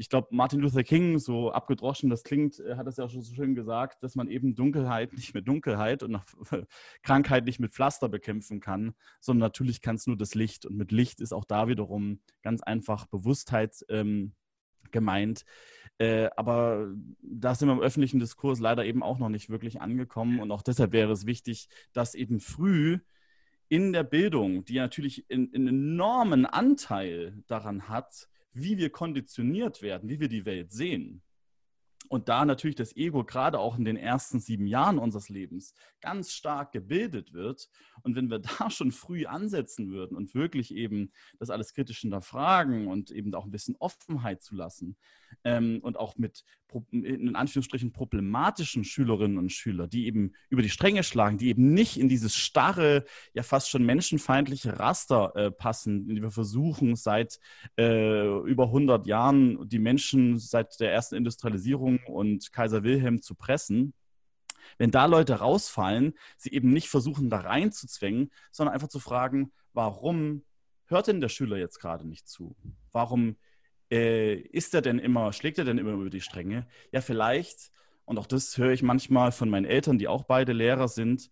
ich 0.00 0.08
glaube, 0.08 0.28
Martin 0.30 0.60
Luther 0.60 0.82
King, 0.82 1.18
so 1.18 1.52
abgedroschen 1.52 2.08
das 2.08 2.24
klingt, 2.24 2.58
äh, 2.58 2.76
hat 2.76 2.86
das 2.86 2.96
ja 2.96 3.04
auch 3.04 3.10
schon 3.10 3.20
so 3.20 3.34
schön 3.34 3.54
gesagt, 3.54 4.02
dass 4.02 4.14
man 4.14 4.28
eben 4.28 4.54
Dunkelheit 4.54 5.12
nicht 5.12 5.34
mit 5.34 5.46
Dunkelheit 5.46 6.02
und 6.02 6.18
Krankheit 7.02 7.44
nicht 7.44 7.60
mit 7.60 7.74
Pflaster 7.74 8.08
bekämpfen 8.08 8.60
kann, 8.60 8.94
sondern 9.20 9.46
natürlich 9.46 9.82
kann 9.82 9.96
es 9.96 10.06
nur 10.06 10.16
das 10.16 10.34
Licht. 10.34 10.64
Und 10.64 10.78
mit 10.78 10.90
Licht 10.90 11.20
ist 11.20 11.34
auch 11.34 11.44
da 11.44 11.68
wiederum 11.68 12.20
ganz 12.40 12.62
einfach 12.62 13.04
Bewusstheit 13.08 13.84
ähm, 13.90 14.32
gemeint. 14.90 15.44
Äh, 15.98 16.30
aber 16.34 16.94
da 17.20 17.54
sind 17.54 17.68
wir 17.68 17.74
im 17.74 17.80
öffentlichen 17.80 18.20
Diskurs 18.20 18.58
leider 18.58 18.86
eben 18.86 19.02
auch 19.02 19.18
noch 19.18 19.28
nicht 19.28 19.50
wirklich 19.50 19.82
angekommen. 19.82 20.40
Und 20.40 20.50
auch 20.50 20.62
deshalb 20.62 20.92
wäre 20.92 21.12
es 21.12 21.26
wichtig, 21.26 21.68
dass 21.92 22.14
eben 22.14 22.40
früh 22.40 23.00
in 23.68 23.92
der 23.92 24.04
Bildung, 24.04 24.64
die 24.64 24.78
natürlich 24.78 25.26
einen 25.30 25.68
enormen 25.68 26.46
Anteil 26.46 27.42
daran 27.46 27.90
hat, 27.90 28.29
wie 28.52 28.78
wir 28.78 28.90
konditioniert 28.90 29.82
werden, 29.82 30.08
wie 30.08 30.20
wir 30.20 30.28
die 30.28 30.44
Welt 30.44 30.72
sehen. 30.72 31.22
Und 32.08 32.28
da 32.28 32.44
natürlich 32.44 32.76
das 32.76 32.96
Ego 32.96 33.24
gerade 33.24 33.60
auch 33.60 33.78
in 33.78 33.84
den 33.84 33.96
ersten 33.96 34.40
sieben 34.40 34.66
Jahren 34.66 34.98
unseres 34.98 35.28
Lebens 35.28 35.74
ganz 36.00 36.32
stark 36.32 36.72
gebildet 36.72 37.32
wird. 37.32 37.68
Und 38.02 38.16
wenn 38.16 38.30
wir 38.30 38.38
da 38.58 38.70
schon 38.70 38.90
früh 38.90 39.26
ansetzen 39.26 39.90
würden 39.90 40.16
und 40.16 40.34
wirklich 40.34 40.74
eben 40.74 41.12
das 41.38 41.50
alles 41.50 41.72
kritisch 41.72 42.00
hinterfragen 42.00 42.88
und 42.88 43.10
eben 43.10 43.32
auch 43.34 43.44
ein 43.44 43.52
bisschen 43.52 43.76
Offenheit 43.78 44.42
zulassen 44.42 44.96
ähm, 45.44 45.80
und 45.82 45.96
auch 45.98 46.16
mit 46.16 46.44
in 46.92 47.34
Anführungsstrichen 47.34 47.92
problematischen 47.92 48.84
Schülerinnen 48.84 49.38
und 49.38 49.50
Schülern, 49.50 49.90
die 49.90 50.06
eben 50.06 50.32
über 50.50 50.62
die 50.62 50.68
Stränge 50.68 51.02
schlagen, 51.02 51.36
die 51.36 51.48
eben 51.48 51.74
nicht 51.74 51.98
in 51.98 52.08
dieses 52.08 52.36
starre, 52.36 53.04
ja 53.34 53.42
fast 53.42 53.70
schon 53.70 53.84
menschenfeindliche 53.84 54.78
Raster 54.78 55.34
äh, 55.34 55.50
passen, 55.50 56.08
in 56.08 56.14
die 56.14 56.22
wir 56.22 56.30
versuchen 56.30 56.94
seit 56.94 57.40
äh, 57.76 58.24
über 58.44 58.66
100 58.66 59.06
Jahren 59.06 59.68
die 59.68 59.78
Menschen 59.80 60.38
seit 60.38 60.78
der 60.78 60.92
ersten 60.92 61.16
Industrialisierung 61.16 62.00
und 62.06 62.52
Kaiser 62.52 62.84
Wilhelm 62.84 63.20
zu 63.20 63.34
pressen, 63.34 63.92
wenn 64.78 64.90
da 64.90 65.06
Leute 65.06 65.34
rausfallen, 65.34 66.14
sie 66.36 66.52
eben 66.52 66.70
nicht 66.70 66.88
versuchen, 66.88 67.30
da 67.30 67.40
reinzuzwängen, 67.40 68.30
sondern 68.50 68.74
einfach 68.74 68.88
zu 68.88 69.00
fragen, 69.00 69.52
warum 69.72 70.44
hört 70.86 71.06
denn 71.06 71.20
der 71.20 71.28
Schüler 71.28 71.56
jetzt 71.56 71.80
gerade 71.80 72.06
nicht 72.06 72.28
zu? 72.28 72.56
Warum 72.92 73.36
äh, 73.90 74.34
ist 74.34 74.74
er 74.74 74.82
denn 74.82 74.98
immer, 74.98 75.32
schlägt 75.32 75.58
er 75.58 75.64
denn 75.64 75.78
immer 75.78 75.92
über 75.92 76.10
die 76.10 76.20
Stränge? 76.20 76.66
Ja, 76.92 77.00
vielleicht, 77.00 77.72
Und 78.04 78.18
auch 78.18 78.26
das 78.26 78.58
höre 78.58 78.72
ich 78.72 78.82
manchmal 78.82 79.32
von 79.32 79.50
meinen 79.50 79.66
Eltern, 79.66 79.98
die 79.98 80.08
auch 80.08 80.24
beide 80.24 80.52
Lehrer 80.52 80.88
sind, 80.88 81.30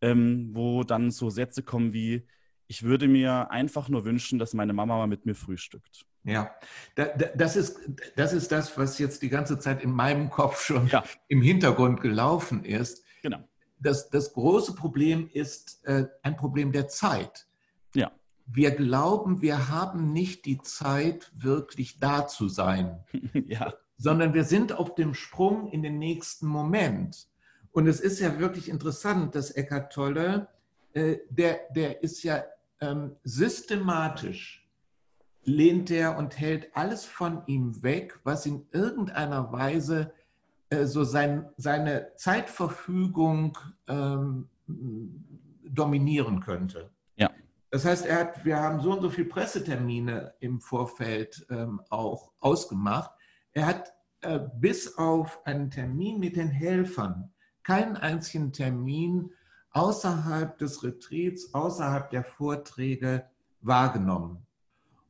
ähm, 0.00 0.50
wo 0.52 0.84
dann 0.84 1.10
so 1.10 1.30
Sätze 1.30 1.62
kommen 1.62 1.92
wie, 1.92 2.26
ich 2.66 2.82
würde 2.82 3.08
mir 3.08 3.50
einfach 3.50 3.88
nur 3.88 4.04
wünschen, 4.04 4.38
dass 4.38 4.54
meine 4.54 4.72
Mama 4.72 4.96
mal 4.96 5.06
mit 5.06 5.26
mir 5.26 5.34
frühstückt. 5.34 6.06
Ja, 6.24 6.54
das 6.94 7.56
ist, 7.56 7.78
das 8.16 8.32
ist 8.32 8.50
das, 8.50 8.78
was 8.78 8.98
jetzt 8.98 9.20
die 9.20 9.28
ganze 9.28 9.58
Zeit 9.58 9.82
in 9.82 9.90
meinem 9.90 10.30
Kopf 10.30 10.62
schon 10.64 10.86
ja. 10.88 11.04
im 11.28 11.42
Hintergrund 11.42 12.00
gelaufen 12.00 12.64
ist. 12.64 13.04
Genau. 13.22 13.46
Das, 13.78 14.08
das 14.08 14.32
große 14.32 14.74
Problem 14.74 15.28
ist 15.32 15.84
äh, 15.84 16.06
ein 16.22 16.36
Problem 16.36 16.72
der 16.72 16.88
Zeit. 16.88 17.46
Ja. 17.94 18.10
Wir 18.46 18.72
glauben, 18.72 19.42
wir 19.42 19.68
haben 19.68 20.12
nicht 20.12 20.44
die 20.44 20.60
Zeit, 20.60 21.32
wirklich 21.34 21.98
da 21.98 22.26
zu 22.26 22.48
sein. 22.48 23.04
ja. 23.46 23.72
Sondern 23.96 24.34
wir 24.34 24.44
sind 24.44 24.72
auf 24.72 24.94
dem 24.94 25.14
Sprung 25.14 25.68
in 25.68 25.82
den 25.82 25.98
nächsten 25.98 26.46
Moment. 26.46 27.28
Und 27.72 27.86
es 27.86 28.00
ist 28.00 28.20
ja 28.20 28.38
wirklich 28.38 28.68
interessant, 28.68 29.34
dass 29.34 29.50
Eckart 29.50 29.92
Tolle, 29.92 30.48
äh, 30.92 31.18
der, 31.30 31.60
der 31.74 32.02
ist 32.02 32.22
ja 32.22 32.44
ähm, 32.80 33.16
systematisch 33.24 34.64
lehnt 35.46 35.90
er 35.90 36.16
und 36.16 36.38
hält 36.38 36.74
alles 36.74 37.04
von 37.04 37.42
ihm 37.46 37.82
weg, 37.82 38.18
was 38.24 38.46
in 38.46 38.66
irgendeiner 38.72 39.52
Weise 39.52 40.12
äh, 40.70 40.86
so 40.86 41.04
sein, 41.04 41.48
seine 41.56 42.12
Zeitverfügung 42.16 43.58
ähm, 43.86 44.48
dominieren 44.66 46.40
könnte. 46.40 46.90
Das 47.74 47.84
heißt, 47.84 48.06
er 48.06 48.20
hat, 48.20 48.44
wir 48.44 48.60
haben 48.60 48.80
so 48.80 48.92
und 48.92 49.02
so 49.02 49.10
viele 49.10 49.26
Pressetermine 49.26 50.32
im 50.38 50.60
Vorfeld 50.60 51.44
ähm, 51.50 51.80
auch 51.90 52.30
ausgemacht. 52.38 53.10
Er 53.50 53.66
hat 53.66 53.92
äh, 54.20 54.38
bis 54.60 54.96
auf 54.96 55.44
einen 55.44 55.72
Termin 55.72 56.20
mit 56.20 56.36
den 56.36 56.50
Helfern 56.50 57.32
keinen 57.64 57.96
einzigen 57.96 58.52
Termin 58.52 59.32
außerhalb 59.72 60.56
des 60.56 60.84
Retreats, 60.84 61.52
außerhalb 61.52 62.10
der 62.10 62.22
Vorträge 62.22 63.24
wahrgenommen. 63.60 64.46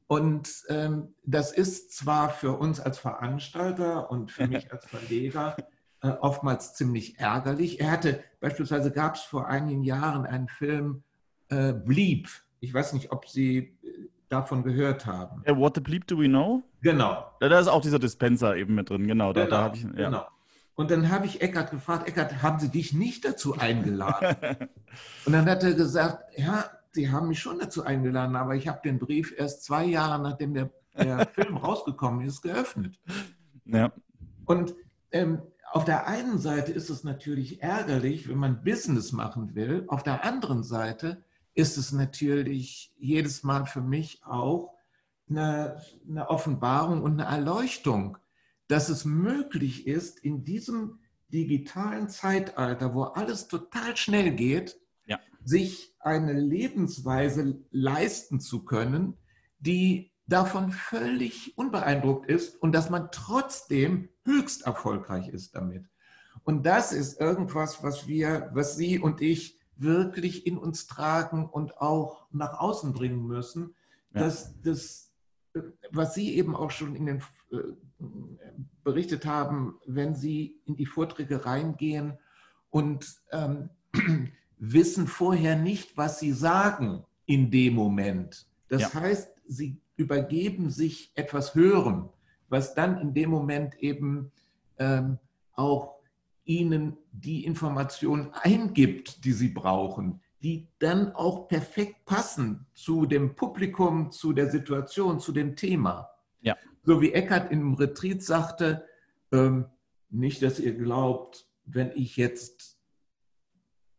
Und 0.06 0.64
ähm, 0.70 1.14
das 1.22 1.52
ist 1.52 1.94
zwar 1.94 2.30
für 2.30 2.56
uns 2.56 2.80
als 2.80 2.98
Veranstalter 2.98 4.10
und 4.10 4.30
für 4.30 4.48
mich 4.48 4.72
als 4.72 4.86
Verleger 4.86 5.54
äh, 6.00 6.08
oftmals 6.08 6.72
ziemlich 6.72 7.18
ärgerlich. 7.18 7.78
Er 7.80 7.90
hatte, 7.90 8.24
beispielsweise 8.40 8.90
gab 8.90 9.16
es 9.16 9.20
vor 9.20 9.48
einigen 9.48 9.82
Jahren 9.82 10.24
einen 10.24 10.48
Film 10.48 11.04
äh, 11.50 11.74
Bleep. 11.74 12.30
Ich 12.60 12.72
weiß 12.72 12.92
nicht, 12.94 13.12
ob 13.12 13.28
Sie 13.28 13.58
äh, 13.58 14.08
davon 14.28 14.62
gehört 14.62 15.06
haben. 15.06 15.42
Uh, 15.48 15.56
what 15.56 15.74
the 15.74 15.80
Bleep 15.80 16.06
do 16.06 16.18
we 16.18 16.26
know? 16.26 16.62
Genau. 16.82 17.26
Da, 17.40 17.48
da 17.48 17.58
ist 17.60 17.68
auch 17.68 17.82
dieser 17.82 17.98
Dispenser 17.98 18.56
eben 18.56 18.74
mit 18.74 18.90
drin, 18.90 19.06
genau. 19.06 19.32
Da, 19.32 19.44
genau, 19.44 19.56
da 19.56 19.72
ich, 19.74 19.82
ja. 19.82 19.90
genau. 19.90 20.26
Und 20.76 20.90
dann 20.90 21.10
habe 21.10 21.26
ich 21.26 21.40
Eckart 21.40 21.70
gefragt, 21.70 22.08
Eckart, 22.08 22.42
haben 22.42 22.58
Sie 22.58 22.68
dich 22.68 22.92
nicht 22.92 23.24
dazu 23.24 23.56
eingeladen? 23.56 24.36
und 25.26 25.32
dann 25.32 25.48
hat 25.48 25.62
er 25.62 25.74
gesagt, 25.74 26.24
ja, 26.36 26.64
Sie 26.90 27.10
haben 27.10 27.28
mich 27.28 27.40
schon 27.40 27.58
dazu 27.58 27.84
eingeladen, 27.84 28.36
aber 28.36 28.54
ich 28.54 28.68
habe 28.68 28.80
den 28.84 28.98
Brief 28.98 29.34
erst 29.36 29.64
zwei 29.64 29.84
Jahre 29.84 30.22
nachdem 30.22 30.54
der, 30.54 30.70
der 30.96 31.26
Film 31.34 31.56
rausgekommen 31.56 32.26
ist, 32.26 32.42
geöffnet. 32.42 32.98
Ja. 33.64 33.92
Und 34.46 34.74
ähm, 35.12 35.42
auf 35.72 35.84
der 35.84 36.06
einen 36.06 36.38
Seite 36.38 36.72
ist 36.72 36.90
es 36.90 37.02
natürlich 37.02 37.62
ärgerlich, 37.62 38.28
wenn 38.28 38.38
man 38.38 38.62
Business 38.62 39.12
machen 39.12 39.54
will. 39.54 39.84
Auf 39.88 40.02
der 40.02 40.24
anderen 40.24 40.62
Seite 40.62 41.24
ist 41.54 41.78
es 41.78 41.92
natürlich 41.92 42.92
jedes 42.96 43.42
Mal 43.42 43.66
für 43.66 43.80
mich 43.80 44.22
auch 44.24 44.74
eine, 45.28 45.80
eine 46.08 46.28
Offenbarung 46.28 47.02
und 47.02 47.20
eine 47.20 47.30
Erleuchtung, 47.30 48.18
dass 48.68 48.88
es 48.88 49.04
möglich 49.04 49.86
ist, 49.86 50.18
in 50.18 50.44
diesem 50.44 50.98
digitalen 51.28 52.08
Zeitalter, 52.08 52.94
wo 52.94 53.04
alles 53.04 53.48
total 53.48 53.96
schnell 53.96 54.32
geht, 54.32 54.78
ja. 55.06 55.18
sich 55.42 55.94
eine 56.00 56.32
Lebensweise 56.32 57.64
leisten 57.70 58.40
zu 58.40 58.64
können, 58.64 59.16
die 59.58 60.12
davon 60.26 60.72
völlig 60.72 61.56
unbeeindruckt 61.58 62.26
ist 62.26 62.60
und 62.62 62.72
dass 62.72 62.90
man 62.90 63.10
trotzdem 63.10 64.08
höchst 64.24 64.62
erfolgreich 64.62 65.28
ist 65.28 65.54
damit. 65.54 65.86
Und 66.44 66.64
das 66.66 66.92
ist 66.92 67.20
irgendwas, 67.20 67.82
was 67.82 68.06
wir, 68.06 68.50
was 68.52 68.76
Sie 68.76 68.98
und 68.98 69.20
ich 69.20 69.58
wirklich 69.76 70.46
in 70.46 70.58
uns 70.58 70.86
tragen 70.86 71.46
und 71.46 71.78
auch 71.78 72.26
nach 72.30 72.58
außen 72.58 72.92
bringen 72.92 73.26
müssen, 73.26 73.74
ja. 74.12 74.20
dass 74.20 74.60
das, 74.60 75.12
was 75.90 76.14
Sie 76.14 76.34
eben 76.36 76.54
auch 76.54 76.70
schon 76.70 76.94
in 76.94 77.06
den 77.06 77.22
äh, 77.50 77.56
berichtet 78.82 79.26
haben, 79.26 79.78
wenn 79.86 80.14
Sie 80.14 80.60
in 80.64 80.76
die 80.76 80.86
Vorträge 80.86 81.44
reingehen 81.44 82.18
und 82.70 83.20
ähm, 83.30 83.70
wissen 84.58 85.06
vorher 85.06 85.56
nicht, 85.56 85.96
was 85.96 86.18
sie 86.18 86.32
sagen 86.32 87.04
in 87.26 87.50
dem 87.50 87.74
Moment. 87.74 88.46
Das 88.68 88.92
ja. 88.92 88.94
heißt, 88.94 89.30
sie 89.46 89.80
übergeben 89.96 90.70
sich 90.70 91.12
etwas 91.14 91.54
Hören, 91.54 92.08
was 92.48 92.74
dann 92.74 92.98
in 92.98 93.14
dem 93.14 93.30
Moment 93.30 93.76
eben 93.78 94.32
ähm, 94.78 95.18
auch 95.52 95.93
ihnen 96.44 96.96
die 97.12 97.44
Informationen 97.44 98.30
eingibt, 98.32 99.24
die 99.24 99.32
sie 99.32 99.48
brauchen, 99.48 100.20
die 100.42 100.68
dann 100.78 101.12
auch 101.12 101.48
perfekt 101.48 102.04
passen 102.04 102.66
zu 102.74 103.06
dem 103.06 103.34
Publikum, 103.34 104.10
zu 104.10 104.32
der 104.32 104.50
Situation, 104.50 105.18
zu 105.18 105.32
dem 105.32 105.56
Thema. 105.56 106.10
Ja. 106.42 106.56
So 106.82 107.00
wie 107.00 107.12
Eckert 107.12 107.50
im 107.50 107.74
Retreat 107.74 108.22
sagte, 108.22 108.84
ähm, 109.32 109.66
nicht, 110.10 110.42
dass 110.42 110.60
ihr 110.60 110.74
glaubt, 110.74 111.48
wenn 111.64 111.90
ich 111.94 112.16
jetzt 112.16 112.78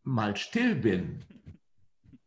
mal 0.03 0.37
still 0.37 0.75
bin, 0.75 1.25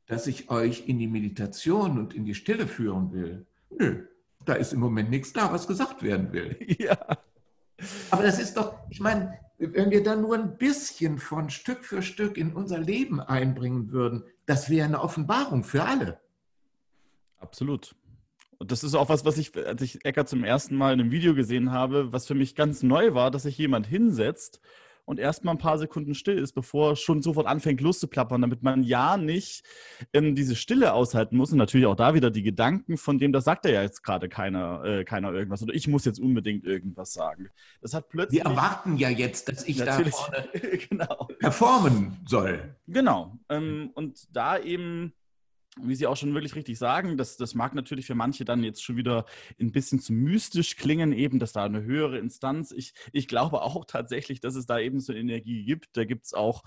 dass 0.06 0.26
ich 0.26 0.50
euch 0.50 0.88
in 0.88 0.98
die 0.98 1.06
Meditation 1.06 1.98
und 1.98 2.14
in 2.14 2.24
die 2.24 2.34
Stille 2.34 2.66
führen 2.66 3.12
will. 3.12 3.46
Nö, 3.70 4.06
da 4.44 4.54
ist 4.54 4.72
im 4.72 4.80
Moment 4.80 5.10
nichts 5.10 5.32
da, 5.32 5.52
was 5.52 5.66
gesagt 5.66 6.02
werden 6.02 6.32
will. 6.32 6.58
Ja. 6.78 6.98
Aber 8.10 8.24
das 8.24 8.40
ist 8.40 8.56
doch, 8.56 8.74
ich 8.90 8.98
meine, 8.98 9.38
wenn 9.58 9.90
wir 9.90 10.02
da 10.02 10.14
nur 10.14 10.36
ein 10.36 10.56
bisschen 10.56 11.18
von 11.18 11.50
Stück 11.50 11.84
für 11.84 12.02
Stück 12.02 12.36
in 12.36 12.52
unser 12.54 12.78
Leben 12.78 13.20
einbringen 13.20 13.90
würden, 13.90 14.24
das 14.46 14.70
wäre 14.70 14.86
eine 14.86 15.00
Offenbarung 15.00 15.64
für 15.64 15.84
alle. 15.84 16.20
Absolut. 17.38 17.94
Und 18.58 18.72
das 18.72 18.82
ist 18.82 18.94
auch 18.94 19.08
was, 19.08 19.24
was 19.24 19.38
ich, 19.38 19.56
als 19.56 19.82
ich 19.82 20.04
Eckert 20.04 20.28
zum 20.28 20.42
ersten 20.42 20.76
Mal 20.76 20.92
in 20.92 21.00
einem 21.00 21.10
Video 21.10 21.34
gesehen 21.34 21.70
habe, 21.70 22.12
was 22.12 22.26
für 22.26 22.34
mich 22.34 22.54
ganz 22.54 22.82
neu 22.82 23.14
war, 23.14 23.30
dass 23.30 23.44
sich 23.44 23.58
jemand 23.58 23.86
hinsetzt 23.86 24.60
und 25.08 25.18
erstmal 25.18 25.54
ein 25.54 25.58
paar 25.58 25.78
Sekunden 25.78 26.14
still 26.14 26.36
ist, 26.36 26.52
bevor 26.52 26.94
schon 26.94 27.22
sofort 27.22 27.46
anfängt 27.46 27.80
loszuplappern, 27.80 28.42
damit 28.42 28.62
man 28.62 28.82
ja 28.82 29.16
nicht 29.16 29.64
ähm, 30.12 30.34
diese 30.34 30.54
Stille 30.54 30.92
aushalten 30.92 31.34
muss. 31.38 31.50
Und 31.50 31.56
natürlich 31.56 31.86
auch 31.86 31.96
da 31.96 32.12
wieder 32.12 32.30
die 32.30 32.42
Gedanken, 32.42 32.98
von 32.98 33.18
dem, 33.18 33.32
das 33.32 33.44
sagt 33.44 33.64
er 33.64 33.72
ja 33.72 33.82
jetzt 33.82 34.02
gerade 34.04 34.28
keiner, 34.28 34.84
äh, 34.84 35.04
keiner 35.04 35.32
irgendwas. 35.32 35.62
Oder 35.62 35.72
ich 35.72 35.88
muss 35.88 36.04
jetzt 36.04 36.20
unbedingt 36.20 36.66
irgendwas 36.66 37.14
sagen. 37.14 37.48
Das 37.80 37.94
hat 37.94 38.10
plötzlich. 38.10 38.44
Wir 38.44 38.50
erwarten 38.50 38.98
ja 38.98 39.08
jetzt, 39.08 39.48
dass 39.48 39.64
ich 39.64 39.78
da 39.78 39.92
vorne 39.94 40.46
genau. 40.90 41.28
performen 41.38 42.18
soll. 42.26 42.76
Genau. 42.86 43.38
Ähm, 43.48 43.90
und 43.94 44.28
da 44.36 44.58
eben 44.58 45.14
wie 45.82 45.94
Sie 45.94 46.06
auch 46.06 46.16
schon 46.16 46.34
wirklich 46.34 46.54
richtig 46.54 46.78
sagen, 46.78 47.16
das, 47.16 47.36
das 47.36 47.54
mag 47.54 47.74
natürlich 47.74 48.06
für 48.06 48.14
manche 48.14 48.44
dann 48.44 48.64
jetzt 48.64 48.82
schon 48.82 48.96
wieder 48.96 49.24
ein 49.60 49.72
bisschen 49.72 50.00
zu 50.00 50.12
mystisch 50.12 50.76
klingen, 50.76 51.12
eben, 51.12 51.38
dass 51.38 51.52
da 51.52 51.64
eine 51.64 51.82
höhere 51.82 52.18
Instanz. 52.18 52.72
Ich, 52.72 52.94
ich 53.12 53.28
glaube 53.28 53.62
auch 53.62 53.84
tatsächlich, 53.84 54.40
dass 54.40 54.54
es 54.54 54.66
da 54.66 54.78
eben 54.78 55.00
so 55.00 55.12
Energie 55.12 55.64
gibt. 55.64 55.96
Da 55.96 56.04
gibt 56.04 56.26
es 56.26 56.34
auch 56.34 56.62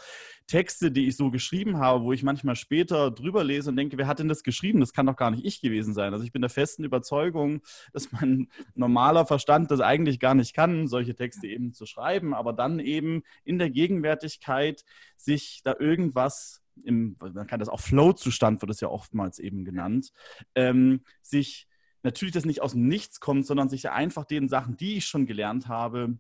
Texte, 0.47 0.91
die 0.91 1.07
ich 1.07 1.17
so 1.17 1.31
geschrieben 1.31 1.77
habe, 1.77 2.03
wo 2.03 2.13
ich 2.13 2.23
manchmal 2.23 2.55
später 2.55 3.11
drüber 3.11 3.43
lese 3.43 3.69
und 3.69 3.75
denke, 3.75 3.97
wer 3.97 4.07
hat 4.07 4.19
denn 4.19 4.27
das 4.27 4.43
geschrieben? 4.43 4.79
Das 4.79 4.93
kann 4.93 5.05
doch 5.05 5.15
gar 5.15 5.31
nicht 5.31 5.45
ich 5.45 5.61
gewesen 5.61 5.93
sein. 5.93 6.13
Also 6.13 6.25
ich 6.25 6.31
bin 6.31 6.41
der 6.41 6.49
festen 6.49 6.83
Überzeugung, 6.83 7.61
dass 7.93 8.11
mein 8.11 8.49
normaler 8.75 9.25
Verstand 9.25 9.71
das 9.71 9.79
eigentlich 9.79 10.19
gar 10.19 10.35
nicht 10.35 10.53
kann, 10.53 10.87
solche 10.87 11.15
Texte 11.15 11.47
eben 11.47 11.73
zu 11.73 11.85
schreiben, 11.85 12.33
aber 12.33 12.53
dann 12.53 12.79
eben 12.79 13.23
in 13.43 13.59
der 13.59 13.69
Gegenwärtigkeit 13.69 14.83
sich 15.17 15.61
da 15.63 15.75
irgendwas 15.79 16.60
im, 16.83 17.15
man 17.19 17.47
kann 17.47 17.59
das 17.59 17.69
auch 17.69 17.79
Flow-Zustand, 17.79 18.61
wird 18.61 18.71
es 18.71 18.81
ja 18.81 18.89
oftmals 18.89 19.39
eben 19.39 19.65
genannt, 19.65 20.11
ähm, 20.55 21.01
sich 21.21 21.67
natürlich 22.03 22.33
das 22.33 22.45
nicht 22.45 22.61
aus 22.61 22.71
dem 22.71 22.87
Nichts 22.87 23.19
kommt, 23.19 23.45
sondern 23.45 23.69
sich 23.69 23.89
einfach 23.89 24.25
den 24.25 24.49
Sachen, 24.49 24.77
die 24.77 24.97
ich 24.97 25.05
schon 25.05 25.25
gelernt 25.25 25.67
habe, 25.67 26.17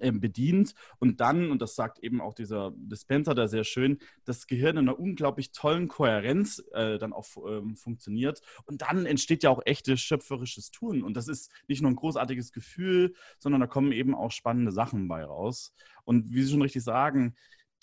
ähm, 0.00 0.20
bedient. 0.20 0.74
Und 0.98 1.20
dann, 1.20 1.50
und 1.50 1.60
das 1.60 1.74
sagt 1.74 1.98
eben 1.98 2.20
auch 2.20 2.34
dieser 2.34 2.72
Dispenser 2.76 3.34
da 3.34 3.46
sehr 3.46 3.64
schön, 3.64 3.98
das 4.24 4.46
Gehirn 4.46 4.78
in 4.78 4.88
einer 4.88 4.98
unglaublich 4.98 5.52
tollen 5.52 5.88
Kohärenz 5.88 6.64
äh, 6.72 6.98
dann 6.98 7.12
auch 7.12 7.26
ähm, 7.46 7.76
funktioniert. 7.76 8.40
Und 8.64 8.82
dann 8.82 9.04
entsteht 9.04 9.42
ja 9.42 9.50
auch 9.50 9.60
echtes 9.66 10.00
schöpferisches 10.00 10.70
Tun. 10.70 11.02
Und 11.02 11.14
das 11.16 11.28
ist 11.28 11.50
nicht 11.68 11.82
nur 11.82 11.90
ein 11.90 11.96
großartiges 11.96 12.52
Gefühl, 12.52 13.14
sondern 13.38 13.60
da 13.60 13.66
kommen 13.66 13.92
eben 13.92 14.14
auch 14.14 14.30
spannende 14.30 14.72
Sachen 14.72 15.08
bei 15.08 15.24
raus. 15.24 15.74
Und 16.04 16.32
wie 16.32 16.42
Sie 16.42 16.52
schon 16.52 16.62
richtig 16.62 16.82
sagen, 16.82 17.34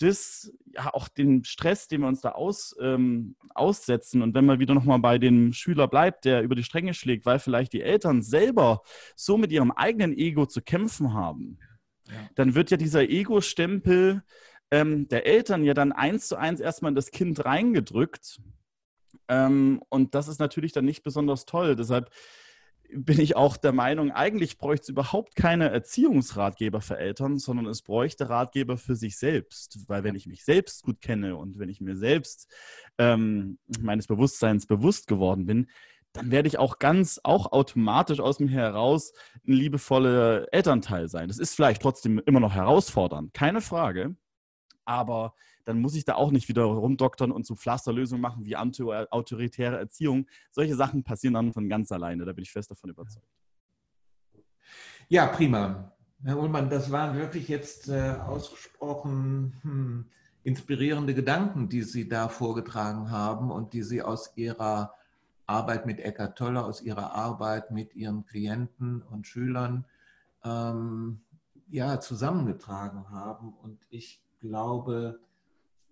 das, 0.02 0.52
ja, 0.74 0.92
auch 0.92 1.08
den 1.08 1.44
Stress, 1.44 1.88
den 1.88 2.00
wir 2.00 2.08
uns 2.08 2.20
da 2.20 2.32
aus, 2.32 2.74
ähm, 2.80 3.36
aussetzen 3.54 4.22
und 4.22 4.34
wenn 4.34 4.46
man 4.46 4.58
wieder 4.58 4.74
nochmal 4.74 4.98
bei 4.98 5.18
dem 5.18 5.52
Schüler 5.52 5.88
bleibt, 5.88 6.24
der 6.24 6.42
über 6.42 6.54
die 6.54 6.64
Stränge 6.64 6.94
schlägt, 6.94 7.26
weil 7.26 7.38
vielleicht 7.38 7.72
die 7.72 7.82
Eltern 7.82 8.22
selber 8.22 8.82
so 9.14 9.36
mit 9.36 9.52
ihrem 9.52 9.70
eigenen 9.72 10.16
Ego 10.16 10.46
zu 10.46 10.62
kämpfen 10.62 11.12
haben, 11.12 11.58
dann 12.34 12.54
wird 12.54 12.70
ja 12.70 12.76
dieser 12.76 13.08
Ego-Stempel 13.08 14.22
ähm, 14.70 15.08
der 15.08 15.26
Eltern 15.26 15.64
ja 15.64 15.74
dann 15.74 15.92
eins 15.92 16.28
zu 16.28 16.36
eins 16.36 16.60
erstmal 16.60 16.90
in 16.90 16.96
das 16.96 17.10
Kind 17.10 17.44
reingedrückt. 17.44 18.40
Ähm, 19.28 19.82
und 19.88 20.14
das 20.14 20.28
ist 20.28 20.38
natürlich 20.38 20.72
dann 20.72 20.84
nicht 20.84 21.02
besonders 21.02 21.44
toll. 21.44 21.76
Deshalb 21.76 22.10
bin 22.94 23.20
ich 23.20 23.36
auch 23.36 23.56
der 23.56 23.72
Meinung, 23.72 24.10
eigentlich 24.10 24.58
bräuchte 24.58 24.84
es 24.84 24.88
überhaupt 24.88 25.36
keine 25.36 25.70
Erziehungsratgeber 25.70 26.80
für 26.80 26.98
Eltern, 26.98 27.38
sondern 27.38 27.66
es 27.66 27.82
bräuchte 27.82 28.28
Ratgeber 28.28 28.76
für 28.76 28.96
sich 28.96 29.18
selbst. 29.18 29.88
Weil 29.88 30.04
wenn 30.04 30.14
ich 30.14 30.26
mich 30.26 30.44
selbst 30.44 30.82
gut 30.82 31.00
kenne 31.00 31.36
und 31.36 31.58
wenn 31.58 31.68
ich 31.68 31.80
mir 31.80 31.96
selbst 31.96 32.52
ähm, 32.98 33.58
meines 33.80 34.06
Bewusstseins 34.06 34.66
bewusst 34.66 35.06
geworden 35.06 35.46
bin, 35.46 35.68
dann 36.12 36.30
werde 36.30 36.48
ich 36.48 36.58
auch 36.58 36.78
ganz, 36.78 37.20
auch 37.22 37.52
automatisch 37.52 38.20
aus 38.20 38.40
mir 38.40 38.50
heraus 38.50 39.12
ein 39.46 39.52
liebevoller 39.52 40.52
Elternteil 40.52 41.08
sein. 41.08 41.28
Das 41.28 41.38
ist 41.38 41.54
vielleicht 41.54 41.82
trotzdem 41.82 42.20
immer 42.26 42.40
noch 42.40 42.54
herausfordernd, 42.54 43.32
keine 43.32 43.60
Frage. 43.60 44.16
Aber 44.84 45.34
dann 45.64 45.80
muss 45.80 45.94
ich 45.94 46.04
da 46.04 46.14
auch 46.14 46.30
nicht 46.30 46.48
wieder 46.48 46.64
rumdoktern 46.64 47.30
und 47.30 47.46
so 47.46 47.54
Pflasterlösungen 47.54 48.20
machen 48.20 48.44
wie 48.44 48.56
autoritäre 48.56 49.76
Erziehung. 49.78 50.26
Solche 50.50 50.76
Sachen 50.76 51.02
passieren 51.02 51.34
dann 51.34 51.52
von 51.52 51.68
ganz 51.68 51.92
alleine, 51.92 52.24
da 52.24 52.32
bin 52.32 52.42
ich 52.42 52.52
fest 52.52 52.70
davon 52.70 52.90
überzeugt. 52.90 53.26
Ja, 55.08 55.26
prima. 55.26 55.92
Herr 56.22 56.38
Ullmann, 56.38 56.68
das 56.68 56.90
waren 56.92 57.16
wirklich 57.16 57.48
jetzt 57.48 57.88
äh, 57.88 58.16
ausgesprochen 58.26 59.56
hm, 59.62 60.04
inspirierende 60.42 61.14
Gedanken, 61.14 61.68
die 61.68 61.82
Sie 61.82 62.08
da 62.08 62.28
vorgetragen 62.28 63.10
haben 63.10 63.50
und 63.50 63.72
die 63.72 63.82
Sie 63.82 64.02
aus 64.02 64.36
Ihrer 64.36 64.94
Arbeit 65.46 65.86
mit 65.86 65.98
Eckart 65.98 66.36
Tolle, 66.36 66.64
aus 66.64 66.82
Ihrer 66.82 67.14
Arbeit 67.14 67.70
mit 67.70 67.94
Ihren 67.94 68.24
Klienten 68.26 69.02
und 69.02 69.26
Schülern 69.26 69.84
ähm, 70.44 71.22
ja, 71.70 72.00
zusammengetragen 72.00 73.10
haben. 73.10 73.54
Und 73.54 73.80
ich 73.90 74.22
glaube, 74.40 75.20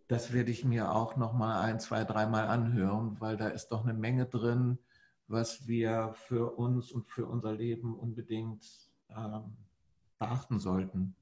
das 0.08 0.32
werde 0.32 0.50
ich 0.50 0.64
mir 0.64 0.94
auch 0.94 1.16
noch 1.16 1.34
mal 1.34 1.60
ein, 1.60 1.78
zwei, 1.80 2.04
dreimal 2.04 2.48
anhören, 2.48 3.16
weil 3.20 3.36
da 3.36 3.48
ist 3.48 3.68
doch 3.68 3.84
eine 3.84 3.94
Menge 3.94 4.26
drin, 4.26 4.78
was 5.28 5.68
wir 5.68 6.14
für 6.14 6.56
uns 6.56 6.90
und 6.90 7.06
für 7.06 7.26
unser 7.26 7.52
Leben 7.52 7.94
unbedingt 7.94 8.64
ähm, 9.10 9.56
beachten 10.18 10.58
sollten. 10.58 11.14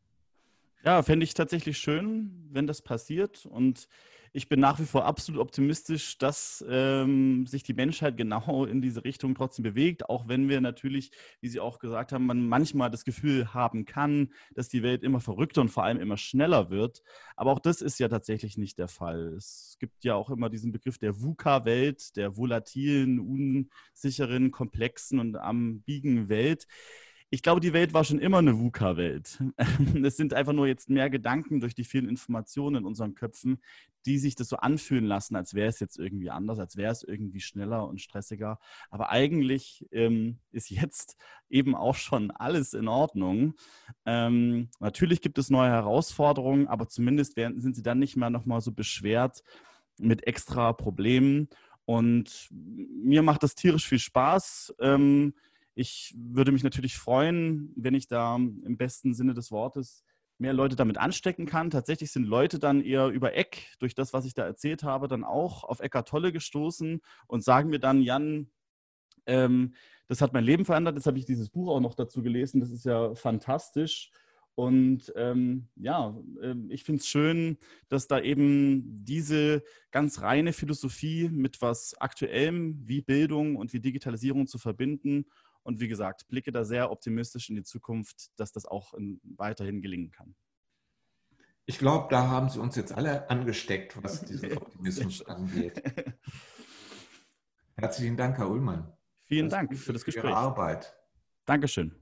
Ja, 0.84 1.02
fände 1.02 1.24
ich 1.24 1.34
tatsächlich 1.34 1.78
schön, 1.78 2.48
wenn 2.52 2.68
das 2.68 2.80
passiert. 2.80 3.44
Und 3.44 3.88
ich 4.36 4.50
bin 4.50 4.60
nach 4.60 4.78
wie 4.78 4.84
vor 4.84 5.06
absolut 5.06 5.40
optimistisch, 5.40 6.18
dass 6.18 6.62
ähm, 6.68 7.46
sich 7.46 7.62
die 7.62 7.72
Menschheit 7.72 8.18
genau 8.18 8.66
in 8.66 8.82
diese 8.82 9.02
Richtung 9.02 9.34
trotzdem 9.34 9.62
bewegt, 9.62 10.10
auch 10.10 10.28
wenn 10.28 10.50
wir 10.50 10.60
natürlich, 10.60 11.10
wie 11.40 11.48
Sie 11.48 11.58
auch 11.58 11.78
gesagt 11.78 12.12
haben, 12.12 12.26
man 12.26 12.46
manchmal 12.46 12.90
das 12.90 13.06
Gefühl 13.06 13.54
haben 13.54 13.86
kann, 13.86 14.28
dass 14.54 14.68
die 14.68 14.82
Welt 14.82 15.02
immer 15.04 15.20
verrückter 15.20 15.62
und 15.62 15.70
vor 15.70 15.84
allem 15.84 15.98
immer 16.00 16.18
schneller 16.18 16.68
wird. 16.68 17.02
Aber 17.34 17.50
auch 17.50 17.60
das 17.60 17.80
ist 17.80 17.98
ja 17.98 18.08
tatsächlich 18.08 18.58
nicht 18.58 18.78
der 18.78 18.88
Fall. 18.88 19.32
Es 19.38 19.78
gibt 19.80 20.04
ja 20.04 20.14
auch 20.16 20.28
immer 20.28 20.50
diesen 20.50 20.70
Begriff 20.70 20.98
der 20.98 21.18
VUCA-Welt, 21.22 22.14
der 22.16 22.36
volatilen, 22.36 23.20
unsicheren, 23.20 24.50
komplexen 24.50 25.18
und 25.18 25.36
ambigen 25.36 26.28
Welt 26.28 26.66
ich 27.30 27.42
glaube, 27.42 27.60
die 27.60 27.72
Welt 27.72 27.92
war 27.92 28.04
schon 28.04 28.20
immer 28.20 28.38
eine 28.38 28.58
VUCA-Welt. 28.58 29.42
Es 30.04 30.16
sind 30.16 30.32
einfach 30.32 30.52
nur 30.52 30.66
jetzt 30.68 30.88
mehr 30.88 31.10
Gedanken 31.10 31.60
durch 31.60 31.74
die 31.74 31.84
vielen 31.84 32.08
Informationen 32.08 32.76
in 32.76 32.84
unseren 32.84 33.14
Köpfen, 33.14 33.60
die 34.04 34.18
sich 34.18 34.36
das 34.36 34.48
so 34.48 34.56
anfühlen 34.56 35.04
lassen, 35.04 35.34
als 35.34 35.54
wäre 35.54 35.68
es 35.68 35.80
jetzt 35.80 35.98
irgendwie 35.98 36.30
anders, 36.30 36.60
als 36.60 36.76
wäre 36.76 36.92
es 36.92 37.02
irgendwie 37.02 37.40
schneller 37.40 37.88
und 37.88 38.00
stressiger. 38.00 38.60
Aber 38.90 39.10
eigentlich 39.10 39.84
ähm, 39.90 40.38
ist 40.52 40.70
jetzt 40.70 41.16
eben 41.50 41.74
auch 41.74 41.96
schon 41.96 42.30
alles 42.30 42.74
in 42.74 42.86
Ordnung. 42.86 43.54
Ähm, 44.04 44.70
natürlich 44.78 45.20
gibt 45.20 45.38
es 45.38 45.50
neue 45.50 45.70
Herausforderungen, 45.70 46.68
aber 46.68 46.88
zumindest 46.88 47.36
werden, 47.36 47.60
sind 47.60 47.74
sie 47.74 47.82
dann 47.82 47.98
nicht 47.98 48.16
mehr 48.16 48.30
nochmal 48.30 48.60
so 48.60 48.70
beschwert 48.70 49.42
mit 49.98 50.26
extra 50.26 50.72
Problemen. 50.72 51.48
Und 51.84 52.48
mir 52.50 53.22
macht 53.22 53.42
das 53.42 53.56
tierisch 53.56 53.86
viel 53.88 53.98
Spaß. 53.98 54.74
Ähm, 54.80 55.34
ich 55.76 56.14
würde 56.16 56.52
mich 56.52 56.64
natürlich 56.64 56.96
freuen, 56.96 57.70
wenn 57.76 57.94
ich 57.94 58.08
da 58.08 58.36
im 58.36 58.76
besten 58.78 59.12
Sinne 59.12 59.34
des 59.34 59.52
Wortes 59.52 60.04
mehr 60.38 60.54
Leute 60.54 60.74
damit 60.74 60.96
anstecken 60.96 61.44
kann. 61.44 61.70
Tatsächlich 61.70 62.10
sind 62.10 62.24
Leute 62.24 62.58
dann 62.58 62.80
eher 62.80 63.08
über 63.08 63.34
Eck, 63.34 63.74
durch 63.78 63.94
das, 63.94 64.14
was 64.14 64.24
ich 64.24 64.32
da 64.32 64.44
erzählt 64.44 64.82
habe, 64.82 65.06
dann 65.06 65.22
auch 65.22 65.64
auf 65.64 65.80
Eckart 65.80 66.08
Tolle 66.08 66.32
gestoßen 66.32 67.02
und 67.26 67.44
sagen 67.44 67.68
mir 67.68 67.78
dann, 67.78 68.00
Jan, 68.00 68.50
ähm, 69.26 69.74
das 70.08 70.22
hat 70.22 70.32
mein 70.32 70.44
Leben 70.44 70.64
verändert. 70.64 70.96
Jetzt 70.96 71.06
habe 71.06 71.18
ich 71.18 71.26
dieses 71.26 71.50
Buch 71.50 71.68
auch 71.68 71.80
noch 71.80 71.94
dazu 71.94 72.22
gelesen. 72.22 72.60
Das 72.60 72.70
ist 72.70 72.86
ja 72.86 73.14
fantastisch. 73.14 74.10
Und 74.54 75.12
ähm, 75.16 75.68
ja, 75.76 76.16
äh, 76.40 76.54
ich 76.70 76.84
finde 76.84 77.00
es 77.00 77.06
schön, 77.06 77.58
dass 77.90 78.08
da 78.08 78.18
eben 78.18 79.04
diese 79.04 79.62
ganz 79.90 80.22
reine 80.22 80.54
Philosophie 80.54 81.28
mit 81.28 81.60
was 81.60 81.94
Aktuellem 82.00 82.80
wie 82.82 83.02
Bildung 83.02 83.56
und 83.56 83.74
wie 83.74 83.80
Digitalisierung 83.80 84.46
zu 84.46 84.56
verbinden 84.56 85.26
und 85.66 85.80
wie 85.80 85.88
gesagt, 85.88 86.28
blicke 86.28 86.52
da 86.52 86.64
sehr 86.64 86.90
optimistisch 86.90 87.50
in 87.50 87.56
die 87.56 87.64
Zukunft, 87.64 88.30
dass 88.36 88.52
das 88.52 88.64
auch 88.64 88.94
in, 88.94 89.20
weiterhin 89.24 89.82
gelingen 89.82 90.12
kann. 90.12 90.36
Ich 91.66 91.78
glaube, 91.78 92.06
da 92.08 92.28
haben 92.28 92.48
Sie 92.48 92.60
uns 92.60 92.76
jetzt 92.76 92.92
alle 92.92 93.28
angesteckt, 93.28 94.00
was 94.02 94.24
diesen 94.24 94.56
Optimismus 94.56 95.26
angeht. 95.26 95.82
Herzlichen 97.76 98.16
Dank, 98.16 98.38
Herr 98.38 98.48
Ullmann. 98.48 98.92
Vielen 99.24 99.48
Dank 99.48 99.76
für 99.76 99.92
das 99.92 100.04
Gespräch. 100.04 100.22
Für 100.22 100.28
Ihre 100.28 100.36
Arbeit. 100.36 100.96
Dankeschön. 101.44 101.92